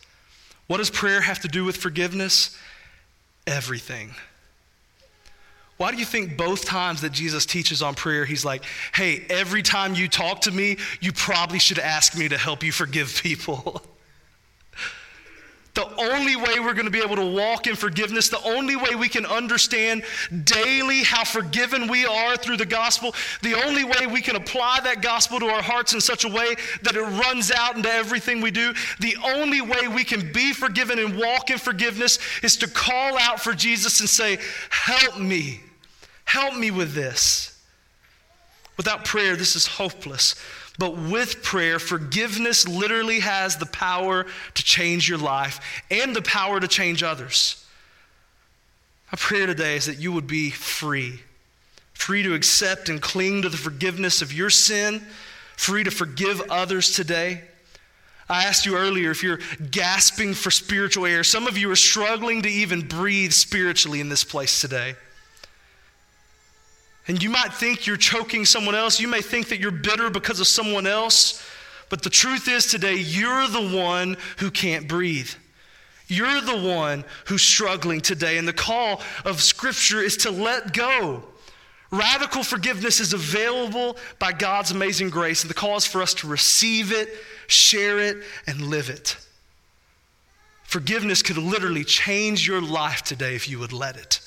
What 0.66 0.78
does 0.78 0.90
prayer 0.90 1.22
have 1.22 1.42
to 1.42 1.48
do 1.48 1.64
with 1.64 1.78
forgiveness? 1.78 2.58
Everything. 3.46 4.16
Why 5.78 5.92
do 5.92 5.98
you 5.98 6.06
think 6.06 6.36
both 6.36 6.66
times 6.66 7.02
that 7.02 7.12
Jesus 7.12 7.46
teaches 7.46 7.84
on 7.84 7.94
prayer, 7.94 8.26
he's 8.26 8.44
like, 8.44 8.64
hey, 8.96 9.24
every 9.30 9.62
time 9.62 9.94
you 9.94 10.08
talk 10.08 10.42
to 10.42 10.52
me, 10.52 10.78
you 11.00 11.12
probably 11.14 11.60
should 11.60 11.78
ask 11.78 12.18
me 12.18 12.28
to 12.30 12.40
help 12.40 12.64
you 12.64 12.72
forgive 12.72 13.20
people? 13.22 13.84
The 15.76 15.88
only 16.02 16.36
way 16.36 16.60
we're 16.60 16.74
going 16.74 16.86
to 16.86 16.92
be 16.92 17.02
able 17.02 17.16
to 17.16 17.26
walk 17.26 17.68
in 17.68 17.76
forgiveness, 17.76 18.28
the 18.28 18.44
only 18.44 18.76
way 18.76 18.96
we 18.96 19.08
can 19.08 19.26
understand 19.26 20.04
daily 20.44 21.04
how 21.04 21.24
forgiven 21.24 21.88
we 21.88 22.06
are 22.06 22.36
through 22.36 22.58
the 22.58 22.66
gospel, 22.66 23.14
the 23.44 23.54
only 23.66 23.84
way 23.84 24.08
we 24.08 24.22
can 24.22 24.36
apply 24.36 24.80
that 24.84 25.02
gospel 25.02 25.40
to 25.40 25.46
our 25.46 25.62
hearts 25.62 25.94
in 25.94 26.02
such 26.02 26.26
a 26.26 26.28
way 26.28 26.56
that 26.82 26.96
it 26.96 27.02
runs 27.02 27.52
out 27.52 27.76
into 27.76 27.90
everything 27.90 28.42
we 28.42 28.52
do, 28.52 28.74
the 29.00 29.16
only 29.24 29.62
way 29.62 29.88
we 29.88 30.04
can 30.04 30.32
be 30.34 30.54
forgiven 30.54 30.98
and 30.98 31.18
walk 31.18 31.50
in 31.50 31.58
forgiveness 31.58 32.20
is 32.42 32.58
to 32.58 32.68
call 32.68 33.18
out 33.20 33.40
for 33.40 33.54
Jesus 33.54 34.00
and 34.00 34.10
say, 34.10 34.40
Help 34.70 35.20
me. 35.20 35.62
Help 36.26 36.56
me 36.56 36.72
with 36.72 36.94
this. 36.94 37.60
Without 38.78 39.04
prayer, 39.04 39.36
this 39.36 39.56
is 39.56 39.68
hopeless. 39.68 40.36
But 40.80 40.98
with 40.98 41.44
prayer, 41.44 41.78
forgiveness 41.78 42.66
literally 42.66 43.20
has 43.20 43.58
the 43.58 43.66
power 43.66 44.26
to 44.54 44.64
change 44.64 45.10
your 45.10 45.18
life 45.18 45.84
and 45.92 46.16
the 46.16 46.22
power 46.22 46.58
to 46.62 46.70
change 46.70 47.04
others. 47.04 47.68
My 49.12 49.18
prayer 49.18 49.46
today 49.46 49.76
is 49.76 49.88
that 49.88 50.00
you 50.00 50.14
would 50.14 50.26
be 50.26 50.52
free, 50.52 51.20
free 51.94 52.24
to 52.24 52.34
accept 52.34 52.88
and 52.88 53.02
cling 53.02 53.42
to 53.42 53.50
the 53.50 53.58
forgiveness 53.58 54.22
of 54.22 54.32
your 54.32 54.50
sin, 54.50 55.02
free 55.58 55.84
to 55.84 55.92
forgive 55.92 56.42
others 56.50 56.96
today. 56.96 57.42
I 58.30 58.46
asked 58.46 58.66
you 58.66 58.78
earlier 58.78 59.12
if 59.12 59.22
you're 59.22 59.40
gasping 59.72 60.34
for 60.34 60.50
spiritual 60.50 61.06
air. 61.06 61.26
Some 61.26 61.46
of 61.46 61.58
you 61.58 61.70
are 61.72 61.76
struggling 61.76 62.44
to 62.44 62.50
even 62.50 62.88
breathe 62.88 63.34
spiritually 63.34 64.00
in 64.00 64.08
this 64.08 64.24
place 64.24 64.62
today. 64.62 64.96
And 67.10 67.22
you 67.24 67.32
might 67.32 67.52
think 67.52 67.88
you're 67.88 67.98
choking 67.98 68.46
someone 68.46 68.76
else. 68.76 69.00
You 69.00 69.08
may 69.08 69.22
think 69.22 69.50
that 69.50 69.60
you're 69.60 69.72
bitter 69.72 70.12
because 70.12 70.40
of 70.40 70.46
someone 70.46 70.86
else. 70.86 71.44
But 71.90 72.04
the 72.04 72.10
truth 72.12 72.48
is 72.48 72.68
today, 72.68 72.98
you're 72.98 73.48
the 73.48 73.76
one 73.76 74.16
who 74.38 74.52
can't 74.52 74.88
breathe. 74.88 75.32
You're 76.08 76.40
the 76.40 76.58
one 76.58 77.04
who's 77.26 77.42
struggling 77.42 78.00
today. 78.00 78.38
And 78.38 78.48
the 78.48 78.54
call 78.54 79.02
of 79.26 79.42
Scripture 79.42 80.00
is 80.00 80.18
to 80.18 80.30
let 80.30 80.72
go. 80.72 81.24
Radical 81.90 82.44
forgiveness 82.44 83.00
is 83.00 83.14
available 83.14 83.98
by 84.20 84.32
God's 84.32 84.70
amazing 84.70 85.10
grace. 85.10 85.42
And 85.42 85.50
the 85.50 85.56
call 85.56 85.78
is 85.78 85.88
for 85.88 86.04
us 86.04 86.14
to 86.16 86.28
receive 86.28 86.92
it, 86.92 87.10
share 87.48 87.98
it, 87.98 88.18
and 88.46 88.62
live 88.62 88.92
it. 88.92 89.18
Forgiveness 90.62 91.24
could 91.24 91.40
literally 91.40 91.84
change 91.84 92.48
your 92.48 92.62
life 92.62 93.02
today 93.02 93.34
if 93.34 93.50
you 93.50 93.58
would 93.58 93.74
let 93.74 93.98
it. 93.98 94.20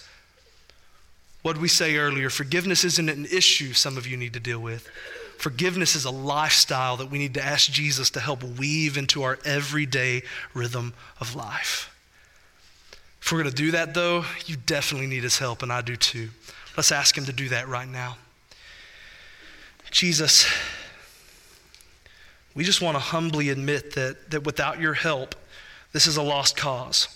What 1.42 1.58
we 1.58 1.68
say 1.68 1.96
earlier? 1.96 2.30
Forgiveness 2.30 2.84
isn't 2.84 3.08
an 3.08 3.26
issue 3.26 3.72
some 3.72 3.96
of 3.96 4.06
you 4.06 4.16
need 4.16 4.32
to 4.34 4.40
deal 4.40 4.60
with. 4.60 4.88
Forgiveness 5.38 5.96
is 5.96 6.04
a 6.04 6.10
lifestyle 6.10 6.96
that 6.98 7.10
we 7.10 7.18
need 7.18 7.34
to 7.34 7.44
ask 7.44 7.70
Jesus 7.70 8.10
to 8.10 8.20
help 8.20 8.44
weave 8.44 8.96
into 8.96 9.24
our 9.24 9.40
everyday 9.44 10.22
rhythm 10.54 10.94
of 11.18 11.34
life. 11.34 11.92
If 13.20 13.32
we're 13.32 13.42
going 13.42 13.50
to 13.50 13.62
do 13.62 13.72
that, 13.72 13.92
though, 13.92 14.24
you 14.46 14.56
definitely 14.56 15.08
need 15.08 15.24
his 15.24 15.38
help, 15.38 15.62
and 15.62 15.72
I 15.72 15.80
do 15.80 15.96
too. 15.96 16.30
Let's 16.76 16.92
ask 16.92 17.18
him 17.18 17.24
to 17.24 17.32
do 17.32 17.48
that 17.48 17.68
right 17.68 17.88
now. 17.88 18.18
Jesus, 19.90 20.46
we 22.54 22.62
just 22.62 22.80
want 22.80 22.94
to 22.94 23.00
humbly 23.00 23.48
admit 23.48 23.94
that, 23.94 24.30
that 24.30 24.44
without 24.44 24.80
your 24.80 24.94
help, 24.94 25.34
this 25.92 26.06
is 26.06 26.16
a 26.16 26.22
lost 26.22 26.56
cause. 26.56 27.08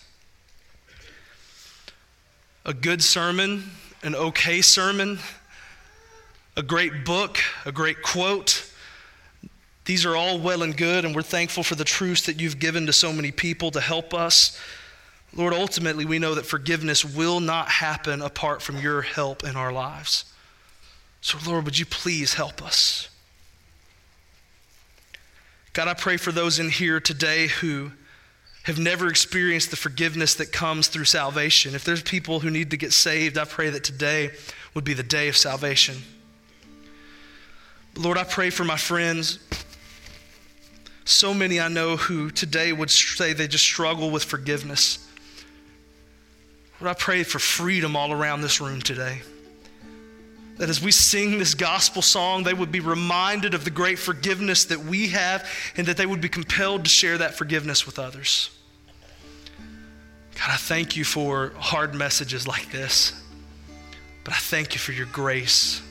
A 2.65 2.75
good 2.75 3.03
sermon 3.03 3.71
an 4.07 4.15
okay 4.15 4.61
sermon, 4.61 5.19
a 6.57 6.63
great 6.63 7.05
book, 7.05 7.39
a 7.65 7.73
great 7.73 8.03
quote. 8.03 8.71
These 9.85 10.07
are 10.07 10.15
all 10.15 10.39
well 10.39 10.63
and 10.63 10.77
good, 10.77 11.05
and 11.05 11.13
we're 11.13 11.23
thankful 11.23 11.65
for 11.65 11.75
the 11.75 11.85
truths 11.85 12.27
that 12.27 12.41
you've 12.41 12.61
given 12.61 12.87
to 12.87 12.93
so 12.93 13.13
many 13.13 13.33
people 13.33 13.73
to 13.73 13.81
help 13.81 14.15
us. 14.15 14.59
Lord, 15.35 15.53
ultimately, 15.53 16.05
we 16.05 16.21
know 16.21 16.37
that 16.37 16.47
forgiveness 16.47 17.05
will 17.05 17.41
not 17.41 17.69
happen 17.69 18.23
apart 18.23 18.63
from 18.63 18.79
your 18.79 19.03
help 19.03 19.43
in 19.43 19.57
our 19.57 19.73
lives. 19.73 20.25
So, 21.21 21.37
Lord, 21.45 21.65
would 21.65 21.77
you 21.77 21.87
please 21.87 22.35
help 22.35 22.63
us? 22.63 23.09
God, 25.73 25.89
I 25.89 25.95
pray 25.95 26.17
for 26.17 26.31
those 26.31 26.61
in 26.61 26.71
here 26.71 27.01
today 27.01 27.49
who 27.49 27.91
have 28.67 28.81
never 28.81 29.07
experienced 29.07 29.71
the 29.71 29.77
forgiveness 29.77 30.35
that 30.35 30.51
comes 30.51 30.89
through 30.89 31.05
salvation. 31.05 31.77
If 31.77 31.85
there's 31.85 32.03
people 32.03 32.41
who 32.41 32.51
need 32.51 32.71
to 32.73 32.77
get 32.77 32.93
saved, 32.93 33.39
I 33.39 33.45
pray 33.45 33.71
that 33.71 33.85
today 33.85 34.33
would 34.75 34.83
be 34.83 34.93
the 34.93 35.05
day 35.05 35.29
of 35.29 35.37
salvation. 35.37 36.03
Lord, 37.97 38.19
I 38.19 38.25
pray 38.25 38.51
for 38.51 38.65
my 38.65 38.77
friends. 38.77 39.39
So 41.05 41.33
many 41.33 41.61
I 41.61 41.69
know 41.69 41.97
who 41.97 42.29
today 42.31 42.73
would 42.73 42.91
say 42.91 43.33
they 43.33 43.47
just 43.47 43.63
struggle 43.63 44.11
with 44.11 44.25
forgiveness. 44.25 44.99
Lord, 46.81 46.91
I 46.91 46.95
pray 46.99 47.23
for 47.23 47.39
freedom 47.39 47.95
all 47.95 48.13
around 48.13 48.41
this 48.41 48.61
room 48.61 48.83
today. 48.83 49.23
That 50.57 50.71
as 50.71 50.81
we 50.81 50.91
sing 50.91 51.39
this 51.39 51.55
gospel 51.55 52.01
song, 52.01 52.43
they 52.43 52.55
would 52.55 52.73
be 52.73 52.81
reminded 52.81 53.53
of 53.53 53.65
the 53.65 53.71
great 53.71 53.99
forgiveness 53.99 54.65
that 54.67 54.79
we 54.79 55.09
have 55.09 55.47
and 55.77 55.87
that 55.87 55.97
they 55.97 56.07
would 56.07 56.21
be 56.21 56.31
compelled 56.31 56.85
to 56.85 56.91
share 56.91 57.19
that 57.19 57.35
forgiveness 57.35 57.85
with 57.85 57.99
others. 57.99 58.51
God, 60.35 60.51
I 60.51 60.57
thank 60.57 60.97
you 60.97 61.05
for 61.05 61.53
hard 61.59 61.95
messages 61.95 62.47
like 62.47 62.71
this, 62.71 63.13
but 64.25 64.35
I 64.35 64.39
thank 64.39 64.75
you 64.75 64.79
for 64.79 64.93
your 64.93 65.07
grace. 65.07 65.83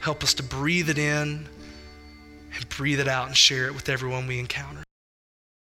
Help 0.00 0.22
us 0.22 0.34
to 0.34 0.42
breathe 0.42 0.90
it 0.90 0.98
in 0.98 1.48
and 2.54 2.68
breathe 2.68 3.00
it 3.00 3.08
out 3.08 3.26
and 3.26 3.36
share 3.36 3.66
it 3.66 3.74
with 3.74 3.88
everyone 3.88 4.26
we 4.26 4.38
encounter. 4.38 4.82